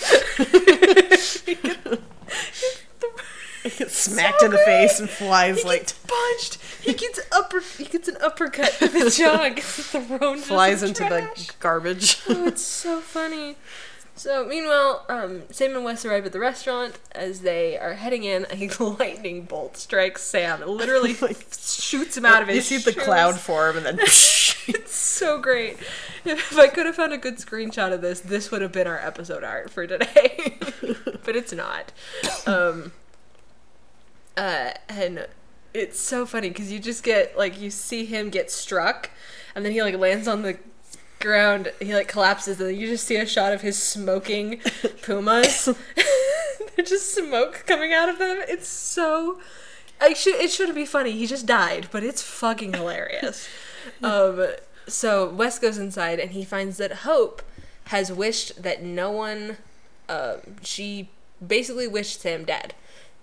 he 3.63 3.71
gets 3.71 3.95
smacked 3.97 4.41
So 4.41 4.47
in 4.47 4.53
the 4.53 4.59
face 4.59 5.01
and 5.01 5.09
flies 5.09 5.63
He 5.63 5.69
like 5.69 5.81
gets 5.81 5.93
punched. 5.95 6.59
He 6.83 6.93
gets 6.93 7.21
upper. 7.33 7.61
He 7.79 7.85
gets 7.85 8.09
an 8.09 8.17
uppercut 8.23 8.73
to 8.79 8.89
the 8.89 8.99
Gets 9.01 9.91
thrown. 9.91 10.35
into 10.35 10.43
flies 10.47 10.83
into 10.83 11.07
trash. 11.07 11.47
the 11.47 11.53
garbage. 11.61 12.21
oh, 12.29 12.47
it's 12.47 12.63
so 12.63 13.01
funny. 13.01 13.57
So 14.17 14.47
meanwhile, 14.47 15.05
um, 15.09 15.43
Sam 15.51 15.75
and 15.75 15.85
Wes 15.85 16.05
arrive 16.05 16.25
at 16.27 16.33
the 16.33 16.39
restaurant. 16.39 16.99
As 17.13 17.41
they 17.41 17.77
are 17.79 17.95
heading 17.95 18.25
in, 18.25 18.47
a 18.51 18.69
lightning 18.85 19.43
bolt 19.43 19.77
strikes 19.77 20.23
Sam. 20.23 20.63
It 20.63 20.69
literally 20.69 21.15
shoots 21.53 22.17
him 22.17 22.25
out 22.25 22.43
of 22.43 22.49
his. 22.49 22.71
you 22.71 22.79
see 22.79 22.85
the 22.85 22.93
shoes. 22.93 23.05
cloud 23.05 23.39
form 23.39 23.77
and 23.77 23.87
then 23.87 23.99
It's 24.67 24.95
so 24.95 25.39
great. 25.39 25.79
If 26.25 26.57
I 26.57 26.69
could 26.69 26.87
have 26.87 26.95
found 26.95 27.13
a 27.13 27.19
good 27.19 27.37
screenshot 27.37 27.93
of 27.93 28.01
this, 28.01 28.21
this 28.21 28.51
would 28.51 28.63
have 28.63 28.73
been 28.73 28.87
our 28.87 28.99
episode 28.99 29.45
art 29.45 29.71
for 29.71 29.87
today. 29.87 30.59
but 31.25 31.37
it's 31.37 31.53
not. 31.53 31.93
Um, 32.47 32.93
uh, 34.37 34.71
and 34.89 35.27
it's 35.75 36.01
so 36.01 36.25
funny 36.25 36.49
because 36.49 36.73
you 36.73 36.79
just 36.79 37.03
get 37.03 37.37
like 37.37 37.61
you 37.61 37.71
see 37.71 38.07
him 38.07 38.31
get 38.31 38.51
struck, 38.51 39.11
and 39.55 39.65
then 39.65 39.73
he 39.73 39.83
like 39.83 39.97
lands 39.97 40.27
on 40.27 40.43
the 40.43 40.59
ground. 41.25 41.73
He 41.81 41.95
like 41.95 42.09
collapses, 42.09 42.61
and 42.61 42.77
you 42.77 42.87
just 42.87 43.07
see 43.07 43.17
a 43.17 43.27
shot 43.27 43.53
of 43.53 43.63
his 43.63 43.81
smoking 43.83 44.61
pumas. 45.03 45.65
There's 46.77 46.89
just 46.89 47.15
smoke 47.15 47.65
coming 47.67 47.93
out 47.93 48.09
of 48.09 48.19
them. 48.19 48.39
It's 48.49 48.69
so. 48.69 49.41
I 50.01 50.13
should. 50.13 50.37
It 50.37 50.51
shouldn't 50.51 50.77
be 50.77 50.87
funny. 50.87 51.13
He 51.13 51.27
just 51.27 51.47
died, 51.47 51.89
but 51.91 52.05
it's 52.05 52.23
fucking 52.23 52.75
hilarious. 52.75 53.49
um. 54.03 54.47
So 54.87 55.29
Wes 55.31 55.59
goes 55.59 55.79
inside, 55.79 56.21
and 56.21 56.33
he 56.33 56.45
finds 56.45 56.77
that 56.77 56.93
Hope 56.93 57.43
has 57.87 58.13
wished 58.13 58.63
that 58.63 58.83
no 58.83 59.11
one. 59.11 59.57
Um. 60.09 60.39
She 60.63 61.09
basically 61.45 61.89
wished 61.89 62.21
Sam 62.21 62.45
dead 62.45 62.75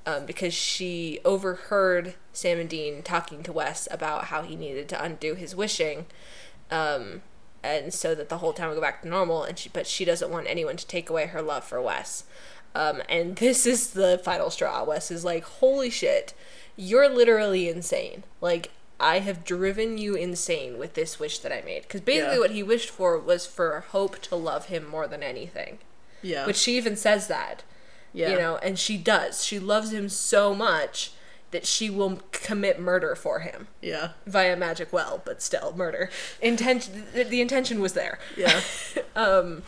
um, 0.05 0.25
because 0.25 0.53
she 0.53 1.19
overheard 1.23 2.15
Sam 2.33 2.59
and 2.59 2.69
Dean 2.69 3.03
talking 3.03 3.43
to 3.43 3.53
Wes 3.53 3.87
about 3.91 4.25
how 4.25 4.41
he 4.41 4.55
needed 4.55 4.89
to 4.89 5.03
undo 5.03 5.35
his 5.35 5.55
wishing, 5.55 6.05
um, 6.69 7.21
and 7.64 7.93
so 7.93 8.16
that 8.16 8.30
the 8.30 8.39
whole 8.39 8.53
town 8.53 8.70
would 8.70 8.76
go 8.76 8.82
back 8.82 9.01
to 9.01 9.07
normal. 9.07 9.43
And 9.43 9.57
she, 9.57 9.70
but 9.70 9.86
she 9.88 10.05
doesn't 10.05 10.32
want 10.32 10.47
anyone 10.47 10.78
to 10.78 10.88
take 10.88 11.09
away 11.09 11.28
her 11.28 11.41
love 11.41 11.64
for 11.64 11.82
Wes. 11.82 12.24
Um, 12.74 13.01
and 13.09 13.36
this 13.38 13.66
is 13.66 13.91
the 13.91 14.20
final 14.24 14.49
straw. 14.49 14.84
Wes 14.84 15.12
is 15.12 15.24
like, 15.26 15.43
"Holy 15.43 15.89
shit, 15.89 16.34
you're 16.76 17.09
literally 17.09 17.70
insane! 17.70 18.24
Like." 18.41 18.72
I 19.03 19.18
have 19.18 19.43
driven 19.43 19.97
you 19.97 20.14
insane 20.14 20.78
with 20.78 20.93
this 20.93 21.20
wish 21.20 21.39
that 21.39 21.51
I 21.51 21.64
made. 21.66 21.82
Because 21.82 22.01
basically, 22.01 22.36
Yeah. 22.36 22.39
what 22.39 22.51
he 22.51 22.62
wished 22.62 22.91
for 22.91 23.18
was 23.18 23.47
for 23.47 23.84
Hope 23.89 24.20
to 24.22 24.36
love 24.36 24.68
him 24.68 24.88
more 24.88 25.07
than 25.07 25.24
anything. 25.24 25.80
yeah, 26.22 26.45
Which 26.45 26.57
she 26.57 26.78
even 26.78 26.95
says 26.95 27.26
that 27.28 27.64
yeah, 28.14 28.30
you 28.30 28.38
know 28.38 28.57
and 28.57 28.78
she 28.78 28.97
does 28.97 29.43
she 29.43 29.57
loves 29.57 29.91
him 29.91 30.07
so 30.07 30.53
much 30.53 31.14
that 31.51 31.65
she 31.65 31.89
will 31.89 32.19
commit 32.31 32.79
murder 32.79 33.15
for 33.15 33.39
him. 33.39 33.67
Yeah, 33.81 34.11
via 34.25 34.55
magic 34.55 34.91
well 34.91 35.21
but 35.23 35.41
still 35.41 35.73
murder. 35.75 36.09
Intention 36.41 37.05
the, 37.13 37.23
the 37.23 37.41
intention 37.41 37.81
was 37.81 37.93
there. 37.93 38.19
Yeah, 38.37 38.61
um 39.15 39.63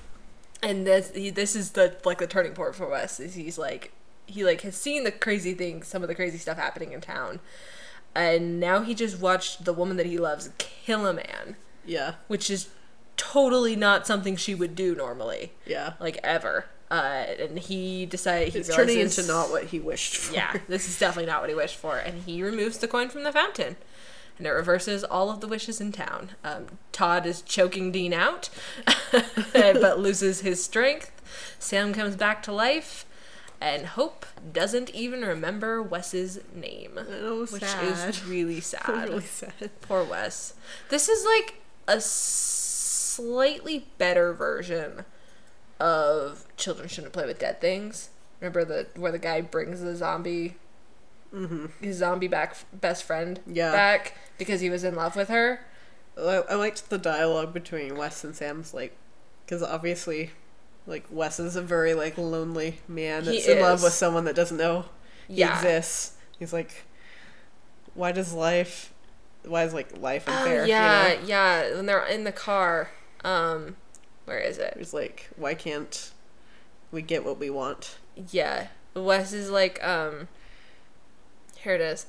and 0.61 0.87
this 0.87 1.09
this 1.33 1.55
is 1.55 1.71
the 1.71 1.95
like 2.05 2.19
the 2.19 2.27
turning 2.27 2.53
point 2.53 2.75
for 2.75 2.93
us 2.93 3.19
is 3.19 3.35
he's 3.35 3.57
like 3.57 3.91
he 4.25 4.43
like 4.43 4.61
has 4.61 4.75
seen 4.77 5.03
the 5.03 5.11
crazy 5.11 5.53
things 5.53 5.87
some 5.87 6.01
of 6.01 6.07
the 6.07 6.15
crazy 6.15 6.37
stuff 6.37 6.57
happening 6.57 6.93
in 6.93 7.01
town 7.01 7.41
and 8.15 8.59
now 8.59 8.81
he 8.81 8.95
just 8.95 9.19
watched 9.19 9.65
the 9.65 9.73
woman 9.73 9.97
that 9.97 10.05
he 10.05 10.17
loves 10.17 10.49
kill 10.57 11.05
a 11.05 11.13
man. 11.13 11.55
Yeah, 11.85 12.13
which 12.27 12.49
is 12.49 12.69
totally 13.17 13.75
not 13.75 14.07
something 14.07 14.35
she 14.35 14.55
would 14.55 14.75
do 14.75 14.95
normally. 14.95 15.51
Yeah. 15.65 15.93
like 15.99 16.17
ever 16.23 16.65
uh 16.93 17.25
and 17.39 17.57
he 17.59 18.05
decided 18.05 18.53
he 18.53 18.59
It's 18.59 18.73
turning 18.75 18.99
into 18.99 19.23
not 19.25 19.49
what 19.49 19.65
he 19.65 19.79
wished 19.79 20.15
for. 20.17 20.33
yeah, 20.33 20.57
this 20.67 20.87
is 20.87 20.97
definitely 20.99 21.31
not 21.31 21.41
what 21.41 21.49
he 21.49 21.55
wished 21.55 21.75
for. 21.77 21.97
And 21.97 22.23
he 22.23 22.43
removes 22.43 22.77
the 22.77 22.87
coin 22.87 23.09
from 23.09 23.23
the 23.23 23.31
fountain. 23.31 23.75
And 24.37 24.47
it 24.47 24.51
reverses 24.51 25.03
all 25.03 25.29
of 25.29 25.41
the 25.41 25.47
wishes 25.47 25.79
in 25.79 25.91
town. 25.91 26.31
Um, 26.43 26.79
Todd 26.91 27.25
is 27.25 27.41
choking 27.43 27.91
Dean 27.91 28.13
out, 28.13 28.49
but 29.51 29.99
loses 29.99 30.41
his 30.41 30.63
strength. 30.63 31.11
Sam 31.59 31.93
comes 31.93 32.15
back 32.15 32.41
to 32.43 32.51
life. 32.51 33.05
And 33.61 33.85
Hope 33.85 34.25
doesn't 34.51 34.89
even 34.89 35.21
remember 35.21 35.81
Wes's 35.81 36.39
name. 36.53 36.99
Oh, 37.21 37.45
which 37.45 37.63
sad. 37.63 38.09
is 38.09 38.25
really 38.25 38.59
sad. 38.73 39.07
really 39.09 39.21
sad. 39.21 39.69
Poor 39.81 40.03
Wes. 40.03 40.55
This 40.89 41.07
is 41.07 41.23
like 41.25 41.61
a 41.87 42.01
slightly 42.01 43.85
better 43.97 44.33
version 44.33 45.05
of 45.83 46.45
Children 46.57 46.87
Shouldn't 46.87 47.13
Play 47.13 47.25
with 47.25 47.39
Dead 47.39 47.59
Things. 47.59 48.09
Remember 48.39 48.63
the 48.65 48.87
where 48.95 49.11
the 49.11 49.19
guy 49.19 49.41
brings 49.41 49.81
the 49.81 49.95
zombie, 49.95 50.55
his 51.81 51.97
zombie 51.97 52.27
back 52.27 52.55
best 52.73 53.03
friend 53.03 53.39
Yeah. 53.47 53.71
back 53.71 54.15
because 54.37 54.61
he 54.61 54.69
was 54.69 54.83
in 54.83 54.95
love 54.95 55.15
with 55.15 55.29
her. 55.29 55.65
I, 56.17 56.43
I 56.49 56.55
liked 56.55 56.89
the 56.89 56.97
dialogue 56.97 57.53
between 57.53 57.97
Wes 57.97 58.23
and 58.23 58.35
Sam's 58.35 58.73
like, 58.73 58.95
because 59.45 59.63
obviously, 59.63 60.31
like 60.85 61.05
Wes 61.09 61.39
is 61.39 61.55
a 61.55 61.61
very 61.61 61.93
like 61.93 62.17
lonely 62.17 62.79
man 62.87 63.25
that's 63.25 63.47
in 63.47 63.59
love 63.59 63.81
with 63.83 63.93
someone 63.93 64.25
that 64.25 64.35
doesn't 64.35 64.57
know 64.57 64.85
he 65.27 65.35
Yeah. 65.35 65.55
exists. 65.55 66.13
He's 66.37 66.53
like, 66.53 66.83
why 67.95 68.11
does 68.11 68.33
life, 68.33 68.93
why 69.45 69.63
is 69.63 69.73
like 69.73 69.97
life 69.97 70.25
Oh 70.27 70.31
unfair? 70.33 70.65
yeah, 70.67 71.07
You 71.13 71.17
know? 71.19 71.25
yeah. 71.27 71.75
When 71.75 71.85
they're 71.87 72.05
in 72.05 72.23
the 72.25 72.31
car, 72.31 72.89
um, 73.23 73.75
where 74.25 74.39
is 74.39 74.57
it? 74.57 74.75
He's 74.77 74.93
like, 74.93 75.29
why 75.35 75.53
can't 75.53 76.11
we 76.91 77.01
get 77.01 77.25
what 77.25 77.39
we 77.39 77.49
want? 77.49 77.97
Yeah. 78.31 78.67
Wes 78.93 79.33
is 79.33 79.49
like, 79.49 79.83
um, 79.83 80.27
here 81.57 81.73
it 81.73 81.81
is. 81.81 82.05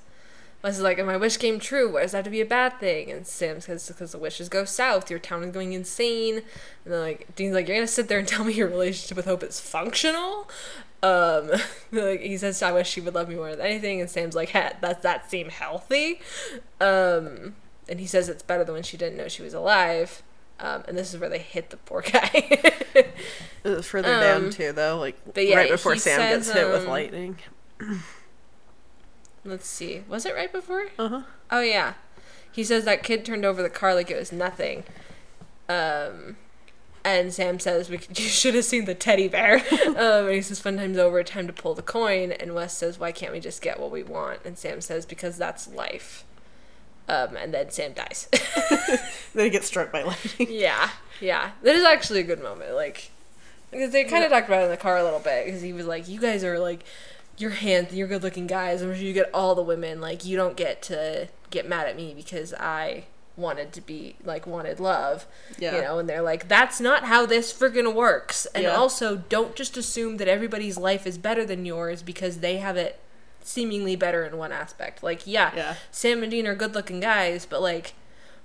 Wes 0.63 0.77
is 0.77 0.83
like, 0.83 0.99
if 0.99 1.05
my 1.05 1.17
wish 1.17 1.37
came 1.37 1.59
true, 1.59 1.93
why 1.93 2.03
does 2.03 2.13
that 2.13 2.19
have 2.19 2.25
to 2.25 2.31
be 2.31 2.41
a 2.41 2.47
bad 2.47 2.81
thing? 2.81 3.11
And 3.11 3.27
Sam 3.27 3.61
says, 3.61 3.87
because 3.89 4.13
the 4.13 4.19
wishes 4.19 4.49
go 4.49 4.65
south, 4.65 5.11
your 5.11 5.19
town 5.19 5.43
is 5.43 5.51
going 5.51 5.73
insane. 5.73 6.37
And 6.85 6.93
then 6.93 7.01
like, 7.01 7.35
Dean's 7.37 7.55
like, 7.55 7.69
you're 7.69 7.77
gonna 7.77 7.87
sit 7.87 8.09
there 8.09 8.19
and 8.19 8.27
tell 8.29 8.45
me 8.45 8.55
your 8.55 8.69
relationship 8.69 9.17
with 9.17 9.27
Hope 9.27 9.43
is 9.43 9.61
functional? 9.61 10.49
Um, 11.03 11.51
like 11.93 12.21
he 12.21 12.39
says, 12.39 12.63
I 12.63 12.73
wish 12.73 12.89
she 12.89 13.03
would 13.03 13.15
love 13.15 13.29
me 13.29 13.35
more 13.35 13.51
than 13.51 13.61
anything. 13.61 14.01
And 14.01 14.09
Sam's 14.09 14.35
like, 14.35 14.51
hey, 14.51 14.73
does 14.81 15.03
that 15.03 15.31
seem 15.31 15.51
healthy? 15.51 16.21
Um, 16.81 17.57
and 17.89 18.01
he 18.01 18.07
says 18.07 18.29
it's 18.31 18.43
better 18.43 18.65
than 18.65 18.75
when 18.75 18.83
she 18.83 18.97
didn't 18.97 19.19
know 19.19 19.29
she 19.29 19.43
was 19.43 19.55
alive. 19.55 20.23
Um, 20.61 20.85
and 20.87 20.97
this 20.97 21.13
is 21.13 21.21
where 21.21 21.29
they 21.29 21.39
hit 21.39 21.71
the 21.71 21.77
poor 21.79 22.01
guy. 22.03 22.73
Further 23.83 24.15
Um, 24.15 24.21
down 24.21 24.51
too, 24.51 24.73
though, 24.73 24.99
like 24.99 25.17
yeah, 25.37 25.57
right 25.57 25.71
before 25.71 25.97
Sam 25.97 26.19
says, 26.19 26.47
gets 26.47 26.57
hit 26.57 26.69
with 26.71 26.83
um, 26.83 26.89
lightning. 26.89 27.39
let's 29.45 29.67
see. 29.67 30.03
Was 30.09 30.25
it 30.27 30.35
right 30.35 30.53
before? 30.53 30.89
Uh 30.99 31.09
huh. 31.09 31.23
Oh 31.51 31.61
yeah. 31.61 31.95
He 32.53 32.63
says 32.65 32.85
that 32.85 33.03
kid 33.03 33.25
turned 33.25 33.45
over 33.45 33.63
the 33.63 33.71
car 33.71 33.95
like 33.95 34.11
it 34.11 34.17
was 34.19 34.33
nothing. 34.33 34.85
Um 35.69 36.37
and 37.07 37.35
Sam 37.35 37.59
says 37.59 37.91
we 37.91 37.99
could, 37.99 38.19
you 38.19 38.29
should 38.29 38.55
have 38.55 38.65
seen 38.65 38.85
the 38.87 38.95
teddy 38.95 39.29
bear. 39.29 39.57
um, 39.87 40.27
and 40.27 40.35
he 40.35 40.41
says 40.43 40.61
fun 40.61 40.77
time's 40.77 40.99
over, 40.99 41.23
time 41.23 41.47
to 41.47 41.53
pull 41.53 41.75
the 41.75 41.83
coin. 41.83 42.33
And 42.33 42.55
Wes 42.55 42.77
says 42.77 42.99
why 42.99 43.13
can't 43.13 43.33
we 43.33 43.41
just 43.41 43.61
get 43.61 43.81
what 43.81 43.91
we 43.91 44.03
want? 44.03 44.41
And 44.45 44.57
Sam 44.57 44.81
says 44.81 45.05
because 45.05 45.37
that's 45.37 45.67
life. 45.69 46.25
Um, 47.09 47.37
and 47.37 47.53
then 47.53 47.71
Sam 47.71 47.93
dies. 47.93 48.29
Then 49.35 49.45
he 49.47 49.51
gets 49.51 49.67
struck 49.67 49.91
by 49.91 50.03
lightning. 50.05 50.49
yeah, 50.51 50.91
yeah. 51.21 51.51
That 51.63 51.75
is 51.75 51.83
actually 51.85 52.21
a 52.21 52.25
good 52.25 52.43
moment. 52.43 52.75
Like 52.75 53.11
because 53.71 53.91
they 53.91 54.05
kind 54.05 54.23
of 54.25 54.31
talked 54.31 54.47
about 54.49 54.63
it 54.63 54.65
in 54.67 54.71
the 54.71 54.77
car 54.77 54.97
a 54.97 55.03
little 55.05 55.19
bit 55.19 55.45
because 55.47 55.61
he 55.61 55.73
was 55.73 55.87
like, 55.87 56.09
"You 56.09 56.21
guys 56.21 56.45
are 56.45 56.59
like." 56.59 56.85
You're 57.37 57.51
handsome. 57.51 57.97
You're 57.99 58.07
good-looking 58.07 58.47
guys. 58.47 58.81
I'm 58.81 58.95
sure 58.95 59.03
you 59.03 59.13
get 59.13 59.29
all 59.35 59.57
the 59.57 59.63
women. 59.63 60.01
Like 60.01 60.25
you 60.25 60.37
don't 60.37 60.57
get 60.57 60.83
to 60.83 61.27
get 61.51 61.69
mad 61.69 61.89
at 61.89 61.97
me 61.97 62.15
because 62.17 62.55
I 62.55 63.07
wanted 63.37 63.73
to 63.73 63.81
be 63.81 64.15
like 64.23 64.47
wanted 64.47 64.79
love. 64.79 65.27
Yeah. 65.59 65.75
You 65.75 65.83
know, 65.83 65.99
and 65.99 66.09
they're 66.09 66.23
like, 66.23 66.47
that's 66.47 66.81
not 66.81 67.03
how 67.07 67.27
this 67.27 67.53
friggin' 67.53 67.93
works. 67.93 68.47
And 68.55 68.63
Yeah. 68.63 68.77
also, 68.77 69.17
don't 69.17 69.57
just 69.57 69.77
assume 69.77 70.19
that 70.19 70.29
everybody's 70.29 70.79
life 70.79 71.09
is 71.09 71.19
better 71.19 71.45
than 71.45 71.67
yours 71.67 72.05
because 72.05 72.39
they 72.39 72.59
have 72.59 72.77
it 72.77 73.01
seemingly 73.45 73.95
better 73.95 74.25
in 74.25 74.37
one 74.37 74.51
aspect. 74.51 75.03
Like, 75.03 75.27
yeah, 75.27 75.53
Yeah. 75.55 75.75
Sam 75.93 76.23
and 76.23 76.31
Dean 76.33 76.47
are 76.49 76.55
good 76.57 76.75
looking 76.75 76.99
guys, 76.99 77.47
but 77.47 77.63
like, 77.63 77.93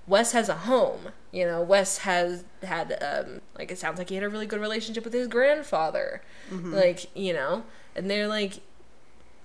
Wes 0.05 0.33
has 0.33 0.49
a 0.49 0.55
home. 0.55 1.09
You 1.31 1.45
know, 1.45 1.61
Wes 1.61 1.99
has 1.99 2.43
had, 2.63 2.91
um, 3.01 3.41
like, 3.57 3.71
it 3.71 3.77
sounds 3.77 3.97
like 3.99 4.09
he 4.09 4.15
had 4.15 4.23
a 4.23 4.29
really 4.29 4.45
good 4.47 4.59
relationship 4.59 5.03
with 5.03 5.13
his 5.13 5.27
grandfather. 5.27 6.21
Like, 6.51 7.15
you 7.15 7.31
know, 7.33 7.63
and 7.95 8.09
they're 8.09 8.27
like, 8.27 8.61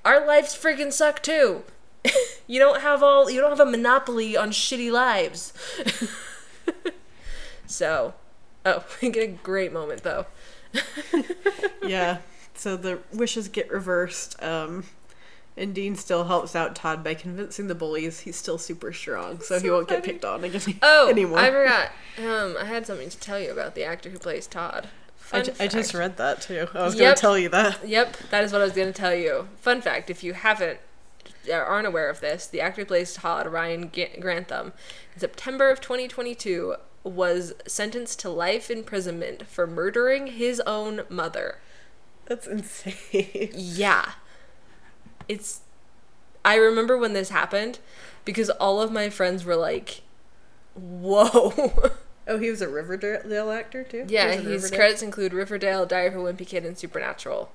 our 0.04 0.26
lives 0.26 0.54
friggin' 0.54 0.92
suck 0.92 1.22
too. 1.22 1.64
you 2.46 2.58
don't 2.58 2.80
have 2.80 3.02
all, 3.02 3.30
you 3.30 3.40
don't 3.40 3.50
have 3.50 3.66
a 3.66 3.70
monopoly 3.70 4.36
on 4.36 4.50
shitty 4.50 4.90
lives. 4.90 5.52
so, 7.66 8.14
oh, 8.64 8.84
we 9.02 9.10
get 9.10 9.22
a 9.24 9.32
great 9.32 9.72
moment 9.72 10.02
though. 10.02 10.26
yeah. 11.86 12.18
So 12.54 12.76
the 12.76 13.00
wishes 13.12 13.48
get 13.48 13.70
reversed. 13.70 14.42
Um, 14.42 14.84
and 15.56 15.74
Dean 15.74 15.94
still 15.96 16.24
helps 16.24 16.56
out 16.56 16.74
Todd 16.74 17.04
by 17.04 17.14
convincing 17.14 17.68
the 17.68 17.74
bullies 17.74 18.20
he's 18.20 18.36
still 18.36 18.58
super 18.58 18.92
strong, 18.92 19.40
so, 19.40 19.60
he 19.60 19.70
won't 19.70 19.88
get 19.88 20.02
picked 20.02 20.24
on 20.24 20.42
again 20.44 20.60
Oh, 20.82 21.08
anymore. 21.08 21.38
I 21.38 21.50
forgot. 21.50 21.90
Um, 22.18 22.56
I 22.60 22.64
had 22.64 22.86
something 22.86 23.08
to 23.10 23.18
tell 23.18 23.38
you 23.38 23.50
about 23.52 23.74
the 23.74 23.84
actor 23.84 24.10
who 24.10 24.18
plays 24.18 24.46
Todd. 24.46 24.88
I, 25.32 25.42
Fun 25.42 25.44
ju- 25.44 25.52
I 25.60 25.66
just 25.68 25.94
read 25.94 26.16
that 26.18 26.42
too. 26.42 26.66
I 26.74 26.82
was 26.84 26.94
Yep. 26.94 27.00
going 27.00 27.14
to 27.14 27.20
tell 27.20 27.38
you 27.38 27.48
that. 27.50 27.88
Yep, 27.88 28.16
that 28.30 28.44
is 28.44 28.52
what 28.52 28.60
I 28.60 28.64
was 28.64 28.74
going 28.74 28.92
to 28.92 28.98
tell 28.98 29.14
you. 29.14 29.48
Fun 29.60 29.80
fact: 29.80 30.10
if 30.10 30.22
you 30.22 30.34
haven't 30.34 30.80
aren't 31.50 31.86
aware 31.86 32.08
of 32.10 32.20
this, 32.20 32.46
the 32.46 32.60
actor 32.60 32.82
who 32.82 32.86
plays 32.86 33.14
Todd, 33.14 33.46
Ryan 33.46 33.90
G- 33.92 34.08
Grantham, 34.20 34.72
in 35.14 35.20
September 35.20 35.70
of 35.70 35.80
2022, 35.80 36.74
was 37.04 37.52
sentenced 37.66 38.18
to 38.20 38.30
life 38.30 38.70
imprisonment 38.70 39.46
for 39.46 39.66
murdering 39.66 40.26
his 40.28 40.60
own 40.66 41.02
mother. 41.08 41.58
That's 42.26 42.46
insane. 42.46 43.50
Yeah, 43.54 44.12
it's. 45.28 45.60
I 46.44 46.56
remember 46.56 46.98
when 46.98 47.14
this 47.14 47.30
happened 47.30 47.78
because 48.24 48.50
all 48.50 48.80
of 48.80 48.92
my 48.92 49.08
friends 49.10 49.44
were 49.44 49.56
like, 49.56 50.02
"Whoa." 50.74 51.92
Oh, 52.26 52.38
he 52.38 52.48
was 52.48 52.62
a 52.62 52.68
Riverdale 52.68 53.50
actor 53.50 53.84
too. 53.84 54.06
Yeah, 54.08 54.32
his 54.32 54.70
credits 54.70 55.02
include 55.02 55.34
Riverdale, 55.34 55.84
Diary 55.84 56.08
of 56.08 56.14
a 56.14 56.18
Wimpy 56.18 56.46
Kid, 56.46 56.64
and 56.64 56.76
Supernatural. 56.78 57.52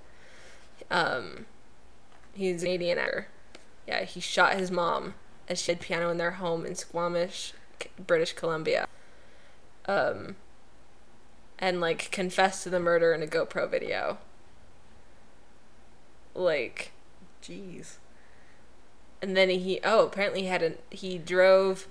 Um, 0.92 1.48
he's 2.34 2.62
an 2.62 2.68
Canadian 2.68 3.00
actor. 3.00 3.28
Yeah, 3.88 4.04
he 4.04 4.20
shot 4.20 4.60
his 4.60 4.70
mom 4.70 5.16
as 5.48 5.60
she 5.60 5.72
had 5.72 5.82
piano 5.82 6.10
in 6.10 6.18
their 6.18 6.32
home 6.32 6.66
in 6.66 6.76
Squamish, 6.76 7.54
British 8.06 8.34
Columbia. 8.34 8.88
Um, 9.88 10.36
and 11.58 11.82
like 11.82 12.12
confessed 12.12 12.64
to 12.64 12.70
the 12.70 12.80
murder 12.80 13.14
in 13.14 13.24
a 13.24 13.28
GoPro 13.28 13.70
video. 13.70 14.20
Like, 16.36 16.92
Jeez. 17.50 17.98
and 19.22 19.36
then 19.36 19.50
he 19.50 19.80
oh 19.84 20.06
apparently 20.06 20.42
he 20.42 20.48
had 20.48 20.62
a 20.64 20.74
he 20.92 21.18
drove 21.18 21.88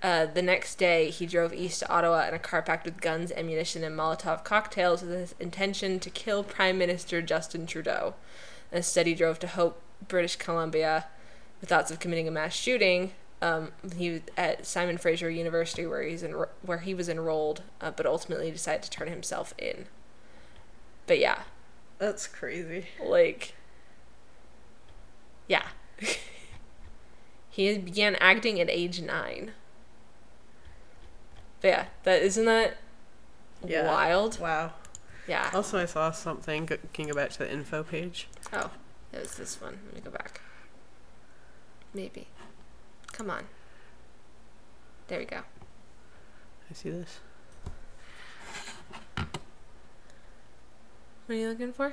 uh, 0.00 0.26
the 0.26 0.42
next 0.42 0.76
day 0.76 1.10
he 1.10 1.26
drove 1.26 1.52
east 1.52 1.80
to 1.80 1.88
ottawa 1.90 2.26
in 2.28 2.32
a 2.34 2.38
car 2.38 2.62
packed 2.62 2.84
with 2.84 3.00
guns 3.00 3.32
ammunition 3.32 3.82
and 3.84 3.96
molotov 3.98 4.44
cocktails 4.44 5.02
with 5.02 5.10
his 5.10 5.34
intention 5.40 5.98
to 5.98 6.08
kill 6.10 6.42
prime 6.44 6.78
minister 6.78 7.20
justin 7.20 7.66
trudeau 7.66 8.14
instead 8.72 9.06
he 9.06 9.14
drove 9.14 9.38
to 9.40 9.46
hope 9.48 9.80
british 10.06 10.36
columbia 10.36 11.06
with 11.60 11.68
thoughts 11.68 11.90
of 11.90 11.98
committing 11.98 12.28
a 12.28 12.30
mass 12.30 12.54
shooting 12.54 13.12
um, 13.42 13.70
he 13.96 14.10
was 14.10 14.20
at 14.36 14.64
simon 14.66 14.98
fraser 14.98 15.28
university 15.30 15.84
where 15.86 16.02
he's 16.02 16.22
in, 16.22 16.32
where 16.62 16.78
he 16.78 16.94
was 16.94 17.08
enrolled 17.08 17.62
uh, 17.80 17.90
but 17.90 18.06
ultimately 18.06 18.50
decided 18.50 18.82
to 18.82 18.90
turn 18.90 19.08
himself 19.08 19.52
in 19.58 19.86
but 21.06 21.18
yeah 21.18 21.42
That's 21.98 22.26
crazy. 22.28 22.86
like 23.04 23.54
yeah 25.48 25.66
he 27.50 27.76
began 27.78 28.14
acting 28.16 28.60
at 28.60 28.68
age 28.70 29.00
nine 29.02 29.52
but 31.60 31.68
yeah 31.68 31.86
that 32.04 32.22
isn't 32.22 32.44
that 32.44 32.76
Yeah. 33.66 33.86
wild 33.86 34.38
Wow. 34.38 34.72
yeah 35.26 35.50
Also, 35.52 35.78
I 35.80 35.86
saw 35.86 36.10
something. 36.12 36.66
go- 36.66 36.76
Can 36.92 37.08
you 37.08 37.14
go 37.14 37.18
back 37.20 37.30
to 37.30 37.38
the 37.40 37.50
info 37.52 37.82
page? 37.82 38.28
oh 38.52 38.70
it 39.12 39.20
was 39.20 39.34
this 39.36 39.60
one 39.60 39.78
let 39.86 39.94
me 39.94 40.00
go 40.02 40.10
back 40.10 40.40
maybe 41.94 42.28
come 43.12 43.30
on 43.30 43.44
there 45.08 45.18
we 45.18 45.24
go 45.24 45.40
I 46.70 46.74
see 46.74 46.90
this. 46.90 47.18
what 51.26 51.34
are 51.34 51.34
you 51.34 51.48
looking 51.48 51.72
for 51.72 51.92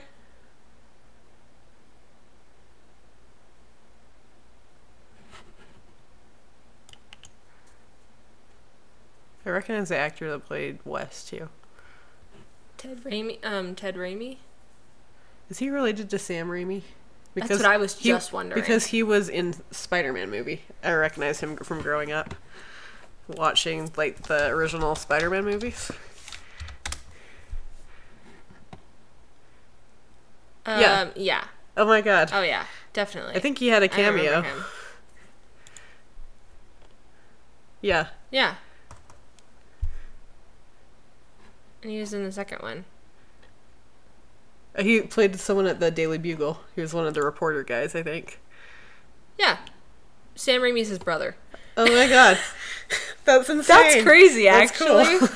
I 9.45 9.49
recognize 9.49 9.89
the 9.89 9.97
actor 9.97 10.29
that 10.31 10.45
played 10.45 10.79
Wes 10.85 11.23
too. 11.23 11.49
ted 12.77 13.03
Raimi 13.03 13.43
um 13.45 13.75
ted 13.75 13.95
Raimi 13.95 14.37
Is 15.49 15.59
he 15.59 15.69
related 15.69 16.09
to 16.09 16.19
Sam 16.19 16.49
Raimi? 16.49 16.81
That's 17.35 17.49
what 17.51 17.65
I 17.65 17.77
was 17.77 17.99
he- 17.99 18.09
just 18.09 18.31
wondering. 18.33 18.61
Because 18.61 18.87
he 18.87 19.03
was 19.03 19.27
in 19.27 19.55
Spider-Man 19.69 20.29
movie. 20.29 20.61
I 20.81 20.93
recognize 20.93 21.41
him 21.41 21.57
from 21.57 21.81
growing 21.81 22.09
up, 22.11 22.33
watching 23.27 23.91
like 23.97 24.23
the 24.23 24.47
original 24.47 24.95
Spider-Man 24.95 25.43
movies. 25.43 25.91
um, 30.65 30.79
Yeah. 30.79 31.09
yeah 31.15 31.43
Oh 31.77 31.85
my 31.85 31.99
god! 32.01 32.29
oh 32.33 32.41
yeah 32.41 32.65
definitely 32.93 33.35
I 33.35 33.39
think 33.39 33.57
he 33.59 33.67
had 33.67 33.83
a 33.83 33.87
cameo. 33.89 34.45
Yeah, 37.81 38.07
Yeah. 38.31 38.55
And 41.85 41.91
he 41.91 41.99
was 41.99 42.15
in 42.15 42.23
the 42.23 42.31
second 42.31 42.63
one. 42.63 42.83
He 44.79 45.01
played 45.01 45.39
someone 45.39 45.67
at 45.67 45.79
the 45.79 45.91
Daily 45.91 46.17
Bugle. 46.17 46.61
He 46.73 46.81
was 46.81 46.95
one 46.95 47.05
of 47.05 47.13
the 47.13 47.21
reporter 47.21 47.61
guys, 47.61 47.93
I 47.93 48.01
think. 48.01 48.39
Yeah. 49.37 49.57
Sam 50.33 50.61
Raimi's 50.61 50.87
his 50.87 50.97
brother. 50.97 51.35
Oh 51.77 51.85
my 51.85 52.07
god, 52.09 52.39
that's 53.25 53.51
insane. 53.51 53.67
That's 53.67 54.01
crazy, 54.03 54.45
That's 54.45 54.71
cool. 54.75 54.97
actually. 54.97 55.29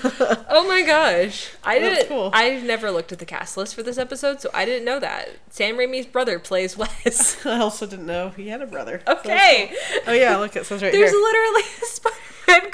oh 0.49 0.67
my 0.67 0.81
gosh. 0.81 1.51
I 1.63 1.77
didn't 1.77 2.07
cool. 2.07 2.31
I've 2.33 2.63
never 2.63 2.89
looked 2.89 3.11
at 3.11 3.19
the 3.19 3.25
cast 3.27 3.55
list 3.57 3.75
for 3.75 3.83
this 3.83 3.99
episode, 3.99 4.41
so 4.41 4.49
I 4.55 4.65
didn't 4.65 4.85
know 4.85 4.99
that. 4.99 5.29
Sam 5.51 5.75
Raimi's 5.77 6.07
brother 6.07 6.39
plays 6.39 6.75
Wes. 6.75 7.45
I 7.45 7.59
also 7.59 7.85
didn't 7.85 8.07
know 8.07 8.29
he 8.31 8.47
had 8.47 8.63
a 8.63 8.65
brother. 8.67 9.03
So 9.05 9.17
Okay. 9.19 9.67
cool. 9.91 10.01
Oh 10.07 10.13
yeah, 10.13 10.35
look, 10.37 10.55
it 10.55 10.65
says 10.65 10.81
right 10.81 10.91
There's 10.91 11.11
here. 11.11 11.21
literally 11.21 11.61
a 11.61 11.85
Spider-Man 11.85 12.71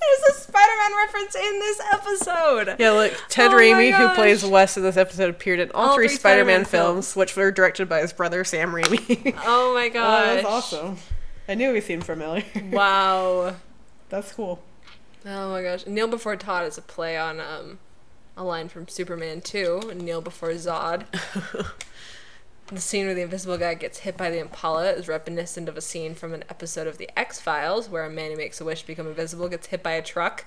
There's 0.00 0.36
a 0.36 0.40
Spider-Man 0.40 0.96
reference 0.96 1.34
in 1.34 1.58
this 1.58 1.80
episode. 1.92 2.76
Yeah, 2.78 2.90
look, 2.92 3.12
Ted 3.28 3.50
Oh 3.52 3.54
Raimi, 3.56 3.92
who 3.92 4.14
plays 4.14 4.44
Wes 4.44 4.76
in 4.76 4.82
this 4.82 4.96
episode, 4.96 5.30
appeared 5.30 5.60
in 5.60 5.70
all, 5.72 5.88
All 5.90 5.94
three, 5.94 6.08
three 6.08 6.16
Spider-Man, 6.16 6.64
Spider-Man 6.64 6.94
films, 6.94 7.16
which 7.16 7.36
were 7.36 7.50
directed 7.50 7.88
by 7.88 8.00
his 8.00 8.12
brother 8.12 8.44
Sam 8.44 8.72
Raimi. 8.72 9.34
Oh 9.44 9.74
my 9.74 9.86
Oh, 9.86 9.90
gosh. 9.90 10.34
that's 10.42 10.46
awesome. 10.46 10.96
I 11.48 11.54
knew 11.54 11.72
he 11.74 11.80
seemed 11.80 12.04
familiar. 12.04 12.44
Wow. 12.70 13.56
That's 14.10 14.32
cool. 14.32 14.62
Oh 15.26 15.50
my 15.50 15.62
gosh. 15.62 15.86
Kneel 15.86 16.08
Before 16.08 16.34
Todd 16.36 16.66
is 16.66 16.78
a 16.78 16.82
play 16.82 17.16
on 17.18 17.40
um, 17.40 17.78
a 18.36 18.44
line 18.44 18.68
from 18.68 18.88
Superman 18.88 19.40
2, 19.42 19.92
Kneel 19.96 20.20
Before 20.22 20.50
Zod. 20.50 21.04
the 22.68 22.80
scene 22.80 23.06
where 23.06 23.14
the 23.14 23.22
invisible 23.22 23.56
guy 23.58 23.74
gets 23.74 23.98
hit 24.00 24.16
by 24.16 24.30
the 24.30 24.38
Impala 24.38 24.90
is 24.92 25.08
reminiscent 25.08 25.68
of 25.68 25.76
a 25.76 25.80
scene 25.80 26.14
from 26.14 26.34
an 26.34 26.44
episode 26.50 26.86
of 26.86 26.98
The 26.98 27.08
X 27.18 27.40
Files 27.40 27.88
where 27.88 28.04
a 28.04 28.10
man 28.10 28.30
who 28.30 28.36
makes 28.36 28.60
a 28.60 28.64
wish 28.64 28.82
to 28.82 28.86
become 28.86 29.06
invisible 29.06 29.48
gets 29.48 29.68
hit 29.68 29.82
by 29.82 29.92
a 29.92 30.02
truck. 30.02 30.44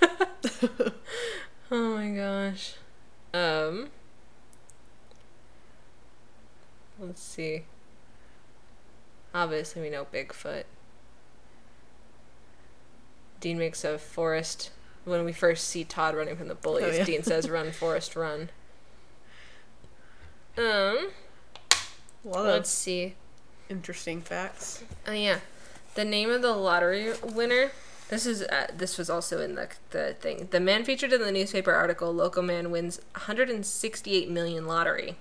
oh 1.70 1.96
my 1.96 2.10
gosh. 2.10 2.74
Um, 3.32 3.88
let's 6.98 7.22
see. 7.22 7.64
Obviously, 9.34 9.82
we 9.82 9.90
know 9.90 10.06
Bigfoot. 10.12 10.64
Dean 13.40 13.58
makes 13.58 13.84
a 13.84 13.98
forest. 13.98 14.70
When 15.04 15.24
we 15.24 15.32
first 15.32 15.68
see 15.68 15.84
Todd 15.84 16.16
running 16.16 16.36
from 16.36 16.48
the 16.48 16.54
bullies, 16.54 16.94
Oh, 16.96 16.98
yeah. 16.98 17.04
Dean 17.04 17.22
says, 17.22 17.48
"Run, 17.48 17.70
Forrest, 17.70 18.16
run." 18.16 18.50
Um, 20.58 21.10
Let's 22.24 22.70
see. 22.70 23.14
interesting 23.70 24.20
facts. 24.22 24.82
Oh 25.06 25.12
yeah, 25.12 25.40
the 25.94 26.04
name 26.04 26.30
of 26.30 26.42
the 26.42 26.54
lottery 26.54 27.12
winner. 27.22 27.70
This 28.08 28.24
is 28.26 28.42
uh, 28.42 28.68
this 28.76 28.96
was 28.98 29.10
also 29.10 29.40
in 29.40 29.54
the 29.54 29.68
the 29.90 30.14
thing. 30.20 30.48
The 30.50 30.60
man 30.60 30.84
featured 30.84 31.12
in 31.12 31.20
the 31.20 31.32
newspaper 31.32 31.72
article, 31.72 32.12
"Local 32.12 32.42
Man 32.42 32.70
wins 32.70 33.00
168 33.12 34.30
million 34.30 34.66
lottery," 34.66 35.16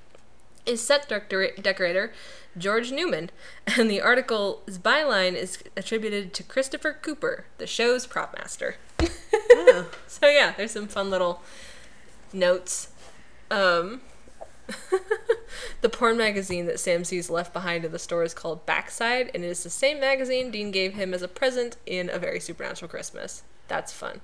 is 0.65 0.81
set 0.81 1.07
decor- 1.09 1.55
decorator 1.61 2.13
George 2.57 2.91
Newman, 2.91 3.29
and 3.77 3.89
the 3.91 4.01
article's 4.01 4.77
byline 4.77 5.33
is 5.35 5.59
attributed 5.75 6.33
to 6.35 6.43
Christopher 6.43 6.93
Cooper, 6.93 7.45
the 7.57 7.67
show's 7.67 8.07
prop 8.07 8.33
master. 8.37 8.75
Yeah. 8.99 9.83
So 10.07 10.27
yeah, 10.29 10.53
there's 10.57 10.71
some 10.71 10.87
fun 10.87 11.09
little 11.09 11.41
notes. 12.33 12.89
Um, 13.51 14.01
the 15.81 15.89
porn 15.89 16.17
magazine 16.17 16.65
that 16.65 16.79
Sam 16.79 17.03
sees 17.03 17.29
left 17.29 17.53
behind 17.53 17.85
in 17.85 17.91
the 17.91 17.99
store 17.99 18.23
is 18.23 18.33
called 18.33 18.65
Backside, 18.65 19.29
and 19.33 19.43
it 19.43 19.47
is 19.47 19.63
the 19.63 19.69
same 19.69 19.99
magazine 19.99 20.51
Dean 20.51 20.71
gave 20.71 20.95
him 20.95 21.13
as 21.13 21.21
a 21.21 21.27
present 21.27 21.77
in 21.85 22.09
A 22.09 22.17
Very 22.17 22.39
Supernatural 22.39 22.89
Christmas. 22.89 23.43
That's 23.67 23.93
fun. 23.93 24.21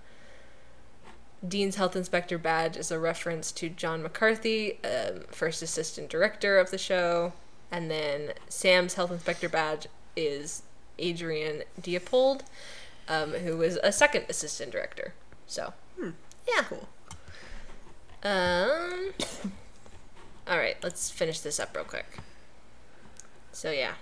Dean's 1.45 1.75
health 1.75 1.95
inspector 1.95 2.37
badge 2.37 2.77
is 2.77 2.89
a 2.89 2.97
reference 2.97 3.51
to 3.51 3.69
John 3.69 4.01
McCarthy, 4.01 4.79
um, 4.83 5.25
first 5.29 5.61
assistant 5.61 6.09
director 6.09 6.57
of 6.57 6.71
the 6.71 6.77
show, 6.77 7.33
and 7.71 7.91
then 7.91 8.33
Sam's 8.47 8.93
health 8.93 9.11
inspector 9.11 9.49
badge 9.49 9.87
is 10.15 10.63
Adrian 10.97 11.63
Diepold, 11.81 12.41
um, 13.07 13.31
who 13.31 13.57
was 13.57 13.77
a 13.83 13.91
second 13.91 14.25
assistant 14.29 14.71
director. 14.71 15.13
So, 15.45 15.73
yeah. 16.47 16.63
Cool. 16.63 16.87
Um. 18.23 19.13
All 20.47 20.57
right, 20.57 20.75
let's 20.83 21.09
finish 21.09 21.39
this 21.39 21.59
up 21.59 21.75
real 21.75 21.85
quick. 21.85 22.17
So 23.51 23.71
yeah, 23.71 23.93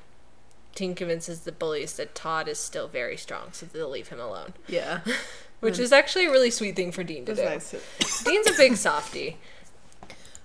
Dean 0.75 0.95
convinces 0.95 1.41
the 1.41 1.51
bullies 1.51 1.95
that 1.97 2.15
Todd 2.15 2.47
is 2.47 2.57
still 2.57 2.87
very 2.87 3.17
strong, 3.17 3.49
so 3.51 3.65
they'll 3.65 3.89
leave 3.89 4.07
him 4.09 4.19
alone, 4.19 4.53
Yeah. 4.67 5.01
which 5.59 5.77
is 5.77 5.91
actually 5.91 6.25
a 6.25 6.31
really 6.31 6.49
sweet 6.49 6.75
thing 6.75 6.91
for 6.91 7.03
Dean 7.03 7.25
to 7.25 7.35
do. 7.35 7.43
nice. 7.45 7.75
Dean's 8.25 8.47
a 8.49 8.53
big 8.57 8.75
softy. 8.77 9.37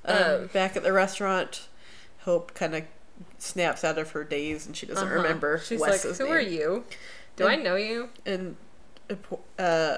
Um, 0.09 0.17
Um, 0.43 0.47
back 0.53 0.77
at 0.77 0.85
the 0.85 0.93
restaurant, 0.93 1.67
Hope 2.21 2.55
kind 2.55 2.77
of 2.77 2.85
snaps 3.39 3.83
out 3.83 3.99
of 3.99 4.13
her 4.13 4.23
daze 4.23 4.65
and 4.65 4.77
she 4.77 4.87
doesn't 4.87 5.03
Uh-huh. 5.05 5.17
remember 5.17 5.59
She's 5.59 5.81
Wes's 5.81 6.05
like, 6.05 6.19
"Who 6.19 6.25
name. 6.27 6.33
are 6.33 6.41
you? 6.49 6.85
Do 7.35 7.49
I 7.49 7.57
know 7.57 7.75
you?" 7.75 8.11
And 8.25 8.55
uh, 9.59 9.97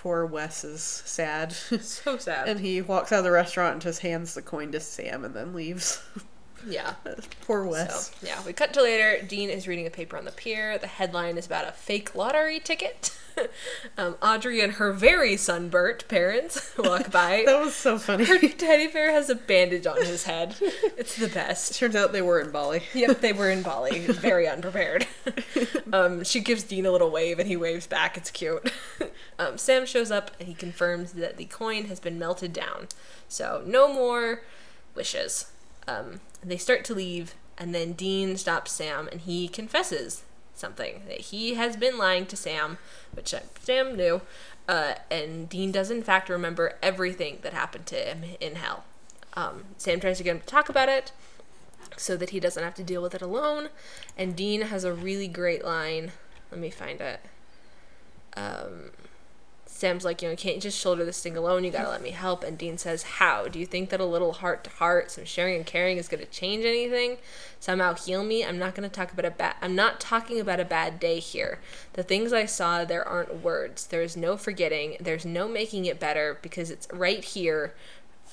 poor 0.00 0.24
Wes 0.24 0.64
is 0.64 0.82
sad. 0.82 1.52
So 1.80 2.16
sad. 2.16 2.48
and 2.48 2.58
he 2.60 2.80
walks 2.80 3.12
out 3.12 3.18
of 3.18 3.24
the 3.24 3.30
restaurant 3.30 3.74
and 3.74 3.82
just 3.82 4.00
hands 4.00 4.32
the 4.32 4.40
coin 4.40 4.72
to 4.72 4.80
Sam 4.80 5.26
and 5.26 5.34
then 5.34 5.52
leaves. 5.54 6.02
yeah. 6.66 6.94
poor 7.42 7.64
Wes. 7.64 8.06
So, 8.08 8.26
yeah, 8.26 8.42
we 8.46 8.54
cut 8.54 8.72
to 8.74 8.82
later. 8.82 9.22
Dean 9.26 9.50
is 9.50 9.68
reading 9.68 9.86
a 9.86 9.90
paper 9.90 10.16
on 10.16 10.24
the 10.24 10.32
pier. 10.32 10.78
The 10.78 10.86
headline 10.86 11.36
is 11.36 11.44
about 11.44 11.68
a 11.68 11.72
fake 11.72 12.14
lottery 12.14 12.60
ticket. 12.60 13.14
um, 13.98 14.16
Audrey 14.22 14.60
and 14.60 14.74
her 14.74 14.92
very 14.92 15.36
sunburnt 15.36 16.06
parents 16.08 16.72
walk 16.78 17.10
by. 17.10 17.44
That 17.50 17.60
was 17.60 17.74
so 17.74 17.98
funny. 17.98 18.24
Her 18.24 18.38
teddy 18.38 18.86
bear 18.86 19.12
has 19.12 19.30
a 19.30 19.34
bandage 19.34 19.86
on 19.86 19.98
his 19.98 20.24
head. 20.24 20.56
It's 20.60 21.16
the 21.16 21.28
best. 21.28 21.76
Turns 21.76 21.96
out 21.96 22.12
they 22.12 22.22
were 22.22 22.40
in 22.40 22.50
Bali. 22.50 22.82
Yep, 22.94 23.20
they 23.20 23.32
were 23.32 23.50
in 23.50 23.62
Bali, 23.62 24.00
very 24.06 24.46
unprepared. 24.46 25.06
Um, 25.92 26.22
she 26.22 26.40
gives 26.40 26.62
Dean 26.62 26.86
a 26.86 26.90
little 26.90 27.10
wave 27.10 27.38
and 27.38 27.48
he 27.48 27.56
waves 27.56 27.86
back. 27.86 28.16
It's 28.16 28.30
cute. 28.30 28.72
Um, 29.38 29.58
Sam 29.58 29.86
shows 29.86 30.10
up 30.10 30.30
and 30.38 30.48
he 30.48 30.54
confirms 30.54 31.12
that 31.12 31.36
the 31.36 31.46
coin 31.46 31.86
has 31.86 31.98
been 31.98 32.18
melted 32.18 32.52
down. 32.52 32.88
So, 33.28 33.62
no 33.66 33.92
more 33.92 34.42
wishes. 34.94 35.50
Um, 35.88 36.20
they 36.42 36.56
start 36.56 36.84
to 36.86 36.94
leave, 36.94 37.34
and 37.58 37.74
then 37.74 37.92
Dean 37.92 38.36
stops 38.36 38.72
Sam 38.72 39.08
and 39.10 39.20
he 39.20 39.48
confesses 39.48 40.22
something 40.60 41.02
that 41.08 41.20
he 41.20 41.54
has 41.54 41.76
been 41.76 41.98
lying 41.98 42.26
to 42.26 42.36
Sam, 42.36 42.78
which 43.12 43.34
Sam 43.60 43.96
knew. 43.96 44.20
Uh, 44.68 44.94
and 45.10 45.48
Dean 45.48 45.72
does, 45.72 45.90
in 45.90 46.02
fact, 46.02 46.28
remember 46.28 46.74
everything 46.82 47.38
that 47.42 47.52
happened 47.52 47.86
to 47.86 47.96
him 47.96 48.22
in 48.38 48.54
hell. 48.54 48.84
Um, 49.34 49.64
Sam 49.78 49.98
tries 49.98 50.18
to 50.18 50.24
get 50.24 50.36
him 50.36 50.40
to 50.40 50.46
talk 50.46 50.68
about 50.68 50.88
it 50.88 51.12
so 51.96 52.16
that 52.16 52.30
he 52.30 52.38
doesn't 52.38 52.62
have 52.62 52.74
to 52.74 52.84
deal 52.84 53.02
with 53.02 53.14
it 53.14 53.22
alone. 53.22 53.68
And 54.16 54.36
Dean 54.36 54.62
has 54.62 54.84
a 54.84 54.92
really 54.92 55.28
great 55.28 55.64
line. 55.64 56.12
Let 56.50 56.60
me 56.60 56.70
find 56.70 57.00
it. 57.00 57.20
Um, 58.36 58.90
Sam's 59.80 60.04
like, 60.04 60.20
you 60.20 60.28
know, 60.28 60.32
you 60.32 60.36
can't 60.36 60.60
just 60.60 60.78
shoulder 60.78 61.06
this 61.06 61.22
thing 61.22 61.38
alone. 61.38 61.64
You 61.64 61.70
gotta 61.70 61.88
let 61.88 62.02
me 62.02 62.10
help. 62.10 62.44
And 62.44 62.58
Dean 62.58 62.76
says, 62.76 63.02
How? 63.02 63.48
Do 63.48 63.58
you 63.58 63.64
think 63.64 63.88
that 63.88 63.98
a 63.98 64.04
little 64.04 64.34
heart 64.34 64.62
to 64.64 64.70
heart, 64.70 65.10
some 65.10 65.24
sharing 65.24 65.56
and 65.56 65.64
caring 65.64 65.96
is 65.96 66.06
gonna 66.06 66.26
change 66.26 66.66
anything? 66.66 67.16
Somehow 67.60 67.94
heal 67.94 68.22
me? 68.22 68.44
I'm 68.44 68.58
not 68.58 68.74
gonna 68.74 68.90
talk 68.90 69.10
about 69.10 69.24
a 69.24 69.30
bad. 69.30 69.54
I'm 69.62 69.74
not 69.74 69.98
talking 69.98 70.38
about 70.38 70.60
a 70.60 70.66
bad 70.66 71.00
day 71.00 71.18
here. 71.18 71.60
The 71.94 72.02
things 72.02 72.30
I 72.30 72.44
saw, 72.44 72.84
there 72.84 73.08
aren't 73.08 73.42
words. 73.42 73.86
There 73.86 74.02
is 74.02 74.18
no 74.18 74.36
forgetting. 74.36 74.98
There's 75.00 75.24
no 75.24 75.48
making 75.48 75.86
it 75.86 75.98
better 75.98 76.38
because 76.42 76.70
it's 76.70 76.86
right 76.92 77.24
here, 77.24 77.72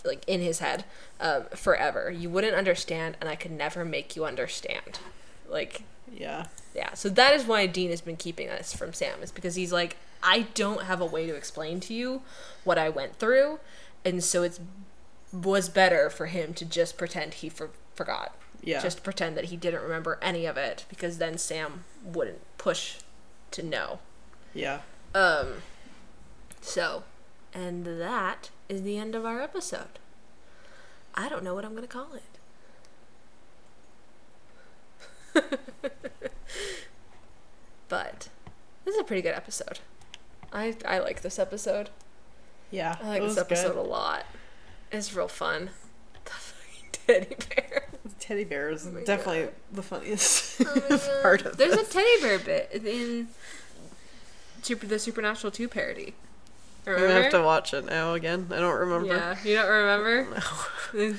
like 0.03 0.25
in 0.27 0.41
his 0.41 0.59
head, 0.59 0.83
um, 1.21 1.45
forever. 1.55 2.11
You 2.11 2.29
wouldn't 2.29 2.55
understand, 2.55 3.15
and 3.21 3.29
I 3.29 3.37
could 3.37 3.51
never 3.51 3.85
make 3.85 4.17
you 4.17 4.25
understand. 4.25 4.99
Like, 5.47 5.83
Yeah. 6.11 6.47
yeah, 6.75 6.93
so 6.93 7.09
that 7.09 7.33
is 7.33 7.45
why 7.45 7.65
Dean 7.67 7.89
has 7.91 8.01
been 8.01 8.17
keeping 8.17 8.49
us 8.49 8.73
from 8.73 8.93
Sam, 8.93 9.21
is 9.21 9.31
because 9.31 9.55
he's 9.55 9.71
like, 9.73 9.97
I 10.23 10.47
don't 10.55 10.83
have 10.83 10.99
a 11.01 11.05
way 11.05 11.27
to 11.27 11.35
explain 11.35 11.79
to 11.81 11.93
you 11.93 12.21
what 12.63 12.77
I 12.77 12.89
went 12.89 13.17
through, 13.17 13.59
and 14.03 14.23
so 14.23 14.43
it's 14.43 14.59
was 15.33 15.67
better 15.69 16.09
for 16.09 16.27
him 16.27 16.53
to 16.55 16.65
just 16.65 16.97
pretend 16.97 17.35
he 17.35 17.49
for, 17.49 17.69
forgot, 17.93 18.35
Yeah. 18.63 18.81
just 18.81 19.03
pretend 19.03 19.35
that 19.37 19.45
he 19.45 19.57
didn't 19.57 19.83
remember 19.83 20.17
any 20.21 20.45
of 20.45 20.57
it, 20.57 20.85
because 20.89 21.17
then 21.17 21.37
Sam 21.37 21.83
wouldn't 22.03 22.39
push 22.57 22.95
to 23.51 23.61
know. 23.63 23.99
yeah. 24.53 24.79
Um, 25.15 25.61
so, 26.61 27.03
and 27.53 27.85
that 27.85 28.49
is 28.69 28.83
the 28.83 28.97
end 28.97 29.15
of 29.15 29.25
our 29.25 29.41
episode. 29.41 29.99
I 31.15 31.29
don't 31.29 31.43
know 31.43 31.53
what 31.55 31.65
I'm 31.65 31.73
gonna 31.75 31.87
call 31.87 32.13
it. 32.13 32.36
but 37.89 38.29
this 38.85 38.95
is 38.95 39.01
a 39.01 39.03
pretty 39.03 39.21
good 39.21 39.35
episode. 39.35 39.79
I 40.51 40.75
I 40.85 40.99
like 40.99 41.21
this 41.21 41.39
episode. 41.39 41.89
Yeah. 42.71 42.95
I 43.01 43.07
like 43.07 43.21
this 43.21 43.37
episode 43.37 43.73
good. 43.75 43.79
a 43.85 43.87
lot. 43.89 44.25
It's 44.91 45.13
real 45.15 45.27
fun. 45.27 45.69
The 46.25 46.31
fucking 46.33 46.89
teddy 46.91 47.35
bear. 47.55 47.83
The 48.03 48.09
teddy 48.19 48.43
bear 48.43 48.69
is 48.69 48.85
Oh 48.85 48.91
definitely 49.05 49.43
God. 49.43 49.53
the 49.71 49.81
funniest 49.81 50.61
Oh 50.61 51.19
part 51.21 51.45
of 51.45 51.55
this. 51.55 51.67
There's 51.67 51.75
this. 51.79 51.89
a 51.89 51.93
teddy 51.93 52.21
bear 52.21 52.39
bit 52.39 52.69
in 52.85 53.29
Super 54.61 54.87
the 54.87 54.99
Supernatural 54.99 55.51
2 55.51 55.69
parody. 55.69 56.15
I'm 56.85 56.93
Remember? 56.93 57.07
gonna 57.13 57.23
have 57.23 57.31
to 57.33 57.41
watch 57.43 57.73
it 57.73 57.85
now 57.85 58.13
again. 58.13 58.47
I 58.51 58.57
don't 58.59 58.75
remember. 58.77 59.07
Yeah, 59.07 59.37
you 59.43 59.55
don't 59.55 59.69
remember? 59.69 60.27
No. 60.93 61.15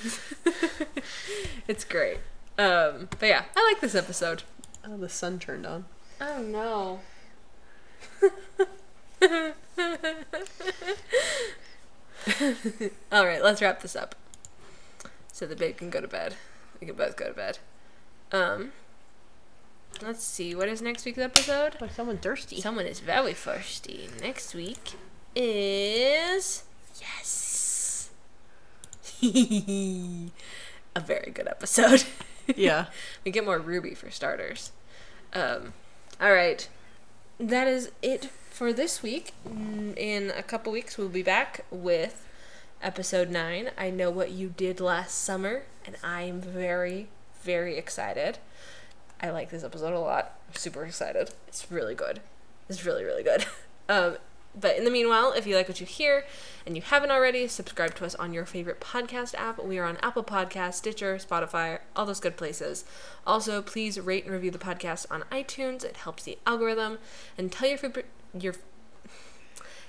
it's 1.68 1.84
great. 1.84 2.18
Um, 2.58 3.08
but 3.18 3.26
yeah, 3.26 3.44
I 3.56 3.70
like 3.70 3.80
this 3.80 3.94
episode. 3.94 4.42
Oh, 4.86 4.96
the 4.96 5.08
sun 5.08 5.38
turned 5.38 5.64
on. 5.64 5.84
Oh 6.20 6.42
no. 6.42 7.00
All 13.12 13.26
right, 13.26 13.42
let's 13.42 13.62
wrap 13.62 13.80
this 13.80 13.94
up. 13.94 14.16
So 15.32 15.46
the 15.46 15.54
babe 15.54 15.76
can 15.76 15.90
go 15.90 16.00
to 16.00 16.08
bed. 16.08 16.34
We 16.80 16.86
can 16.88 16.96
both 16.96 17.16
go 17.16 17.28
to 17.28 17.34
bed. 17.34 17.58
Um, 18.32 18.72
let's 20.02 20.24
see. 20.24 20.54
What 20.54 20.68
is 20.68 20.82
next 20.82 21.04
week's 21.04 21.18
episode? 21.18 21.76
Oh, 21.80 21.86
someone 21.94 22.18
thirsty. 22.18 22.60
Someone 22.60 22.86
is 22.86 22.98
very 22.98 23.34
thirsty. 23.34 24.08
Next 24.20 24.54
week 24.54 24.94
is 25.36 26.64
yes, 27.00 28.10
a 29.22 31.00
very 31.00 31.30
good 31.30 31.46
episode. 31.46 32.02
yeah. 32.56 32.86
we 33.24 33.30
get 33.30 33.44
more 33.44 33.58
Ruby 33.58 33.94
for 33.94 34.10
starters. 34.10 34.72
Um, 35.32 35.72
all 36.20 36.32
right, 36.32 36.68
that 37.38 37.66
is 37.66 37.90
it 38.02 38.26
for 38.50 38.72
this 38.72 39.02
week. 39.02 39.32
Mm, 39.48 39.96
In 39.96 40.30
a 40.36 40.42
couple 40.42 40.72
weeks, 40.72 40.96
we'll 40.98 41.08
be 41.08 41.22
back 41.22 41.64
with 41.70 42.26
episode 42.82 43.30
nine. 43.30 43.70
I 43.76 43.90
know 43.90 44.10
what 44.10 44.30
you 44.30 44.48
did 44.56 44.80
last 44.80 45.18
summer, 45.18 45.62
and 45.84 45.96
I'm 46.02 46.40
very, 46.40 47.08
very 47.42 47.76
excited. 47.76 48.38
I 49.20 49.30
like 49.30 49.50
this 49.50 49.64
episode 49.64 49.94
a 49.94 50.00
lot. 50.00 50.38
I'm 50.48 50.54
super 50.54 50.84
excited. 50.84 51.30
It's 51.48 51.70
really 51.70 51.94
good. 51.94 52.20
It's 52.68 52.84
really, 52.84 53.04
really 53.04 53.22
good. 53.22 53.44
Um, 53.90 54.18
But 54.60 54.76
in 54.76 54.84
the 54.84 54.90
meanwhile, 54.90 55.32
if 55.32 55.46
you 55.46 55.54
like 55.54 55.68
what 55.68 55.80
you 55.80 55.86
hear 55.86 56.24
and 56.66 56.74
you 56.74 56.82
haven't 56.82 57.10
already, 57.10 57.46
subscribe 57.48 57.94
to 57.96 58.04
us 58.04 58.14
on 58.16 58.32
your 58.32 58.44
favorite 58.44 58.80
podcast 58.80 59.34
app. 59.34 59.62
We 59.62 59.78
are 59.78 59.84
on 59.84 59.98
Apple 60.02 60.24
Podcasts, 60.24 60.74
Stitcher, 60.74 61.16
Spotify, 61.16 61.78
all 61.94 62.06
those 62.06 62.20
good 62.20 62.36
places. 62.36 62.84
Also, 63.26 63.62
please 63.62 64.00
rate 64.00 64.24
and 64.24 64.32
review 64.32 64.50
the 64.50 64.58
podcast 64.58 65.06
on 65.10 65.22
iTunes. 65.30 65.84
It 65.84 65.98
helps 65.98 66.24
the 66.24 66.38
algorithm. 66.46 66.98
And 67.36 67.52
tell 67.52 67.68
your 67.68 67.78
your 68.38 68.54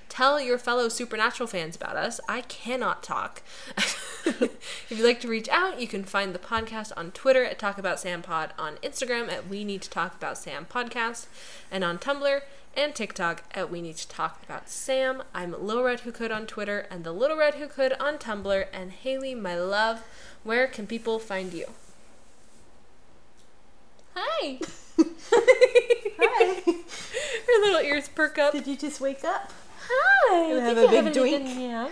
tell 0.08 0.40
your 0.40 0.58
fellow 0.58 0.88
supernatural 0.88 1.46
fans 1.46 1.76
about 1.76 1.96
us. 1.96 2.20
I 2.28 2.42
cannot 2.42 3.02
talk. 3.02 3.42
if 4.24 4.86
you'd 4.88 5.04
like 5.04 5.20
to 5.20 5.28
reach 5.28 5.48
out, 5.48 5.80
you 5.80 5.86
can 5.86 6.04
find 6.04 6.34
the 6.34 6.38
podcast 6.38 6.92
on 6.96 7.12
Twitter 7.12 7.44
at 7.44 7.58
Talk 7.58 7.78
About 7.78 8.00
Sam 8.00 8.20
Pod, 8.20 8.52
on 8.58 8.76
Instagram 8.82 9.30
at 9.30 9.48
We 9.48 9.64
Need 9.64 9.82
to 9.82 9.90
Talk 9.90 10.14
About 10.14 10.36
Sam 10.36 10.66
Podcast, 10.66 11.26
and 11.70 11.84
on 11.84 11.98
Tumblr 11.98 12.40
and 12.76 12.94
TikTok 12.94 13.42
at 13.52 13.70
We 13.70 13.82
Need 13.82 13.96
to 13.96 14.08
Talk 14.08 14.42
About 14.44 14.68
Sam. 14.68 15.22
I'm 15.34 15.52
Little 15.52 15.82
Red 15.84 16.00
Who 16.00 16.12
Could 16.12 16.30
on 16.30 16.46
Twitter 16.46 16.86
and 16.90 17.04
the 17.04 17.12
Little 17.12 17.36
Red 17.36 17.54
Who 17.54 17.66
Could 17.66 17.94
on 17.94 18.18
Tumblr. 18.18 18.66
And 18.72 18.92
Haley, 18.92 19.34
my 19.34 19.56
love, 19.58 20.02
where 20.44 20.66
can 20.66 20.86
people 20.86 21.18
find 21.18 21.52
you? 21.52 21.66
Hi. 24.14 24.60
Hi. 24.98 26.62
Her 27.46 27.62
little 27.62 27.80
ears 27.80 28.08
perk 28.08 28.38
up. 28.38 28.52
Did 28.52 28.66
you 28.66 28.76
just 28.76 29.00
wake 29.00 29.24
up? 29.24 29.52
Hi. 29.88 30.48
Gonna 30.48 30.60
have 30.60 30.78
a 30.78 30.88
big 30.88 31.04
have 31.04 31.12
drink? 31.12 31.40
anything? 31.40 31.88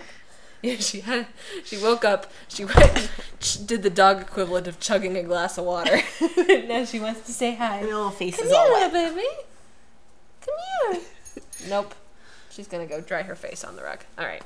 Yeah, 0.61 0.75
she 0.75 0.99
had. 1.01 1.27
She 1.63 1.77
woke 1.77 2.03
up. 2.03 2.31
She 2.49 2.65
went, 2.65 3.09
did 3.65 3.81
the 3.81 3.89
dog 3.89 4.21
equivalent 4.21 4.67
of 4.67 4.79
chugging 4.79 5.15
a 5.15 5.23
glass 5.23 5.57
of 5.57 5.65
water. 5.65 6.01
now 6.67 6.83
she 6.83 6.99
wants 6.99 7.21
to 7.21 7.31
say 7.31 7.55
hi. 7.55 7.81
My 7.81 7.87
little 7.87 8.09
face 8.09 8.35
Come 8.35 8.47
is 8.47 8.51
all 8.51 8.65
here, 8.77 8.89
wet. 8.89 9.15
baby. 9.15 9.27
Come 10.41 10.93
here. 10.93 11.01
nope. 11.69 11.95
She's 12.49 12.67
gonna 12.67 12.87
go 12.87 13.01
dry 13.01 13.23
her 13.23 13.35
face 13.35 13.63
on 13.63 13.75
the 13.75 13.83
rug. 13.83 13.99
All 14.17 14.25
right. 14.25 14.43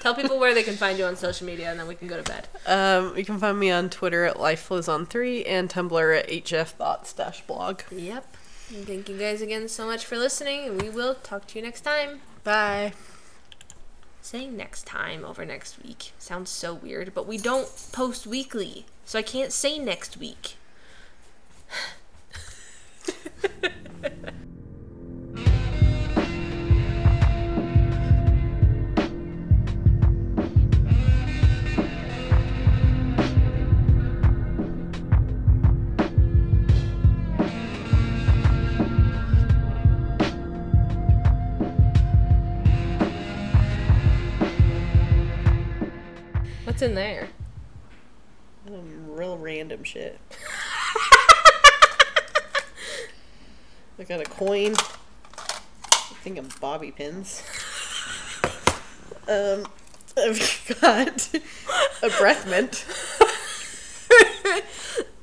Tell 0.00 0.14
people 0.14 0.38
where 0.38 0.54
they 0.54 0.62
can 0.62 0.76
find 0.76 0.98
you 0.98 1.04
on 1.04 1.16
social 1.16 1.46
media, 1.46 1.70
and 1.70 1.80
then 1.80 1.88
we 1.88 1.94
can 1.94 2.06
go 2.06 2.16
to 2.16 2.22
bed. 2.22 2.48
Um, 2.66 3.16
you 3.16 3.24
can 3.24 3.38
find 3.38 3.58
me 3.58 3.70
on 3.70 3.90
Twitter 3.90 4.24
at 4.24 4.36
lifeflowson3 4.36 5.44
and 5.46 5.68
Tumblr 5.68 6.18
at 6.18 6.28
hfthoughts-blog. 6.28 7.80
Yep. 7.90 8.36
And 8.70 8.86
thank 8.86 9.08
you 9.08 9.18
guys 9.18 9.40
again 9.40 9.68
so 9.68 9.86
much 9.86 10.04
for 10.04 10.16
listening, 10.16 10.68
and 10.68 10.80
we 10.80 10.90
will 10.90 11.14
talk 11.14 11.46
to 11.48 11.58
you 11.58 11.64
next 11.64 11.80
time. 11.80 12.20
Bye. 12.44 12.92
Saying 14.22 14.56
next 14.56 14.86
time 14.86 15.24
over 15.24 15.44
next 15.44 15.82
week 15.82 16.12
sounds 16.18 16.50
so 16.50 16.74
weird, 16.74 17.14
but 17.14 17.26
we 17.26 17.38
don't 17.38 17.68
post 17.92 18.26
weekly, 18.26 18.86
so 19.04 19.18
I 19.18 19.22
can't 19.22 19.52
say 19.52 19.78
next 19.78 20.16
week. 20.16 20.56
What's 46.76 46.82
in 46.82 46.94
there? 46.94 47.30
Real 48.68 49.38
random 49.38 49.82
shit. 49.82 50.20
I 53.98 54.04
got 54.06 54.20
a 54.20 54.24
coin. 54.24 54.74
I 55.38 56.16
think 56.20 56.36
of 56.36 56.60
bobby 56.60 56.90
pins. 56.90 57.42
Um, 59.26 59.64
I've 60.18 60.76
got 60.82 61.34
a 62.02 62.10
breath 62.18 62.46
mint. 62.46 62.84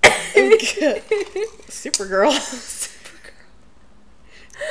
Got 0.01 1.01
Supergirl. 1.69 2.33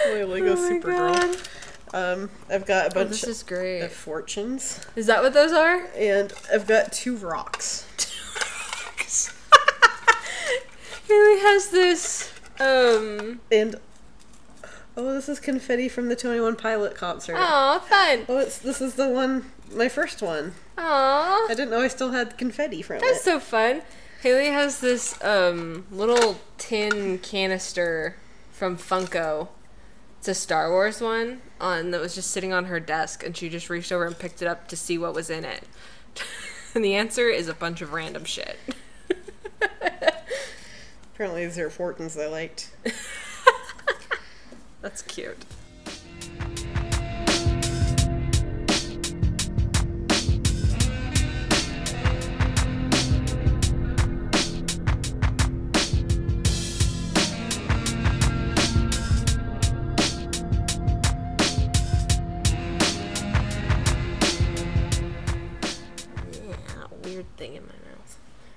My 0.13 0.25
Lego 0.25 0.57
Supergirl. 0.57 1.52
Um, 1.95 2.31
I've 2.49 2.65
got 2.67 2.87
a 2.87 2.91
Oh, 2.91 2.95
bunch 3.05 3.11
this 3.11 3.25
is 3.25 3.43
great. 3.43 3.81
of 3.83 3.93
fortunes, 3.93 4.81
Is 4.97 5.07
that 5.07 5.23
what 5.23 5.35
those 5.35 5.53
are? 5.53 5.87
and 5.97 6.33
I've 6.53 6.67
got 6.67 6.91
two 6.93 7.17
rocks. 7.17 7.87
Haley 11.09 11.39
has 11.41 11.69
this. 11.69 12.33
Um. 12.61 13.41
And 13.51 13.77
oh, 14.97 15.13
this 15.15 15.29
is 15.29 15.41
confetti 15.41 15.89
from 15.89 16.09
the 16.09 16.17
Twenty 16.17 16.41
One 16.41 16.57
Pilot 16.57 16.95
concert. 16.95 17.37
Aw, 17.37 17.79
fun. 17.81 18.25
Oh, 18.29 18.39
it's 18.39 18.59
this 18.59 18.81
is 18.81 18.95
the 18.95 19.09
one, 19.09 19.51
my 19.75 19.89
first 19.89 20.23
one. 20.23 20.55
Aw. 20.79 21.47
I 21.51 21.55
didn't 21.55 21.71
know 21.71 21.81
I 21.81 21.89
still 21.89 22.13
had 22.13 22.39
confetti 22.39 22.83
from 22.83 23.01
That's 23.01 23.07
it. 23.11 23.13
That's 23.15 23.25
so 23.25 23.41
fun. 23.41 23.83
Haley 24.23 24.47
has 24.47 24.81
this 24.81 25.23
um 25.25 25.87
little 25.91 26.39
tin 26.57 27.19
canister 27.19 28.17
from 28.53 28.77
Funko. 28.79 29.49
It's 30.23 30.29
a 30.29 30.35
Star 30.35 30.71
Wars 30.71 31.01
one 31.01 31.43
on 31.61 31.91
that 31.91 32.01
was 32.01 32.15
just 32.15 32.31
sitting 32.31 32.53
on 32.53 32.67
her 32.67 32.79
desk, 32.79 33.27
and 33.27 33.37
she 33.37 33.49
just 33.49 33.69
reached 33.69 33.91
over 33.91 34.07
and 34.07 34.17
picked 34.17 34.41
it 34.41 34.47
up 34.47 34.69
to 34.69 34.77
see 34.77 34.97
what 34.97 35.15
was 35.15 35.31
in 35.31 35.45
it. 35.45 35.65
and 36.77 36.85
the 36.85 36.95
answer 36.95 37.29
is 37.29 37.49
a 37.49 37.55
bunch 37.55 37.81
of 37.83 37.93
random 37.93 38.25
shit. 38.25 38.57
Apparently, 41.13 41.45
these 41.45 41.59
are 41.59 41.69
fortunes 41.69 42.17
I 42.17 42.29
liked. 42.29 42.71
That's 44.81 45.03
cute. 45.03 45.45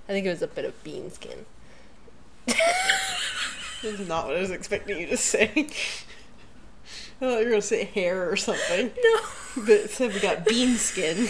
I 0.07 0.11
think 0.11 0.25
it 0.25 0.29
was 0.29 0.41
a 0.41 0.47
bit 0.47 0.65
of 0.65 0.83
bean 0.83 1.09
skin. 1.11 1.45
This 3.81 3.99
is 3.99 4.07
not 4.07 4.25
what 4.25 4.37
I 4.37 4.39
was 4.39 4.49
expecting 4.49 4.97
you 4.99 5.05
to 5.07 5.17
say. 5.17 5.51
I 5.55 5.63
thought 7.19 7.39
you 7.39 7.45
were 7.45 7.49
gonna 7.51 7.61
say 7.61 7.83
hair 7.83 8.27
or 8.27 8.35
something. 8.35 8.87
No. 9.03 9.19
But 9.57 9.81
instead 9.81 10.11
we 10.13 10.19
got 10.19 10.43
bean 10.43 10.75
skin. 10.77 11.27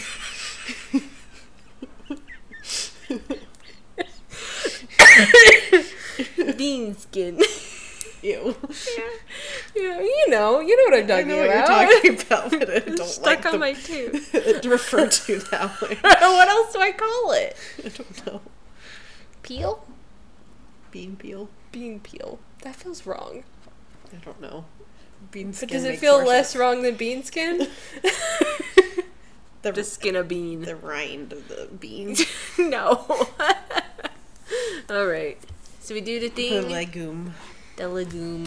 bean 6.58 6.96
skin. 6.98 7.40
Ew. 8.22 8.56
yeah, 8.98 9.04
yeah, 9.76 10.00
you 10.02 10.26
know, 10.30 10.60
you 10.60 10.76
know 10.78 10.84
what 10.98 11.04
I'm 11.04 11.08
talking 11.08 11.32
I 11.32 11.36
know 11.36 11.38
what 11.38 11.48
about. 11.48 12.04
you're 12.04 12.16
talking 12.16 12.22
about, 12.22 12.52
but 12.52 12.70
I 12.70 12.80
don't 12.80 13.08
Stuck 13.08 13.26
like 13.26 13.46
on 13.46 13.52
the, 13.54 13.58
my 13.60 13.74
tooth. 13.74 14.34
it 14.34 14.66
referred 14.66 15.12
to 15.12 15.40
that 15.52 15.80
way. 15.82 15.98
what 16.02 16.48
else 16.48 16.74
do 16.74 16.80
I 16.80 16.92
call 16.92 17.32
it? 17.34 17.56
I 17.84 17.90
don't 17.90 18.26
know. 18.26 18.42
Peel? 19.46 19.86
Bean 20.90 21.16
peel. 21.16 21.50
Bean 21.72 22.00
peel. 22.00 22.40
That 22.64 22.76
feels 22.76 23.06
wrong. 23.06 23.44
I 24.12 24.18
don't 24.26 24.42
know. 24.42 24.66
Bean 25.30 25.48
But 25.48 25.56
skin. 25.58 25.68
does 25.70 25.84
it 25.84 26.00
feel 26.00 26.18
less 26.26 26.50
sense. 26.50 26.60
wrong 26.60 26.82
than 26.82 26.96
bean 26.96 27.24
skin? 27.24 27.68
The, 29.62 29.72
to 29.72 29.84
skin 29.84 30.16
of 30.16 30.28
bean. 30.28 30.62
the 30.62 30.76
rind 30.76 31.34
of 31.34 31.48
the 31.48 31.68
bean. 31.80 32.16
no. 32.60 33.04
All 34.92 35.08
right. 35.08 35.40
So 35.80 35.96
we 35.96 36.02
do 36.02 36.20
the 36.20 36.30
thing. 36.30 36.62
the 36.62 36.70
legume. 36.70 37.34
the 37.76 37.88
legume. 37.88 38.46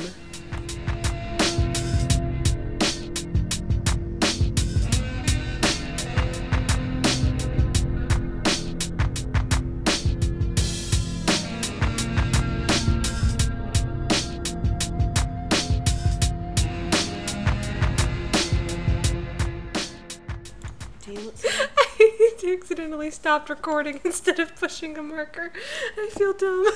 Accidentally 22.44 23.10
stopped 23.10 23.48
recording 23.50 24.00
instead 24.04 24.38
of 24.38 24.54
pushing 24.56 24.96
a 24.96 25.02
marker. 25.02 25.52
I 25.96 26.10
feel 26.12 26.32
dumb. 26.32 26.66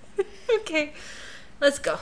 okay, 0.60 0.92
let's 1.60 1.78
go. 1.78 1.98